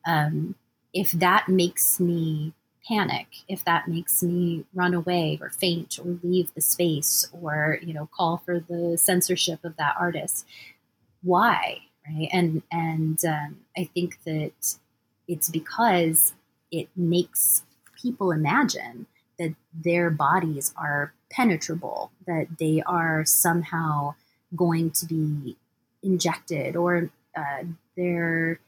um, 0.05 0.55
if 0.93 1.11
that 1.11 1.47
makes 1.47 1.99
me 1.99 2.53
panic 2.88 3.27
if 3.47 3.65
that 3.65 3.88
makes 3.88 4.23
me 4.23 4.65
run 4.73 4.93
away 4.93 5.38
or 5.41 5.49
faint 5.49 5.99
or 5.99 6.17
leave 6.23 6.53
the 6.53 6.61
space 6.61 7.27
or 7.41 7.79
you 7.81 7.93
know 7.93 8.07
call 8.15 8.38
for 8.38 8.59
the 8.59 8.97
censorship 8.97 9.63
of 9.63 9.75
that 9.77 9.95
artist. 9.99 10.45
Why 11.23 11.81
right? 12.07 12.29
And 12.31 12.61
and 12.71 13.23
um, 13.25 13.57
i 13.77 13.89
think 13.93 14.19
that 14.25 14.77
it's 15.27 15.49
because 15.49 16.33
it 16.71 16.89
makes 16.95 17.63
people 18.01 18.31
imagine 18.31 19.07
that 19.39 19.53
their 19.73 20.09
bodies 20.09 20.73
are 20.77 21.13
penetrable 21.29 22.11
that 22.25 22.47
they 22.59 22.81
are 22.85 23.25
somehow 23.25 24.13
going 24.55 24.89
to 24.91 25.05
be 25.05 25.57
injected 26.03 26.75
or 26.75 27.09
uh, 27.35 27.63
they're 27.95 28.59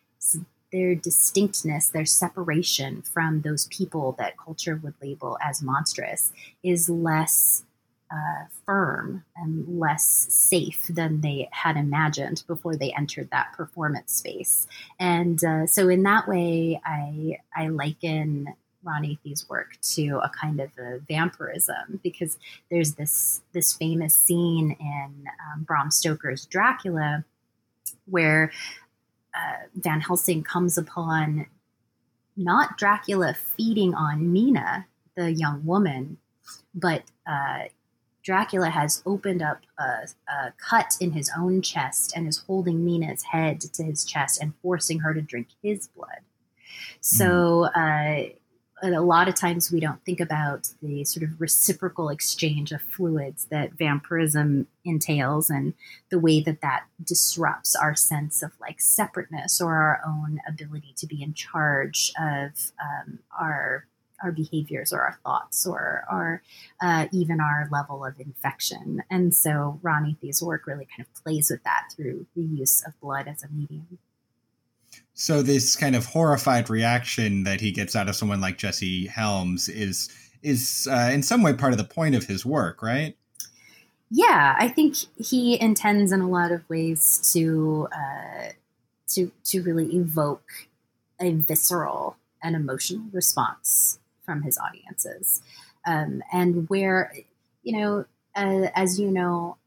their 0.72 0.96
distinctness, 0.96 1.90
their 1.90 2.06
separation 2.06 3.02
from 3.02 3.42
those 3.42 3.68
people 3.68 4.16
that 4.20 4.38
culture 4.38 4.80
would 4.84 4.94
label 5.02 5.38
as 5.42 5.62
monstrous 5.62 6.32
is 6.64 6.90
less 6.90 7.64
uh, 8.12 8.46
firm 8.66 9.24
and 9.36 9.80
less 9.80 10.04
safe 10.04 10.88
than 10.90 11.22
they 11.22 11.48
had 11.52 11.78
imagined 11.78 12.44
before 12.48 12.76
they 12.76 12.92
entered 12.94 13.30
that 13.32 13.54
performance 13.54 14.14
space. 14.14 14.68
And 15.00 15.44
uh, 15.44 15.68
so, 15.68 15.90
in 15.90 16.04
that 16.04 16.28
way, 16.28 16.82
I 16.84 17.38
I 17.56 17.68
liken 17.68 18.48
Ron 18.84 19.06
Athey's 19.06 19.48
work 19.48 19.78
to 19.94 20.20
a 20.24 20.30
kind 20.30 20.60
of 20.60 20.72
a 20.80 21.00
vampirism 21.08 22.00
because 22.02 22.38
there's 22.72 22.96
this 22.96 23.42
this 23.54 23.74
famous 23.74 24.16
scene 24.16 24.76
in 24.80 25.26
um, 25.54 25.64
Bram 25.64 25.92
Stoker's 25.92 26.46
Dracula 26.46 27.26
where 28.06 28.52
uh, 29.36 29.68
Van 29.76 30.02
Helsing 30.02 30.44
comes 30.44 30.78
upon 30.78 31.46
not 32.36 32.78
Dracula 32.78 33.34
feeding 33.34 33.94
on 33.94 34.32
Mina, 34.32 34.88
the 35.16 35.34
young 35.34 35.66
woman, 35.66 36.18
but 36.74 37.04
uh, 37.28 37.64
Dracula 38.24 38.70
has 38.70 39.04
opened 39.06 39.42
up 39.42 39.62
a, 39.78 40.08
a, 40.32 40.54
cut 40.58 40.96
in 41.00 41.12
his 41.12 41.32
own 41.38 41.62
chest 41.62 42.14
and 42.16 42.28
is 42.28 42.38
holding 42.38 42.86
Mina's 42.86 43.24
head 43.24 43.60
to 43.62 43.84
his 43.84 44.06
chest 44.06 44.42
and 44.42 44.54
forcing 44.62 45.00
her 45.00 45.14
to 45.14 45.22
drink 45.22 45.48
his 45.62 45.88
blood. 45.88 46.20
So 47.02 47.70
mm. 47.76 48.30
uh, 48.30 48.34
a 48.82 49.02
lot 49.02 49.28
of 49.28 49.36
times 49.36 49.72
we 49.72 49.80
don't 49.80 50.04
think 50.06 50.20
about 50.20 50.70
the 50.82 51.04
sort 51.04 51.24
of 51.24 51.40
reciprocal 51.40 52.10
exchange 52.10 52.72
of 52.72 52.82
fluids 52.82 53.46
that 53.46 53.74
vampirism 53.74 54.68
entails 54.86 55.50
and 55.50 55.74
the 56.10 56.20
way 56.20 56.42
that 56.42 56.62
that 56.62 56.86
disrupts 57.04 57.76
our 57.76 57.96
sense 57.96 58.42
of 58.42 58.52
like 58.60 58.80
separateness 58.80 59.62
or 59.62 59.76
our 59.76 60.02
own 60.06 60.40
ability 60.48 60.94
to 60.98 61.08
be 61.08 61.22
in 61.22 61.34
charge 61.34 62.12
of 62.20 62.72
um, 62.82 63.20
our 63.40 63.86
our 64.22 64.32
behaviors 64.34 64.92
or 64.92 65.02
our 65.02 65.18
thoughts 65.24 65.66
or 65.66 66.04
our 66.10 66.42
uh, 66.82 67.08
even 67.14 67.40
our 67.40 67.70
level 67.72 68.04
of 68.04 68.20
infection. 68.20 69.02
And 69.10 69.34
so 69.34 69.80
ron 69.82 70.06
athey's 70.06 70.42
work 70.42 70.68
really 70.68 70.86
kind 70.86 71.08
of 71.08 71.24
plays 71.24 71.50
with 71.50 71.64
that 71.64 71.88
through 71.96 72.26
the 72.36 72.42
use 72.42 72.84
of 72.86 73.00
blood 73.00 73.28
as 73.30 73.44
a 73.44 73.48
medium 73.50 73.98
so 75.20 75.42
this 75.42 75.76
kind 75.76 75.98
of 75.98 76.06
horrified 76.06 76.70
reaction 76.70 77.44
that 77.44 77.60
he 77.60 77.74
gets 77.74 77.94
out 77.94 78.08
of 78.08 78.16
someone 78.16 78.40
like 78.40 78.58
Jesse 78.58 79.06
Helms 79.08 79.68
is 79.68 80.08
is 80.42 80.88
uh, 80.90 81.10
in 81.12 81.24
some 81.24 81.44
way 81.44 81.52
part 81.52 81.74
of 81.74 81.78
the 81.78 81.84
point 81.84 82.16
of 82.16 82.24
his 82.24 82.46
work, 82.46 82.82
right? 82.82 83.18
Yeah, 84.10 84.56
I 84.58 84.70
think 84.70 84.96
he 85.18 85.60
intends 85.60 86.14
in 86.14 86.22
a 86.22 86.30
lot 86.30 86.54
of 86.54 86.68
ways 86.70 87.30
to 87.34 87.90
uh, 87.92 88.52
to 89.10 89.30
to 89.44 89.62
really 89.62 89.94
evoke 89.94 90.50
a 91.20 91.34
visceral 91.34 92.16
and 92.42 92.56
emotional 92.56 93.04
response 93.12 94.00
from 94.26 94.44
his 94.44 94.58
audiences. 94.58 95.42
Um, 95.86 96.24
and 96.32 96.70
where, 96.70 97.14
you 97.64 97.78
know, 97.78 98.06
uh, 98.38 98.70
as 98.74 98.98
you 98.98 99.12
know, 99.12 99.58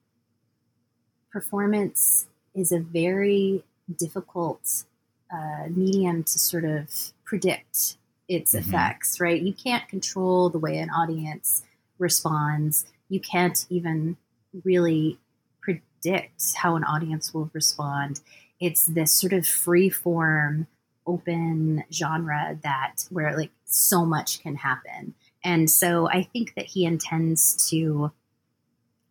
performance 1.31 2.27
is 2.55 2.73
a 2.73 2.79
very 2.79 3.65
difficult 3.99 4.85
uh, 5.33 5.69
medium 5.69 6.25
to 6.25 6.39
sort 6.39 6.65
of 6.65 7.13
predict 7.25 7.97
its 8.29 8.55
mm-hmm. 8.55 8.69
effects, 8.69 9.21
right? 9.21 9.41
You 9.41 9.53
can't 9.53 9.89
control 9.89 10.51
the 10.51 10.59
way 10.59 10.79
an 10.79 10.91
audience 10.91 11.63
responds. 11.99 12.87
You 13.09 13.21
can't 13.21 13.67
even 13.71 14.17
really 14.65 15.19
predict 15.61 16.55
how 16.57 16.77
an 16.77 16.85
audience 16.85 17.33
will 17.33 17.51
respond. 17.53 18.21
It's 18.61 18.87
this 18.87 19.13
sort 19.13 19.33
of 19.33 19.47
free 19.47 19.89
form, 19.89 20.67
open 21.07 21.85
genre 21.93 22.59
that 22.63 23.07
where 23.11 23.37
like 23.37 23.51
so 23.65 24.05
much 24.05 24.43
can 24.43 24.57
happen. 24.57 25.15
And 25.45 25.69
so 25.71 26.09
I 26.09 26.23
think 26.23 26.55
that 26.55 26.67
he 26.67 26.85
intends 26.85 27.69
to 27.71 28.13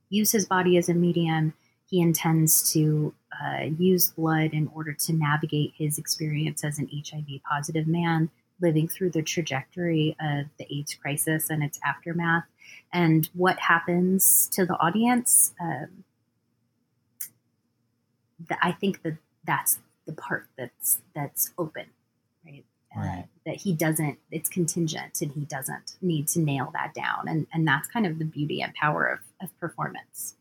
use 0.10 0.32
his 0.32 0.46
body 0.46 0.78
as 0.78 0.88
a 0.88 0.94
medium. 0.94 1.54
He 1.90 2.00
intends 2.00 2.72
to 2.74 3.14
uh, 3.44 3.66
use 3.78 4.10
blood 4.10 4.52
in 4.54 4.70
order 4.76 4.94
to 4.94 5.14
navigate 5.14 5.74
his 5.78 5.98
experience 5.98 6.64
as 6.64 6.80
an 6.80 6.90
HIV 6.92 7.42
positive 7.48 7.88
man 7.88 8.30
living 8.62 8.88
through 8.88 9.10
the 9.10 9.24
trajectory 9.24 10.16
of 10.22 10.46
the 10.58 10.68
AIDS 10.74 10.94
crisis 10.94 11.50
and 11.50 11.64
its 11.64 11.80
aftermath, 11.84 12.44
and 12.94 13.30
what 13.34 13.60
happens 13.60 14.48
to 14.54 14.66
the 14.66 14.76
audience. 14.76 15.54
Um, 15.60 16.04
I 18.62 18.72
think 18.72 19.04
that 19.04 19.18
that's 19.46 19.80
the 20.06 20.14
part 20.14 20.48
that's 20.58 21.02
that's 21.16 21.52
open, 21.58 21.88
right? 22.46 22.64
Uh, 22.96 23.00
right. 23.00 23.20
Uh, 23.20 23.24
that 23.46 23.56
he 23.58 23.74
doesn't. 23.74 24.20
It's 24.32 24.50
contingent, 24.50 25.22
and 25.22 25.32
he 25.32 25.42
doesn't 25.42 25.96
need 26.02 26.28
to 26.30 26.40
nail 26.40 26.72
that 26.74 26.94
down, 26.94 27.28
and 27.28 27.48
and 27.54 27.68
that's 27.68 27.88
kind 27.88 28.06
of 28.06 28.20
the 28.20 28.26
beauty 28.26 28.62
and 28.62 28.74
power 28.74 29.06
of, 29.06 29.20
of 29.42 29.58
performance. 29.60 30.36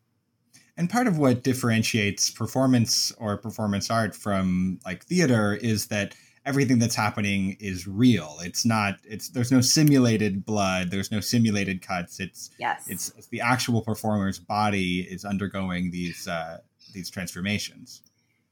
And 0.80 0.88
part 0.88 1.06
of 1.06 1.18
what 1.18 1.42
differentiates 1.42 2.30
performance 2.30 3.12
or 3.18 3.36
performance 3.36 3.90
art 3.90 4.16
from 4.16 4.80
like 4.86 5.04
theater 5.04 5.52
is 5.52 5.88
that 5.88 6.14
everything 6.46 6.78
that's 6.78 6.94
happening 6.94 7.58
is 7.60 7.86
real. 7.86 8.38
It's 8.40 8.64
not. 8.64 8.94
It's 9.04 9.28
there's 9.28 9.52
no 9.52 9.60
simulated 9.60 10.46
blood. 10.46 10.90
There's 10.90 11.12
no 11.12 11.20
simulated 11.20 11.82
cuts. 11.82 12.18
It's 12.18 12.48
yes. 12.58 12.88
It's, 12.88 13.12
it's 13.18 13.26
the 13.26 13.42
actual 13.42 13.82
performer's 13.82 14.38
body 14.38 15.00
is 15.02 15.26
undergoing 15.26 15.90
these 15.90 16.26
uh, 16.26 16.60
these 16.94 17.10
transformations. 17.10 18.00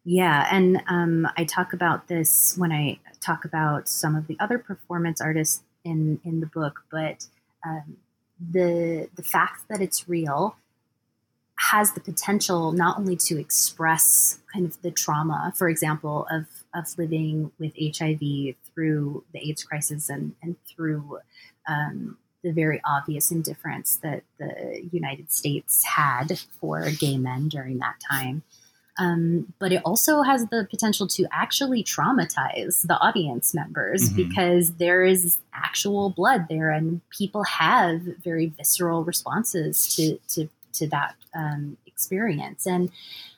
Yeah, 0.05 0.47
and 0.53 0.83
um, 0.87 1.26
I 1.39 1.45
talk 1.45 1.72
about 1.72 2.09
this 2.09 2.59
when 2.59 2.72
I 2.72 2.99
talk 3.22 3.47
about 3.47 3.89
some 3.89 4.14
of 4.14 4.26
the 4.26 4.37
other 4.39 4.59
performance 4.59 5.22
artists 5.22 5.62
in 5.83 6.20
in 6.24 6.41
the 6.41 6.47
book, 6.47 6.85
but 6.91 7.26
um, 7.64 7.97
the 8.39 9.09
the 9.16 9.22
fact 9.22 9.62
that 9.70 9.81
it's 9.81 10.11
real 10.11 10.57
has 11.59 11.92
the 11.92 12.00
potential 12.00 12.72
not 12.72 12.98
only 12.98 13.16
to 13.16 13.38
express 13.38 14.38
kind 14.52 14.64
of 14.64 14.80
the 14.82 14.90
trauma, 14.90 15.52
for 15.56 15.68
example, 15.68 16.26
of 16.30 16.46
of 16.74 16.86
living 16.98 17.50
with 17.59 17.72
HIV 17.76 18.54
through 18.72 19.24
the 19.32 19.48
AIDS 19.48 19.64
crisis 19.64 20.09
and 20.09 20.34
and 20.42 20.56
through 20.66 21.18
um, 21.66 22.16
the 22.42 22.52
very 22.52 22.80
obvious 22.84 23.32
indifference 23.32 23.96
that 24.02 24.22
the 24.38 24.88
United 24.92 25.32
States 25.32 25.84
had 25.84 26.38
for 26.61 26.88
gay 26.98 27.18
men 27.18 27.48
during 27.48 27.78
that 27.78 27.96
time. 28.09 28.42
Um, 29.00 29.52
but 29.61 29.72
it 29.72 29.82
also 29.84 30.22
has 30.22 30.46
the 30.46 30.66
potential 30.68 31.06
to 31.09 31.26
actually 31.30 31.84
traumatize 31.84 32.86
the 32.86 32.98
audience 32.98 33.54
members 33.54 34.11
mm-hmm. 34.11 34.28
because 34.28 34.74
there 34.74 35.04
is 35.04 35.38
actual 35.52 36.11
blood 36.11 36.46
there, 36.48 36.70
and 36.70 37.00
people 37.11 37.44
have 37.44 38.00
very 38.00 38.46
visceral 38.46 39.04
responses 39.04 39.94
to 39.96 40.18
to 40.34 40.48
to 40.75 40.87
that 40.89 41.14
um, 41.35 41.77
experience. 41.87 42.66
And 42.66 42.91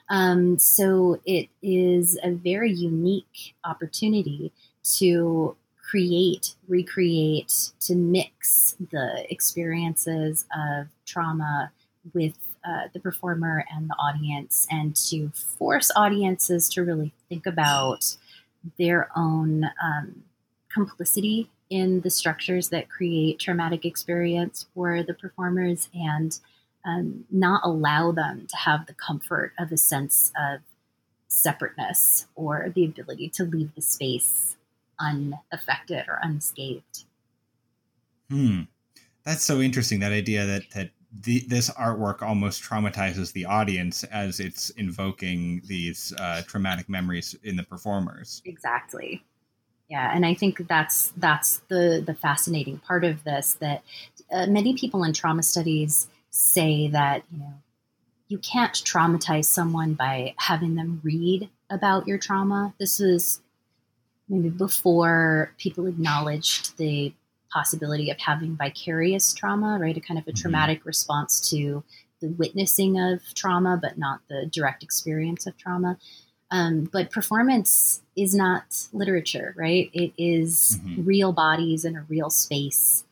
um, 0.08 0.58
so 0.58 1.20
it 1.24 1.48
is 1.62 2.18
a 2.22 2.30
very 2.32 2.72
unique 2.72 3.54
opportunity 3.64 4.52
to 4.96 5.56
create, 5.90 6.54
recreate, 6.68 7.72
to 7.80 7.94
mix 7.94 8.76
the 8.90 9.24
experiences 9.30 10.44
of 10.56 10.88
trauma 11.04 11.72
with 12.14 12.38
uh, 12.64 12.88
the 12.92 13.00
performer 13.00 13.64
and 13.74 13.88
the 13.88 13.94
audience, 13.94 14.66
and 14.70 14.94
to 14.94 15.30
force 15.30 15.90
audiences 15.96 16.68
to 16.68 16.84
really 16.84 17.12
think 17.28 17.46
about 17.46 18.16
their 18.78 19.10
own 19.16 19.64
um, 19.82 20.22
complicity 20.72 21.50
in 21.70 22.00
the 22.02 22.10
structures 22.10 22.68
that 22.68 22.90
create 22.90 23.38
traumatic 23.38 23.84
experience 23.84 24.66
for 24.74 25.02
the 25.02 25.14
performers 25.14 25.88
and 25.94 26.38
um, 26.84 27.24
not 27.30 27.60
allow 27.64 28.12
them 28.12 28.46
to 28.48 28.56
have 28.56 28.86
the 28.86 28.94
comfort 28.94 29.52
of 29.58 29.70
a 29.72 29.76
sense 29.76 30.32
of 30.38 30.60
separateness 31.28 32.26
or 32.34 32.72
the 32.74 32.84
ability 32.84 33.28
to 33.28 33.44
leave 33.44 33.74
the 33.74 33.82
space 33.82 34.56
unaffected 34.98 36.04
or 36.08 36.18
unscathed. 36.22 37.04
Hmm. 38.28 38.62
That's 39.24 39.44
so 39.44 39.60
interesting. 39.60 40.00
That 40.00 40.12
idea 40.12 40.46
that 40.46 40.62
that 40.74 40.90
the, 41.12 41.40
this 41.48 41.70
artwork 41.70 42.22
almost 42.22 42.62
traumatizes 42.62 43.32
the 43.32 43.44
audience 43.44 44.04
as 44.04 44.38
it's 44.38 44.70
invoking 44.70 45.60
these 45.66 46.12
uh, 46.18 46.42
traumatic 46.46 46.88
memories 46.88 47.34
in 47.42 47.56
the 47.56 47.64
performers. 47.64 48.42
Exactly. 48.44 49.24
Yeah, 49.88 50.14
and 50.14 50.24
I 50.24 50.34
think 50.34 50.68
that's 50.68 51.12
that's 51.16 51.58
the 51.68 52.02
the 52.04 52.14
fascinating 52.14 52.78
part 52.78 53.04
of 53.04 53.24
this. 53.24 53.54
That 53.54 53.82
uh, 54.30 54.46
many 54.46 54.74
people 54.74 55.02
in 55.02 55.12
trauma 55.12 55.42
studies 55.42 56.06
say 56.30 56.88
that 56.88 57.24
you 57.32 57.38
know 57.38 57.54
you 58.28 58.38
can't 58.38 58.72
traumatize 58.72 59.46
someone 59.46 59.94
by 59.94 60.34
having 60.36 60.76
them 60.76 61.00
read 61.02 61.48
about 61.68 62.06
your 62.06 62.16
trauma. 62.16 62.72
This 62.78 63.00
was 63.00 63.40
maybe 64.28 64.48
before 64.48 65.52
people 65.58 65.86
acknowledged 65.86 66.76
the 66.78 67.12
possibility 67.52 68.10
of 68.10 68.18
having 68.20 68.56
vicarious 68.56 69.34
trauma, 69.34 69.78
right? 69.80 69.96
A 69.96 70.00
kind 70.00 70.18
of 70.18 70.26
a 70.26 70.30
mm-hmm. 70.30 70.40
traumatic 70.40 70.84
response 70.84 71.50
to 71.50 71.82
the 72.20 72.28
witnessing 72.28 73.00
of 73.00 73.20
trauma, 73.34 73.76
but 73.80 73.98
not 73.98 74.20
the 74.28 74.46
direct 74.46 74.84
experience 74.84 75.46
of 75.46 75.56
trauma. 75.56 75.98
Um, 76.52 76.84
but 76.92 77.10
performance 77.10 78.02
is 78.16 78.34
not 78.34 78.88
literature, 78.92 79.54
right? 79.56 79.90
It 79.92 80.12
is 80.16 80.78
mm-hmm. 80.80 81.04
real 81.04 81.32
bodies 81.32 81.84
in 81.84 81.96
a 81.96 82.02
real 82.08 82.30
space 82.30 83.04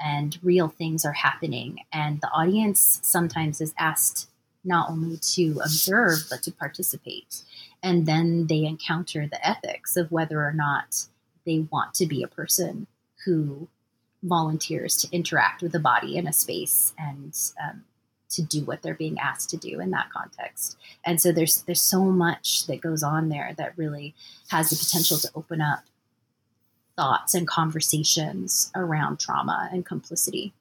and 0.00 0.38
real 0.42 0.68
things 0.68 1.04
are 1.04 1.12
happening. 1.12 1.80
And 1.92 2.20
the 2.20 2.30
audience 2.30 3.00
sometimes 3.02 3.60
is 3.60 3.74
asked 3.78 4.28
not 4.64 4.90
only 4.90 5.18
to 5.18 5.60
observe, 5.62 6.26
but 6.30 6.42
to 6.42 6.52
participate. 6.52 7.42
And 7.82 8.06
then 8.06 8.46
they 8.46 8.64
encounter 8.64 9.26
the 9.26 9.46
ethics 9.46 9.96
of 9.96 10.10
whether 10.10 10.42
or 10.42 10.52
not 10.52 11.06
they 11.44 11.66
want 11.70 11.94
to 11.94 12.06
be 12.06 12.22
a 12.22 12.28
person 12.28 12.86
who 13.24 13.68
volunteers 14.22 14.96
to 14.96 15.08
interact 15.12 15.62
with 15.62 15.74
a 15.74 15.78
body 15.78 16.16
in 16.16 16.26
a 16.26 16.32
space 16.32 16.94
and 16.98 17.36
um, 17.62 17.84
to 18.30 18.42
do 18.42 18.64
what 18.64 18.82
they're 18.82 18.94
being 18.94 19.18
asked 19.18 19.50
to 19.50 19.56
do 19.56 19.80
in 19.80 19.90
that 19.90 20.10
context. 20.10 20.76
And 21.04 21.20
so 21.20 21.30
there's 21.30 21.62
there's 21.62 21.80
so 21.80 22.04
much 22.04 22.66
that 22.66 22.80
goes 22.80 23.02
on 23.02 23.28
there 23.28 23.54
that 23.58 23.76
really 23.76 24.14
has 24.48 24.70
the 24.70 24.76
potential 24.76 25.18
to 25.18 25.30
open 25.34 25.60
up 25.60 25.84
thoughts 26.96 27.34
and 27.34 27.46
conversations 27.46 28.70
around 28.74 29.18
trauma 29.18 29.68
and 29.72 29.84
complicity. 29.84 30.52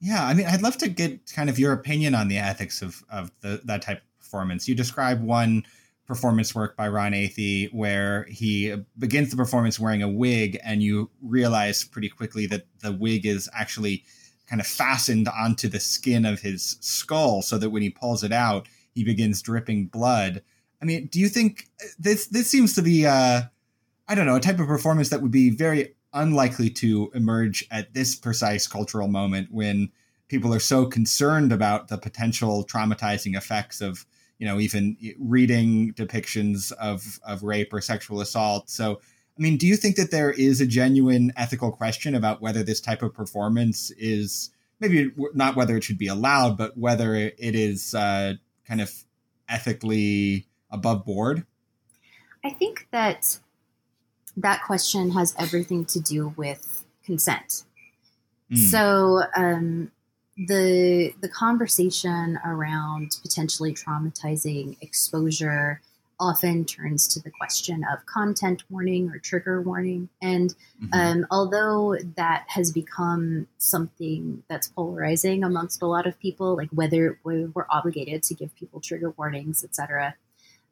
Yeah, 0.00 0.24
I 0.24 0.34
mean, 0.34 0.46
I'd 0.46 0.62
love 0.62 0.78
to 0.78 0.88
get 0.88 1.30
kind 1.32 1.50
of 1.50 1.58
your 1.58 1.72
opinion 1.72 2.14
on 2.14 2.28
the 2.28 2.38
ethics 2.38 2.80
of 2.80 3.04
of 3.10 3.30
the, 3.40 3.60
that 3.64 3.82
type 3.82 3.98
of 3.98 4.18
performance. 4.18 4.66
You 4.66 4.74
describe 4.74 5.22
one 5.22 5.64
performance 6.06 6.54
work 6.54 6.76
by 6.76 6.88
Ron 6.88 7.12
Athey 7.12 7.72
where 7.72 8.24
he 8.24 8.74
begins 8.98 9.30
the 9.30 9.36
performance 9.36 9.78
wearing 9.78 10.02
a 10.02 10.08
wig, 10.08 10.58
and 10.64 10.82
you 10.82 11.10
realize 11.22 11.84
pretty 11.84 12.08
quickly 12.08 12.46
that 12.46 12.66
the 12.80 12.92
wig 12.92 13.26
is 13.26 13.48
actually 13.52 14.04
kind 14.48 14.60
of 14.60 14.66
fastened 14.66 15.28
onto 15.28 15.68
the 15.68 15.78
skin 15.78 16.24
of 16.24 16.40
his 16.40 16.78
skull, 16.80 17.42
so 17.42 17.58
that 17.58 17.70
when 17.70 17.82
he 17.82 17.90
pulls 17.90 18.24
it 18.24 18.32
out, 18.32 18.68
he 18.94 19.04
begins 19.04 19.42
dripping 19.42 19.86
blood. 19.86 20.42
I 20.80 20.86
mean, 20.86 21.06
do 21.06 21.20
you 21.20 21.28
think 21.28 21.68
this 21.98 22.26
this 22.28 22.48
seems 22.48 22.74
to 22.74 22.82
be 22.82 23.06
uh 23.06 23.42
I 24.10 24.16
don't 24.16 24.26
know, 24.26 24.34
a 24.34 24.40
type 24.40 24.58
of 24.58 24.66
performance 24.66 25.10
that 25.10 25.22
would 25.22 25.30
be 25.30 25.50
very 25.50 25.94
unlikely 26.12 26.68
to 26.68 27.12
emerge 27.14 27.64
at 27.70 27.94
this 27.94 28.16
precise 28.16 28.66
cultural 28.66 29.06
moment 29.06 29.52
when 29.52 29.92
people 30.26 30.52
are 30.52 30.58
so 30.58 30.84
concerned 30.84 31.52
about 31.52 31.86
the 31.86 31.96
potential 31.96 32.66
traumatizing 32.66 33.36
effects 33.36 33.80
of 33.80 34.04
you 34.38 34.46
know 34.48 34.58
even 34.58 34.96
reading 35.16 35.92
depictions 35.92 36.72
of 36.72 37.20
of 37.22 37.44
rape 37.44 37.72
or 37.72 37.80
sexual 37.80 38.20
assault. 38.20 38.68
So 38.68 39.00
i 39.38 39.42
mean 39.42 39.56
do 39.56 39.66
you 39.68 39.76
think 39.76 39.94
that 39.94 40.10
there 40.10 40.32
is 40.32 40.60
a 40.60 40.66
genuine 40.66 41.32
ethical 41.36 41.70
question 41.70 42.16
about 42.16 42.42
whether 42.42 42.64
this 42.64 42.80
type 42.80 43.02
of 43.02 43.14
performance 43.14 43.92
is 43.92 44.50
maybe 44.80 45.12
not 45.34 45.54
whether 45.54 45.76
it 45.76 45.84
should 45.84 45.98
be 45.98 46.08
allowed 46.08 46.58
but 46.58 46.76
whether 46.76 47.14
it 47.14 47.34
is 47.38 47.94
uh, 47.94 48.34
kind 48.66 48.80
of 48.80 48.92
ethically 49.48 50.48
above 50.68 51.04
board? 51.04 51.46
I 52.42 52.50
think 52.50 52.88
that 52.90 53.38
that 54.42 54.62
question 54.64 55.10
has 55.12 55.34
everything 55.38 55.84
to 55.86 56.00
do 56.00 56.34
with 56.36 56.84
consent. 57.04 57.64
Mm. 58.50 58.58
So 58.58 59.22
um, 59.36 59.90
the 60.36 61.12
the 61.20 61.28
conversation 61.28 62.38
around 62.44 63.16
potentially 63.22 63.74
traumatizing 63.74 64.76
exposure 64.80 65.80
often 66.20 66.66
turns 66.66 67.08
to 67.08 67.20
the 67.20 67.30
question 67.30 67.82
of 67.90 68.04
content 68.04 68.62
warning 68.68 69.08
or 69.08 69.18
trigger 69.18 69.62
warning. 69.62 70.10
And 70.20 70.54
mm-hmm. 70.82 70.88
um, 70.92 71.26
although 71.30 71.96
that 72.16 72.44
has 72.48 72.70
become 72.70 73.46
something 73.56 74.42
that's 74.46 74.68
polarizing 74.68 75.42
amongst 75.42 75.80
a 75.80 75.86
lot 75.86 76.06
of 76.06 76.20
people, 76.20 76.56
like 76.56 76.68
whether 76.72 77.18
we're 77.24 77.48
obligated 77.70 78.22
to 78.24 78.34
give 78.34 78.54
people 78.54 78.80
trigger 78.80 79.10
warnings, 79.16 79.64
etc., 79.64 80.14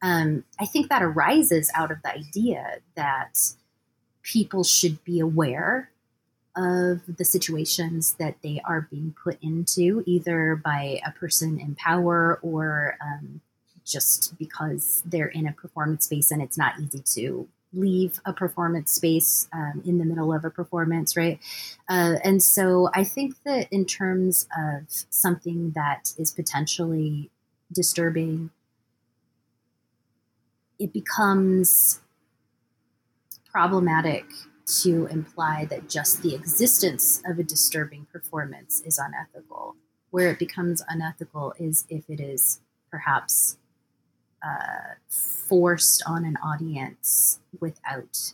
um, 0.02 0.44
I 0.60 0.66
think 0.66 0.88
that 0.88 1.02
arises 1.02 1.70
out 1.74 1.90
of 1.90 1.98
the 2.02 2.14
idea 2.14 2.78
that 2.94 3.38
people 4.22 4.64
should 4.64 5.02
be 5.04 5.20
aware 5.20 5.90
of 6.56 7.00
the 7.16 7.24
situations 7.24 8.14
that 8.18 8.36
they 8.42 8.60
are 8.64 8.88
being 8.90 9.14
put 9.22 9.38
into, 9.42 10.02
either 10.06 10.56
by 10.56 11.00
a 11.06 11.12
person 11.12 11.58
in 11.60 11.74
power 11.76 12.38
or 12.42 12.96
um, 13.00 13.40
just 13.84 14.36
because 14.38 15.02
they're 15.06 15.28
in 15.28 15.46
a 15.46 15.52
performance 15.52 16.04
space 16.04 16.30
and 16.30 16.42
it's 16.42 16.58
not 16.58 16.74
easy 16.80 17.02
to 17.14 17.48
leave 17.72 18.18
a 18.24 18.32
performance 18.32 18.92
space 18.92 19.48
um, 19.52 19.82
in 19.84 19.98
the 19.98 20.04
middle 20.04 20.32
of 20.32 20.44
a 20.44 20.50
performance, 20.50 21.16
right? 21.16 21.38
Uh, 21.88 22.14
and 22.24 22.42
so 22.42 22.90
I 22.94 23.04
think 23.04 23.34
that 23.44 23.68
in 23.70 23.84
terms 23.84 24.46
of 24.56 24.84
something 25.10 25.72
that 25.72 26.12
is 26.18 26.32
potentially 26.32 27.30
disturbing, 27.72 28.50
it 30.78 30.92
becomes 30.92 32.00
problematic 33.50 34.24
to 34.82 35.06
imply 35.06 35.64
that 35.70 35.88
just 35.88 36.22
the 36.22 36.34
existence 36.34 37.22
of 37.26 37.38
a 37.38 37.42
disturbing 37.42 38.06
performance 38.12 38.82
is 38.84 38.98
unethical. 38.98 39.76
Where 40.10 40.30
it 40.30 40.38
becomes 40.38 40.82
unethical 40.88 41.54
is 41.58 41.84
if 41.88 42.08
it 42.08 42.20
is 42.20 42.60
perhaps 42.90 43.58
uh, 44.42 44.94
forced 45.08 46.02
on 46.06 46.24
an 46.24 46.36
audience 46.36 47.40
without 47.60 48.32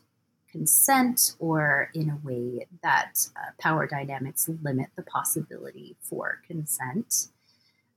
consent 0.51 1.35
or 1.41 1.91
in 1.95 2.09
a 2.11 2.19
way 2.23 2.67
that 2.83 3.29
uh, 3.37 3.51
power 3.59 3.87
dynamics 3.89 4.49
limit 4.63 4.89
the 4.95 5.03
possibility 5.03 5.97
for 6.01 6.41
consent. 6.47 7.29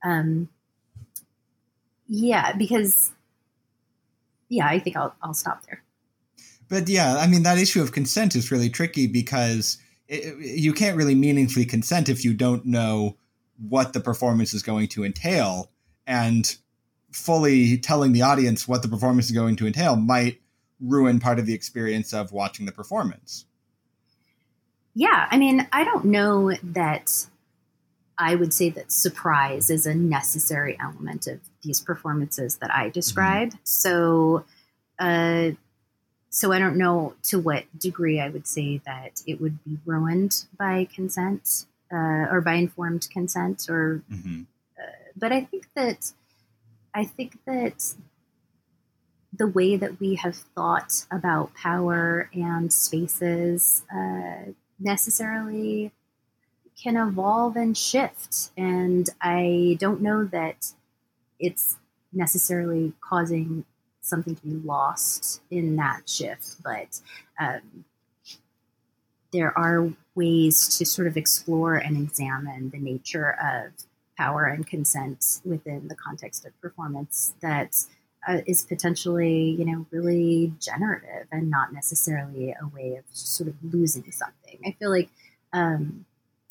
Um, 0.02 0.48
yeah, 2.08 2.52
because, 2.56 3.12
yeah, 4.48 4.66
I 4.66 4.78
think 4.78 4.96
I'll, 4.96 5.14
I'll 5.22 5.34
stop 5.34 5.64
there. 5.66 5.82
But 6.68 6.88
yeah, 6.88 7.16
I 7.16 7.26
mean, 7.26 7.42
that 7.44 7.58
issue 7.58 7.82
of 7.82 7.92
consent 7.92 8.36
is 8.36 8.50
really 8.50 8.68
tricky 8.68 9.06
because 9.06 9.78
it, 10.06 10.36
you 10.38 10.72
can't 10.72 10.96
really 10.96 11.14
meaningfully 11.14 11.64
consent 11.64 12.08
if 12.08 12.24
you 12.24 12.34
don't 12.34 12.66
know 12.66 13.16
what 13.68 13.92
the 13.92 14.00
performance 14.00 14.54
is 14.54 14.62
going 14.62 14.88
to 14.88 15.04
entail. 15.04 15.70
And 16.06 16.56
fully 17.12 17.78
telling 17.78 18.12
the 18.12 18.22
audience 18.22 18.68
what 18.68 18.82
the 18.82 18.88
performance 18.88 19.26
is 19.26 19.32
going 19.32 19.56
to 19.56 19.66
entail 19.66 19.96
might 19.96 20.40
ruin 20.80 21.20
part 21.20 21.38
of 21.38 21.46
the 21.46 21.54
experience 21.54 22.12
of 22.12 22.32
watching 22.32 22.66
the 22.66 22.72
performance. 22.72 23.46
Yeah, 24.94 25.26
I 25.30 25.38
mean, 25.38 25.66
I 25.72 25.84
don't 25.84 26.06
know 26.06 26.52
that 26.62 27.26
I 28.18 28.34
would 28.34 28.52
say 28.52 28.68
that 28.70 28.90
surprise 28.90 29.70
is 29.70 29.86
a 29.86 29.94
necessary 29.94 30.76
element 30.80 31.26
of 31.26 31.40
these 31.62 31.80
performances 31.80 32.56
that 32.56 32.74
I 32.74 32.90
describe. 32.90 33.50
Mm-hmm. 33.50 33.58
So, 33.62 34.44
uh, 34.98 35.50
so 36.30 36.52
I 36.52 36.58
don't 36.58 36.76
know 36.76 37.14
to 37.24 37.38
what 37.38 37.64
degree 37.78 38.20
I 38.20 38.28
would 38.28 38.46
say 38.46 38.82
that 38.84 39.22
it 39.26 39.40
would 39.40 39.62
be 39.64 39.78
ruined 39.86 40.44
by 40.58 40.88
consent 40.92 41.66
uh, 41.92 42.26
or 42.30 42.40
by 42.40 42.54
informed 42.54 43.08
consent, 43.10 43.66
or. 43.68 44.02
Mm-hmm. 44.12 44.42
Uh, 44.78 44.82
but 45.16 45.32
I 45.32 45.42
think 45.44 45.68
that 45.74 46.12
I 46.94 47.04
think 47.04 47.38
that 47.46 47.94
the 49.32 49.46
way 49.46 49.76
that 49.76 50.00
we 50.00 50.16
have 50.16 50.34
thought 50.34 51.06
about 51.10 51.54
power 51.54 52.28
and 52.32 52.72
spaces 52.72 53.84
uh, 53.94 54.52
necessarily 54.80 55.92
can 56.82 56.96
evolve 56.96 57.56
and 57.56 57.76
shift. 57.76 58.50
And 58.56 59.08
I 59.20 59.76
don't 59.80 60.00
know 60.00 60.24
that 60.26 60.72
it's 61.38 61.76
necessarily 62.12 62.92
causing 63.00 63.64
something 64.00 64.34
to 64.36 64.42
be 64.42 64.54
lost 64.66 65.42
in 65.50 65.76
that 65.76 66.08
shift, 66.08 66.62
but 66.62 67.00
um, 67.38 67.84
there 69.32 69.56
are 69.56 69.90
ways 70.14 70.78
to 70.78 70.86
sort 70.86 71.06
of 71.06 71.16
explore 71.16 71.74
and 71.74 71.96
examine 71.96 72.70
the 72.70 72.78
nature 72.78 73.36
of 73.42 73.72
power 74.16 74.44
and 74.46 74.66
consent 74.66 75.40
within 75.44 75.88
the 75.88 75.94
context 75.94 76.44
of 76.44 76.60
performance 76.60 77.34
that 77.40 77.76
uh, 78.26 78.40
is 78.46 78.64
potentially, 78.64 79.50
you 79.50 79.64
know, 79.64 79.86
really 79.90 80.52
generative 80.58 81.28
and 81.30 81.50
not 81.50 81.72
necessarily 81.72 82.50
a 82.50 82.66
way 82.74 82.96
of 82.96 83.04
sort 83.12 83.48
of 83.48 83.54
losing 83.62 84.10
something. 84.10 84.58
I 84.66 84.72
feel 84.72 84.90
like 84.90 85.08
um, 85.52 86.04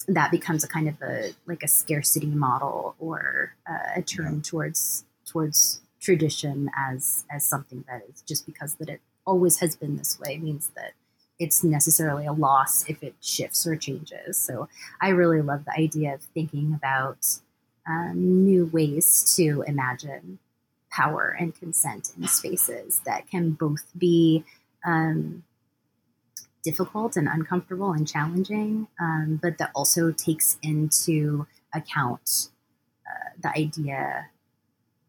that 0.07 0.31
becomes 0.31 0.63
a 0.63 0.67
kind 0.67 0.87
of 0.87 1.01
a 1.01 1.33
like 1.45 1.63
a 1.63 1.67
scarcity 1.67 2.27
model 2.27 2.95
or 2.99 3.53
uh, 3.69 3.91
a 3.95 4.01
turn 4.01 4.35
yeah. 4.35 4.41
towards 4.43 5.05
towards 5.25 5.81
tradition 5.99 6.69
as 6.77 7.25
as 7.29 7.45
something 7.45 7.83
that 7.89 8.03
is 8.09 8.21
just 8.21 8.45
because 8.45 8.75
that 8.75 8.89
it 8.89 9.01
always 9.25 9.59
has 9.59 9.75
been 9.75 9.97
this 9.97 10.19
way 10.19 10.37
means 10.37 10.71
that 10.75 10.93
it's 11.39 11.63
necessarily 11.63 12.25
a 12.25 12.31
loss 12.33 12.87
if 12.89 13.03
it 13.03 13.13
shifts 13.21 13.67
or 13.67 13.75
changes. 13.75 14.37
So 14.37 14.69
I 15.01 15.09
really 15.09 15.41
love 15.41 15.65
the 15.65 15.79
idea 15.79 16.15
of 16.15 16.21
thinking 16.21 16.73
about 16.73 17.27
um, 17.87 18.43
new 18.43 18.65
ways 18.65 19.35
to 19.35 19.63
imagine 19.67 20.39
power 20.89 21.35
and 21.39 21.53
consent 21.53 22.11
in 22.17 22.27
spaces 22.27 23.01
that 23.05 23.29
can 23.29 23.51
both 23.51 23.85
be 23.97 24.43
um, 24.85 25.43
difficult 26.67 27.15
and 27.15 27.29
uncomfortable 27.29 27.93
and 27.93 28.05
challenging, 28.05 28.87
um, 28.99 29.39
but 29.41 29.57
that 29.57 29.71
also 29.73 30.11
takes 30.11 30.57
into 30.61 31.47
account 31.73 32.49
uh, 33.07 33.29
the 33.41 33.49
idea 33.57 34.27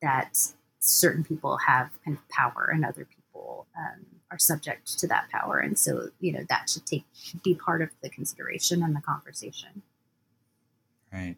that 0.01 0.39
certain 0.79 1.25
people 1.25 1.59
have 1.67 1.91
kind 2.05 2.17
of 2.17 2.29
power 2.29 2.71
and 2.73 2.85
other 2.85 3.05
people 3.05 3.67
um, 3.77 4.07
are 4.31 4.39
subject 4.39 4.97
to 5.01 5.09
that 5.09 5.29
power. 5.31 5.59
And 5.59 5.77
so, 5.77 6.11
you 6.21 6.33
know, 6.33 6.45
that 6.49 6.71
should 6.71 6.87
take 6.87 7.05
should 7.13 7.43
be 7.43 7.55
part 7.57 7.83
of 7.83 7.89
the 8.05 8.09
consideration 8.09 8.85
and 8.85 8.95
the 8.95 9.01
conversation. 9.01 9.83
Right. 11.13 11.35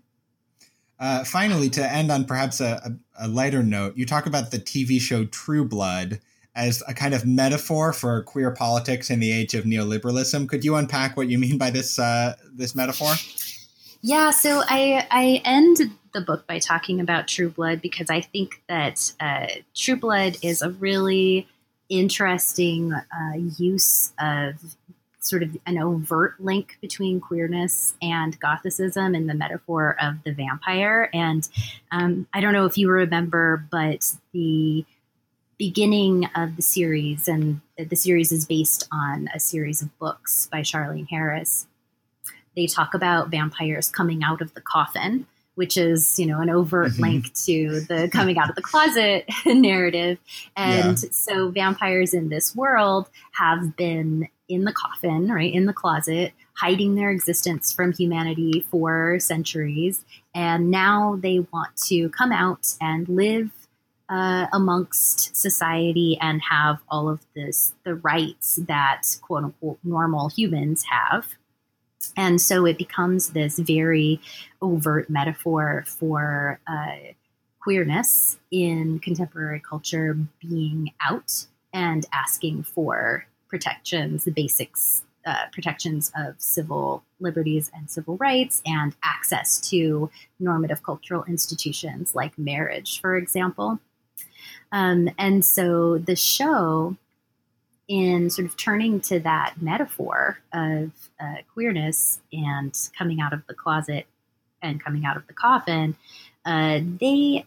Uh, 0.99 1.25
finally, 1.25 1.71
to 1.71 1.93
end 1.93 2.13
on 2.13 2.27
perhaps 2.27 2.61
a, 2.61 2.99
a, 3.19 3.25
a, 3.25 3.29
lighter 3.29 3.63
note, 3.63 3.97
you 3.97 4.05
talk 4.05 4.27
about 4.27 4.51
the 4.51 4.59
TV 4.59 5.01
show 5.01 5.25
True 5.25 5.65
Blood 5.65 6.21
as 6.55 6.83
a 6.89 6.95
kind 6.95 7.15
of 7.15 7.25
metaphor 7.25 7.93
for 7.93 8.23
queer 8.23 8.51
politics 8.51 9.11
in 9.11 9.21
the 9.21 9.33
age 9.33 9.55
of 9.55 9.65
neoliberalism. 9.65 10.49
Could 10.49 10.65
you 10.65 10.75
unpack 10.77 11.17
what 11.17 11.29
you 11.29 11.39
mean 11.39 11.59
by 11.59 11.71
this 11.71 11.99
uh, 11.99 12.35
this 12.53 12.75
metaphor? 12.75 13.15
Yeah, 14.03 14.31
so 14.31 14.63
I 14.67 15.07
I 15.11 15.43
end 15.45 15.79
the 16.13 16.21
book 16.21 16.47
by 16.47 16.59
talking 16.59 17.01
about 17.01 17.29
True 17.29 17.51
Blood 17.51 17.81
because 17.81 18.11
I 18.11 18.21
think 18.21 18.63
that 18.69 19.13
uh, 19.21 19.47
True 19.75 19.97
Blood 19.97 20.39
is 20.43 20.63
a 20.63 20.71
really 20.71 21.47
interesting 21.89 22.93
uh, 22.93 23.37
use 23.59 24.13
of 24.19 24.77
sort 25.21 25.43
of 25.43 25.57
an 25.67 25.79
overt 25.79 26.41
link 26.41 26.79
between 26.81 27.21
queerness 27.21 27.95
and 28.01 28.41
Gothicism 28.41 29.15
and 29.15 29.29
the 29.29 29.35
metaphor 29.35 29.97
of 30.01 30.23
the 30.25 30.33
vampire. 30.33 31.11
And 31.13 31.47
um, 31.93 32.27
I 32.33 32.41
don't 32.41 32.55
know 32.55 32.65
if 32.65 32.79
you 32.79 32.89
remember, 32.89 33.65
but 33.71 34.15
the 34.33 34.85
beginning 35.61 36.25
of 36.35 36.57
the 36.57 36.63
series, 36.63 37.29
and 37.29 37.61
the 37.77 37.95
series 37.95 38.33
is 38.33 38.47
based 38.47 38.89
on 38.91 39.29
a 39.35 39.39
series 39.39 39.83
of 39.83 39.99
books 39.99 40.49
by 40.51 40.63
Charlaine 40.63 41.07
Harris. 41.11 41.67
They 42.57 42.67
talk 42.67 42.95
about 42.95 43.31
vampires 43.31 43.91
coming 43.91 44.23
out 44.25 44.41
of 44.41 44.55
the 44.55 44.63
coffin 44.63 45.27
which 45.57 45.77
is 45.77 46.19
you 46.19 46.25
know 46.25 46.41
an 46.41 46.49
overt 46.49 46.93
mm-hmm. 46.93 47.03
link 47.03 47.35
to 47.35 47.81
the 47.89 48.09
coming 48.11 48.39
out 48.39 48.49
of 48.49 48.55
the 48.55 48.63
closet 48.63 49.29
narrative 49.45 50.17
and 50.57 51.03
yeah. 51.03 51.09
so 51.11 51.51
vampires 51.51 52.15
in 52.15 52.31
this 52.31 52.57
world 52.57 53.11
have 53.33 53.77
been 53.77 54.27
in 54.51 54.65
the 54.65 54.73
coffin, 54.73 55.29
right, 55.29 55.55
in 55.55 55.67
the 55.67 55.73
closet, 55.73 56.33
hiding 56.55 56.97
their 56.97 57.11
existence 57.11 57.73
from 57.73 57.93
humanity 57.93 58.67
for 58.69 59.19
centuries. 59.21 60.05
And 60.35 60.71
now 60.71 61.19
they 61.23 61.39
want 61.53 61.77
to 61.87 62.11
come 62.11 62.33
out 62.33 62.75
and 62.81 63.09
live 63.09 63.51
uh, 64.11 64.49
amongst 64.53 65.35
society 65.37 66.19
and 66.21 66.43
have 66.51 66.81
all 66.89 67.09
of 67.09 67.21
this, 67.35 67.73
the 67.85 67.95
rights 67.95 68.59
that 68.67 69.03
quote 69.23 69.45
unquote 69.45 69.79
normal 69.85 70.29
humans 70.29 70.85
have. 70.91 71.29
And 72.17 72.41
so 72.41 72.67
it 72.67 72.77
becomes 72.77 73.31
this 73.31 73.59
very 73.59 74.21
overt 74.61 75.09
metaphor 75.09 75.85
for 75.87 76.59
uh, 76.67 77.13
queerness 77.63 78.39
in 78.51 78.99
contemporary 78.99 79.61
culture 79.61 80.19
being 80.41 80.93
out 81.01 81.47
and 81.73 82.05
asking 82.13 82.65
for 82.65 83.27
protections, 83.49 84.25
the 84.25 84.33
basics, 84.33 85.05
uh, 85.27 85.45
protections 85.53 86.11
of 86.17 86.35
civil 86.39 87.05
liberties 87.21 87.71
and 87.75 87.91
civil 87.91 88.17
rights, 88.17 88.63
and 88.65 88.97
access 89.05 89.61
to 89.69 90.11
normative 90.41 90.83
cultural 90.83 91.23
institutions 91.25 92.15
like 92.15 92.37
marriage, 92.39 93.01
for 93.01 93.17
example. 93.17 93.79
Um, 94.73 95.11
and 95.19 95.45
so 95.45 95.99
the 95.99 96.17
show, 96.17 96.97
in 97.89 98.31
sort 98.31 98.47
of 98.47 98.57
turning 98.57 99.01
to 99.01 99.19
that 99.21 99.55
metaphor 99.61 100.39
of 100.53 100.93
uh, 101.19 101.37
queerness 101.53 102.21
and 102.33 102.77
coming 102.97 103.21
out 103.21 103.33
of 103.33 103.45
the 103.49 103.55
closet 103.55 104.07
and 104.63 104.83
coming 104.83 105.05
out 105.05 105.17
of 105.17 105.27
the 105.27 105.33
coffin, 105.33 105.97
uh, 106.45 106.79
they 107.01 107.45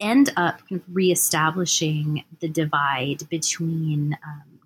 end 0.00 0.32
up 0.36 0.60
kind 0.68 0.80
of 0.80 0.94
reestablishing 0.94 2.24
the 2.40 2.48
divide 2.48 3.28
between 3.28 4.16
um, 4.26 4.60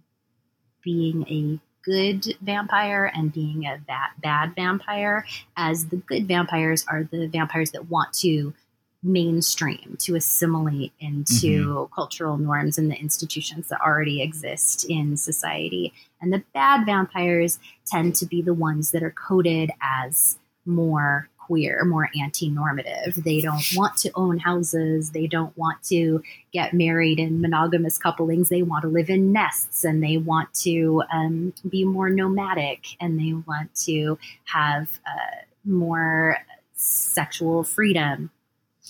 being 0.83 1.27
a 1.29 1.61
good 1.85 2.37
vampire 2.41 3.11
and 3.15 3.33
being 3.33 3.65
a 3.65 3.79
bad, 3.87 4.11
bad 4.23 4.55
vampire, 4.55 5.27
as 5.57 5.87
the 5.87 5.97
good 5.97 6.27
vampires 6.27 6.85
are 6.89 7.09
the 7.11 7.27
vampires 7.27 7.73
that 7.73 7.91
want 7.91 8.13
to 8.13 8.55
mainstream 9.03 9.97
to 9.99 10.15
assimilate 10.15 10.93
into 11.01 11.67
mm-hmm. 11.67 11.95
cultural 11.95 12.39
norms 12.39 12.79
and 12.79 12.91
the 12.91 12.97
institutions 12.97 13.69
that 13.69 13.81
already 13.81 14.23
exist 14.23 14.85
in 14.89 15.17
society. 15.17 15.93
And 16.21 16.33
the 16.33 16.45
bad 16.55 16.87
vampires 16.87 17.59
tend 17.87 18.15
to 18.17 18.27
be 18.27 18.43
the 18.43 18.55
ones 18.55 18.93
that 18.93 19.03
are 19.03 19.11
coded 19.11 19.71
as 19.83 20.39
more 20.65 21.29
queer, 21.37 21.85
more 21.85 22.09
anti 22.21 22.49
normative. 22.49 23.15
They 23.17 23.41
don't 23.41 23.65
want 23.75 23.97
to 23.99 24.11
own 24.15 24.39
houses. 24.39 25.11
They 25.11 25.27
don't 25.27 25.57
want 25.59 25.83
to 25.85 26.23
get 26.53 26.73
married 26.73 27.19
in 27.19 27.41
monogamous 27.41 27.99
couplings. 27.99 28.49
They 28.49 28.63
want 28.63 28.83
to 28.83 28.89
live 28.89 29.11
in 29.11 29.33
nests 29.33 29.85
and 29.85 30.03
they 30.03 30.17
want 30.17 30.55
to 30.63 31.03
um, 31.13 31.53
be 31.69 31.85
more 31.85 32.11
nomadic 32.11 32.97
and 33.01 33.19
they 33.19 33.33
want 33.33 33.75
to 33.87 34.19
have 34.45 35.01
uh, 35.07 35.43
more 35.65 36.39
sexual 36.75 37.65
freedom. 37.65 38.31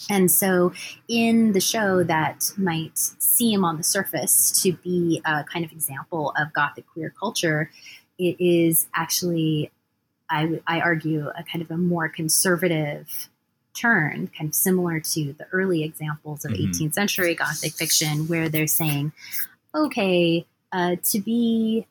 And 0.08 0.30
so, 0.30 0.72
in 1.06 1.52
the 1.52 1.60
show 1.60 2.02
that 2.02 2.50
might 2.56 2.96
seem 2.96 3.64
on 3.64 3.76
the 3.76 3.82
surface 3.82 4.62
to 4.62 4.72
be 4.72 5.20
a 5.24 5.44
kind 5.44 5.64
of 5.64 5.72
example 5.72 6.32
of 6.36 6.52
Gothic 6.52 6.86
queer 6.86 7.14
culture, 7.18 7.70
it 8.18 8.36
is 8.38 8.86
actually 8.94 9.70
I, 10.32 10.60
I 10.66 10.80
argue, 10.80 11.28
a 11.28 11.44
kind 11.44 11.62
of 11.62 11.70
a 11.70 11.76
more 11.76 12.08
conservative 12.08 13.28
turn, 13.78 14.30
kind 14.36 14.48
of 14.48 14.54
similar 14.54 14.98
to 14.98 15.34
the 15.34 15.46
early 15.52 15.84
examples 15.84 16.44
of 16.46 16.52
mm-hmm. 16.52 16.70
18th 16.70 16.94
century 16.94 17.34
Gothic 17.34 17.74
fiction, 17.74 18.26
where 18.28 18.48
they're 18.48 18.66
saying, 18.66 19.12
okay, 19.74 20.46
uh, 20.72 20.96
to 21.10 21.20
be 21.20 21.86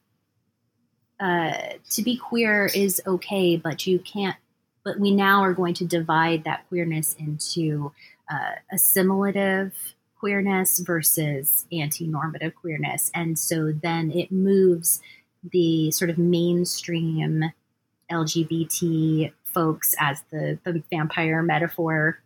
uh, 1.19 1.53
to 1.91 2.01
be 2.01 2.17
queer 2.17 2.65
is 2.73 2.99
okay, 3.05 3.55
but 3.55 3.85
you 3.85 3.99
can't. 3.99 4.37
But 4.83 4.99
we 4.99 5.11
now 5.11 5.41
are 5.41 5.53
going 5.53 5.73
to 5.75 5.85
divide 5.85 6.43
that 6.43 6.67
queerness 6.69 7.15
into 7.19 7.91
uh, 8.29 8.55
assimilative 8.71 9.73
queerness 10.19 10.79
versus 10.79 11.65
anti-normative 11.71 12.55
queerness, 12.55 13.11
and 13.13 13.37
so 13.37 13.71
then 13.71 14.11
it 14.11 14.31
moves 14.31 15.01
the 15.51 15.91
sort 15.91 16.09
of 16.09 16.17
mainstream 16.17 17.51
LGBT 18.11 19.31
folks 19.43 19.95
as 19.99 20.23
the, 20.31 20.59
the 20.63 20.83
vampire 20.91 21.41
metaphor 21.41 22.19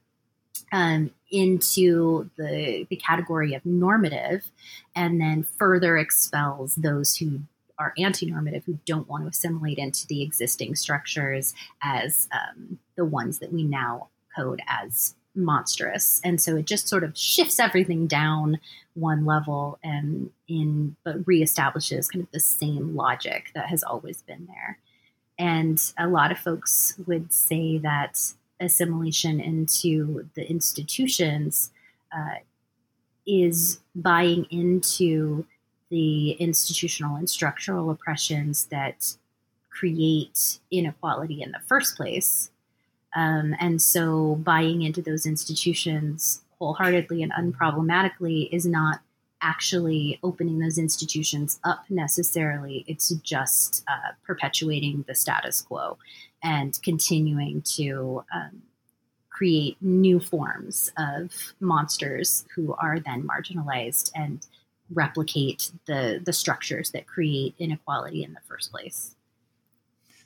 um, 0.71 1.11
into 1.31 2.29
the, 2.37 2.85
the 2.89 2.95
category 2.95 3.53
of 3.53 3.65
normative 3.65 4.51
and 4.95 5.19
then 5.19 5.43
further 5.43 5.97
expels 5.97 6.75
those 6.75 7.17
who 7.17 7.39
are 7.77 7.93
anti-normative 7.97 8.63
who 8.65 8.79
don't 8.85 9.07
want 9.07 9.23
to 9.23 9.29
assimilate 9.29 9.77
into 9.77 10.07
the 10.07 10.21
existing 10.21 10.75
structures 10.75 11.53
as 11.81 12.27
um, 12.31 12.79
the 12.95 13.05
ones 13.05 13.39
that 13.39 13.51
we 13.51 13.63
now 13.63 14.07
code 14.35 14.61
as 14.67 15.15
monstrous. 15.35 16.21
And 16.23 16.41
so 16.41 16.55
it 16.55 16.65
just 16.65 16.87
sort 16.87 17.03
of 17.03 17.17
shifts 17.17 17.59
everything 17.59 18.07
down 18.07 18.59
one 18.93 19.25
level 19.25 19.77
and 19.83 20.31
in 20.47 20.95
but 21.03 21.23
reestablishes 21.25 22.11
kind 22.11 22.23
of 22.23 22.31
the 22.31 22.39
same 22.39 22.95
logic 22.95 23.51
that 23.53 23.67
has 23.67 23.83
always 23.83 24.21
been 24.21 24.47
there. 24.47 24.79
And 25.37 25.81
a 25.97 26.07
lot 26.07 26.31
of 26.31 26.39
folks 26.39 26.95
would 27.05 27.33
say 27.33 27.77
that 27.79 28.33
assimilation 28.61 29.41
into 29.41 30.29
the 30.35 30.49
institutions 30.49 31.71
uh, 32.15 32.39
is 33.27 33.79
buying 33.93 34.45
into 34.49 35.45
the 35.89 36.31
institutional 36.31 37.15
and 37.15 37.29
structural 37.29 37.89
oppressions 37.89 38.65
that 38.65 39.15
create 39.69 40.59
inequality 40.71 41.41
in 41.41 41.51
the 41.51 41.59
first 41.59 41.95
place. 41.95 42.49
Um, 43.15 43.55
and 43.59 43.81
so 43.81 44.35
buying 44.35 44.81
into 44.81 45.01
those 45.01 45.25
institutions 45.25 46.41
wholeheartedly 46.59 47.21
and 47.21 47.31
unproblematically 47.33 48.49
is 48.51 48.65
not 48.65 49.01
actually 49.41 50.19
opening 50.23 50.59
those 50.59 50.77
institutions 50.77 51.59
up 51.63 51.85
necessarily. 51.89 52.83
It's 52.87 53.09
just 53.09 53.83
uh, 53.87 54.13
perpetuating 54.25 55.05
the 55.07 55.15
status 55.15 55.61
quo 55.61 55.97
and 56.41 56.79
continuing 56.81 57.61
to 57.75 58.23
um, 58.33 58.63
create 59.29 59.77
new 59.81 60.19
forms 60.19 60.91
of 60.97 61.53
monsters 61.59 62.45
who 62.55 62.73
are 62.75 62.99
then 62.99 63.27
marginalized 63.27 64.11
and 64.15 64.45
replicate 64.93 65.71
the 65.85 66.21
the 66.23 66.33
structures 66.33 66.91
that 66.91 67.07
create 67.07 67.55
inequality 67.59 68.23
in 68.23 68.33
the 68.33 68.39
first 68.47 68.71
place. 68.71 69.15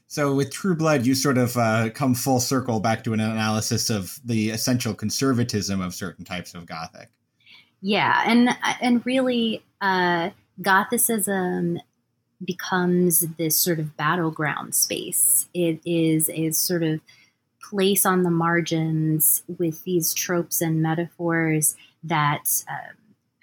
So 0.08 0.34
with 0.34 0.52
True 0.52 0.76
Blood, 0.76 1.06
you 1.06 1.14
sort 1.14 1.38
of 1.38 1.56
uh, 1.56 1.92
come 1.92 2.16
full 2.16 2.40
circle 2.40 2.80
back 2.80 3.04
to 3.04 3.14
an 3.14 3.20
analysis 3.20 3.92
of 3.92 4.20
the 4.26 4.50
essential 4.50 4.96
conservatism 4.96 5.82
of 5.82 5.94
certain 5.94 6.26
types 6.26 6.56
of 6.56 6.66
Gothic. 6.66 7.10
Yeah, 7.82 8.24
and 8.26 8.50
and 8.82 9.06
really, 9.06 9.64
uh, 9.82 10.32
Gothicism 10.62 11.78
becomes 12.44 13.22
this 13.38 13.56
sort 13.56 13.80
of 13.80 13.96
battleground 13.98 14.74
space. 14.74 15.48
It 15.54 15.80
is 15.86 16.30
a 16.30 16.52
sort 16.52 16.84
of 16.84 17.02
place 17.62 18.06
on 18.06 18.24
the 18.24 18.32
margins 18.32 19.44
with 19.60 19.84
these 19.84 20.14
tropes 20.14 20.60
and 20.60 20.82
metaphors 20.82 21.76
that 22.04 22.64
um, 22.68 22.96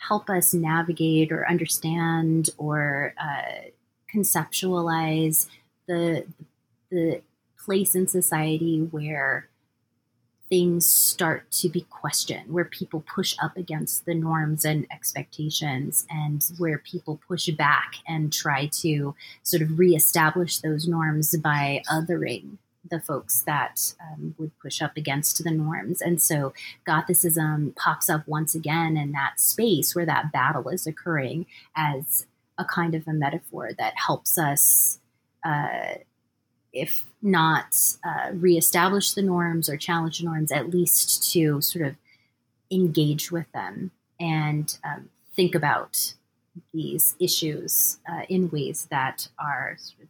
help 0.09 0.31
us 0.31 0.55
navigate 0.55 1.33
or 1.33 1.49
understand 1.49 2.51
or 2.59 3.15
uh, 3.21 3.71
conceptualize 4.15 5.49
the 5.87 6.25
the 6.91 7.21
place 7.65 7.95
in 7.95 8.07
society 8.07 8.81
where 8.91 9.49
things 10.49 10.87
start 10.87 11.51
to 11.51 11.69
be 11.69 11.81
questioned, 11.91 12.53
where 12.53 12.65
people 12.65 13.05
push 13.13 13.35
up 13.43 13.57
against 13.57 14.07
the 14.07 14.15
norms 14.15 14.65
and 14.65 14.87
expectations, 14.93 16.07
and 16.09 16.45
where 16.59 16.79
people 16.79 17.21
push 17.27 17.49
back 17.51 17.97
and 18.07 18.33
try 18.33 18.67
to 18.67 19.15
sort 19.43 19.63
of 19.63 19.79
reestablish 19.79 20.59
those 20.59 20.87
norms 20.87 21.37
by 21.39 21.83
othering 21.91 22.59
the 22.91 23.01
folks 23.01 23.43
that 23.43 23.95
um, 24.01 24.35
would 24.39 24.59
push 24.59 24.83
up 24.83 24.97
against 24.97 25.43
the 25.43 25.51
norms. 25.51 26.01
And 26.01 26.21
so 26.21 26.53
Gothicism 26.87 27.75
pops 27.77 28.09
up 28.09 28.27
once 28.27 28.55
again 28.55 28.97
in 28.97 29.13
that 29.13 29.41
space 29.41 29.95
where 29.95 30.07
that 30.07 30.33
battle 30.33 30.69
is 30.69 30.87
occurring 30.87 31.47
as 31.77 32.27
a 32.59 32.65
kind 32.65 32.95
of 32.95 33.07
a 33.07 33.13
metaphor 33.13 33.71
that 33.79 33.95
helps 33.97 34.39
us. 34.39 34.99
Uh, 35.45 35.99
if 36.73 37.07
not 37.23 37.75
uh, 38.05 38.31
reestablish 38.35 39.13
the 39.13 39.23
norms 39.23 39.69
or 39.71 39.79
challenge 39.79 40.19
the 40.19 40.27
norms, 40.27 40.53
at 40.53 40.69
least 40.69 41.33
to 41.33 41.59
sort 41.63 41.87
of 41.87 41.97
engage 42.71 43.31
with 43.31 43.51
them 43.53 43.91
and 44.21 44.79
um, 44.85 45.09
think 45.35 45.55
about 45.55 46.15
these 46.73 47.15
issues 47.19 47.99
uh, 48.11 48.23
in 48.29 48.51
ways 48.51 48.89
that 48.91 49.29
are 49.39 49.77
sort 49.79 50.03
of 50.03 50.09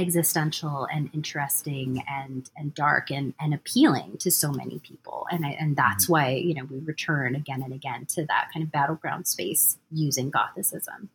existential 0.00 0.86
and 0.92 1.10
interesting 1.12 2.02
and 2.08 2.50
and 2.56 2.74
dark 2.74 3.10
and, 3.10 3.34
and 3.38 3.54
appealing 3.54 4.16
to 4.18 4.30
so 4.30 4.50
many 4.50 4.78
people 4.78 5.26
and 5.30 5.44
I, 5.44 5.50
and 5.50 5.76
that's 5.76 6.04
mm-hmm. 6.04 6.12
why 6.12 6.30
you 6.30 6.54
know 6.54 6.64
we 6.64 6.78
return 6.78 7.34
again 7.34 7.62
and 7.62 7.72
again 7.72 8.06
to 8.14 8.24
that 8.26 8.48
kind 8.52 8.64
of 8.64 8.72
battleground 8.72 9.26
space 9.26 9.78
using 9.90 10.30
gothicism 10.30 11.08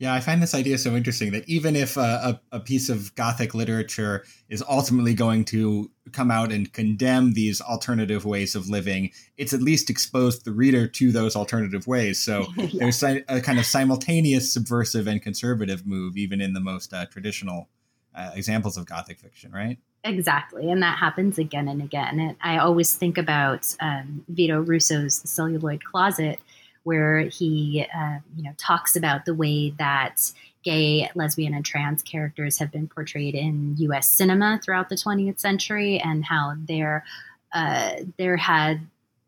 yeah, 0.00 0.12
I 0.12 0.20
find 0.20 0.42
this 0.42 0.54
idea 0.54 0.76
so 0.76 0.96
interesting 0.96 1.30
that 1.32 1.48
even 1.48 1.76
if 1.76 1.96
a, 1.96 2.40
a, 2.52 2.56
a, 2.56 2.60
piece 2.60 2.88
of 2.88 3.14
Gothic 3.14 3.54
literature 3.54 4.24
is 4.48 4.62
ultimately 4.68 5.14
going 5.14 5.44
to 5.46 5.88
come 6.10 6.32
out 6.32 6.50
and 6.50 6.72
condemn 6.72 7.34
these 7.34 7.60
alternative 7.60 8.24
ways 8.24 8.56
of 8.56 8.68
living, 8.68 9.12
it's 9.36 9.52
at 9.52 9.62
least 9.62 9.90
exposed 9.90 10.44
the 10.44 10.50
reader 10.50 10.88
to 10.88 11.12
those 11.12 11.36
alternative 11.36 11.86
ways. 11.86 12.20
So 12.20 12.46
yeah. 12.56 12.68
there's 12.80 13.02
a, 13.04 13.22
a, 13.28 13.40
kind 13.40 13.60
of 13.60 13.66
simultaneous 13.66 14.52
subversive 14.52 15.06
and 15.06 15.22
conservative 15.22 15.86
move, 15.86 16.16
even 16.16 16.40
in 16.40 16.54
the 16.54 16.60
most 16.60 16.92
uh, 16.92 17.06
traditional 17.06 17.68
uh, 18.14 18.30
examples 18.34 18.76
of 18.76 18.86
Gothic 18.86 19.18
fiction, 19.18 19.50
right? 19.52 19.78
Exactly. 20.04 20.70
And 20.70 20.82
that 20.82 20.98
happens 20.98 21.38
again 21.38 21.68
and 21.68 21.82
again. 21.82 22.20
And 22.20 22.36
I 22.42 22.58
always 22.58 22.94
think 22.94 23.16
about 23.16 23.74
um, 23.80 24.24
Vito 24.28 24.60
Russo's 24.60 25.16
Celluloid 25.28 25.82
Closet 25.82 26.38
where 26.84 27.20
he, 27.20 27.86
uh, 27.96 28.18
you 28.36 28.42
know, 28.42 28.52
talks 28.56 28.94
about 28.94 29.24
the 29.24 29.34
way 29.34 29.70
that 29.78 30.30
gay, 30.62 31.10
lesbian, 31.14 31.54
and 31.54 31.64
trans 31.64 32.02
characters 32.02 32.58
have 32.58 32.70
been 32.70 32.86
portrayed 32.86 33.34
in 33.34 33.74
U.S. 33.78 34.08
cinema 34.08 34.60
throughout 34.62 34.88
the 34.88 34.94
20th 34.94 35.38
century, 35.38 35.98
and 35.98 36.24
how 36.24 36.54
there, 36.56 37.04
uh, 37.52 37.96
there 38.16 38.36
had 38.36 38.86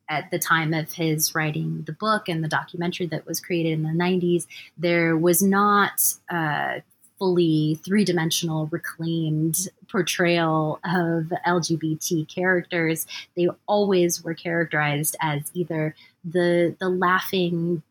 at 0.09 0.31
the 0.31 0.39
time 0.39 0.73
of 0.73 0.93
his 0.93 1.35
writing 1.35 1.83
the 1.87 1.93
book 1.93 2.29
and 2.29 2.45
the 2.45 2.49
documentary 2.49 3.07
that 3.07 3.27
was 3.27 3.41
created 3.41 3.73
in 3.73 3.83
the 3.83 3.89
90s, 3.89 4.47
there 4.79 5.17
was 5.17 5.43
not 5.43 6.01
uh, 6.31 6.79
fully 7.19 7.81
three 7.85 8.05
dimensional 8.05 8.67
reclaimed 8.67 9.69
portrayal 9.89 10.81
of 10.85 11.33
LGBT 11.47 12.29
characters. 12.29 13.07
They 13.37 13.49
always 13.67 14.23
were 14.23 14.35
characterized 14.35 15.17
as 15.21 15.51
either 15.55 15.95
the 16.25 16.77
the 16.79 16.89
laughing 16.89 17.83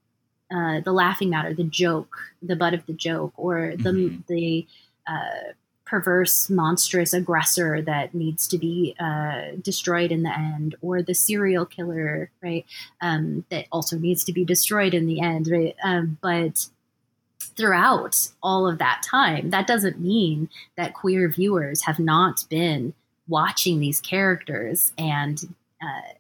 uh, 0.52 0.80
the 0.82 0.94
laughing 0.94 1.30
matter, 1.30 1.54
the 1.54 1.64
joke, 1.64 2.16
the 2.42 2.56
butt 2.56 2.74
of 2.74 2.86
the 2.86 2.94
joke, 2.94 3.34
or 3.36 3.74
the 3.78 3.90
mm-hmm. 3.90 4.18
the 4.28 4.68
uh, 5.08 5.54
perverse, 5.86 6.50
monstrous 6.50 7.14
aggressor 7.14 7.82
that 7.82 8.14
needs 8.14 8.48
to 8.48 8.58
be 8.58 8.96
uh, 9.00 9.52
destroyed 9.62 10.12
in 10.12 10.24
the 10.24 10.38
end, 10.38 10.76
or 10.82 11.02
the 11.02 11.14
serial 11.14 11.66
killer, 11.66 12.30
right? 12.42 12.66
Um, 13.02 13.46
that 13.50 13.66
also 13.72 13.98
needs 13.98 14.24
to 14.26 14.34
be 14.34 14.44
destroyed 14.44 14.94
in 14.94 15.06
the 15.06 15.22
end, 15.22 15.48
right? 15.48 15.76
Um, 15.84 16.18
but 16.22 16.68
throughout 17.58 18.30
all 18.44 18.68
of 18.68 18.80
that 18.80 19.02
time, 19.04 19.50
that 19.50 19.68
doesn't 19.68 20.00
mean 20.00 20.50
that 20.76 20.94
queer 20.94 21.30
viewers 21.30 21.84
have 21.84 22.00
not 22.00 22.44
been 22.50 22.94
watching 23.28 23.80
these 23.80 24.02
characters 24.02 24.94
and 24.98 25.56
uh, 25.82 26.14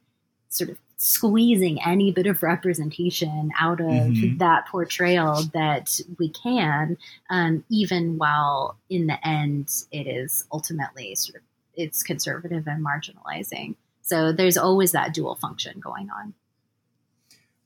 sort 0.49 0.69
of 0.69 0.77
squeezing 0.97 1.79
any 1.85 2.11
bit 2.11 2.25
of 2.25 2.41
representation 2.41 3.51
out 3.59 3.79
of 3.79 3.87
mm-hmm. 3.87 4.37
that 4.37 4.65
portrayal 4.67 5.43
that 5.53 5.99
we 6.17 6.29
can, 6.29 6.97
um, 7.29 7.63
even 7.69 8.17
while 8.17 8.77
in 8.89 9.07
the 9.07 9.27
end 9.27 9.83
it 9.91 10.07
is 10.07 10.45
ultimately 10.51 11.13
sort 11.15 11.35
of 11.35 11.41
it's 11.75 12.03
conservative 12.03 12.67
and 12.67 12.85
marginalizing. 12.85 13.75
So 14.01 14.31
there's 14.31 14.57
always 14.57 14.93
that 14.93 15.13
dual 15.13 15.35
function 15.35 15.79
going 15.79 16.09
on. 16.09 16.33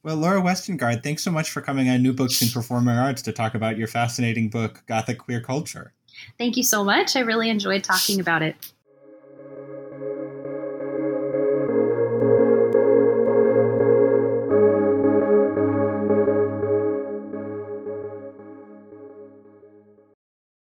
Well, 0.01 0.15
Laura 0.15 0.41
Westengard, 0.41 1.03
thanks 1.03 1.23
so 1.23 1.31
much 1.31 1.51
for 1.51 1.61
coming 1.61 1.89
on 1.89 2.01
New 2.01 2.13
Books 2.13 2.41
in 2.41 2.47
Performing 2.49 2.95
Arts 2.95 3.21
to 3.23 3.33
talk 3.33 3.53
about 3.53 3.77
your 3.77 3.87
fascinating 3.87 4.49
book, 4.49 4.83
Gothic 4.87 5.17
Queer 5.17 5.41
Culture. 5.41 5.93
Thank 6.37 6.55
you 6.55 6.63
so 6.63 6.85
much. 6.85 7.17
I 7.17 7.19
really 7.19 7.49
enjoyed 7.49 7.83
talking 7.83 8.19
about 8.19 8.41
it. 8.41 8.55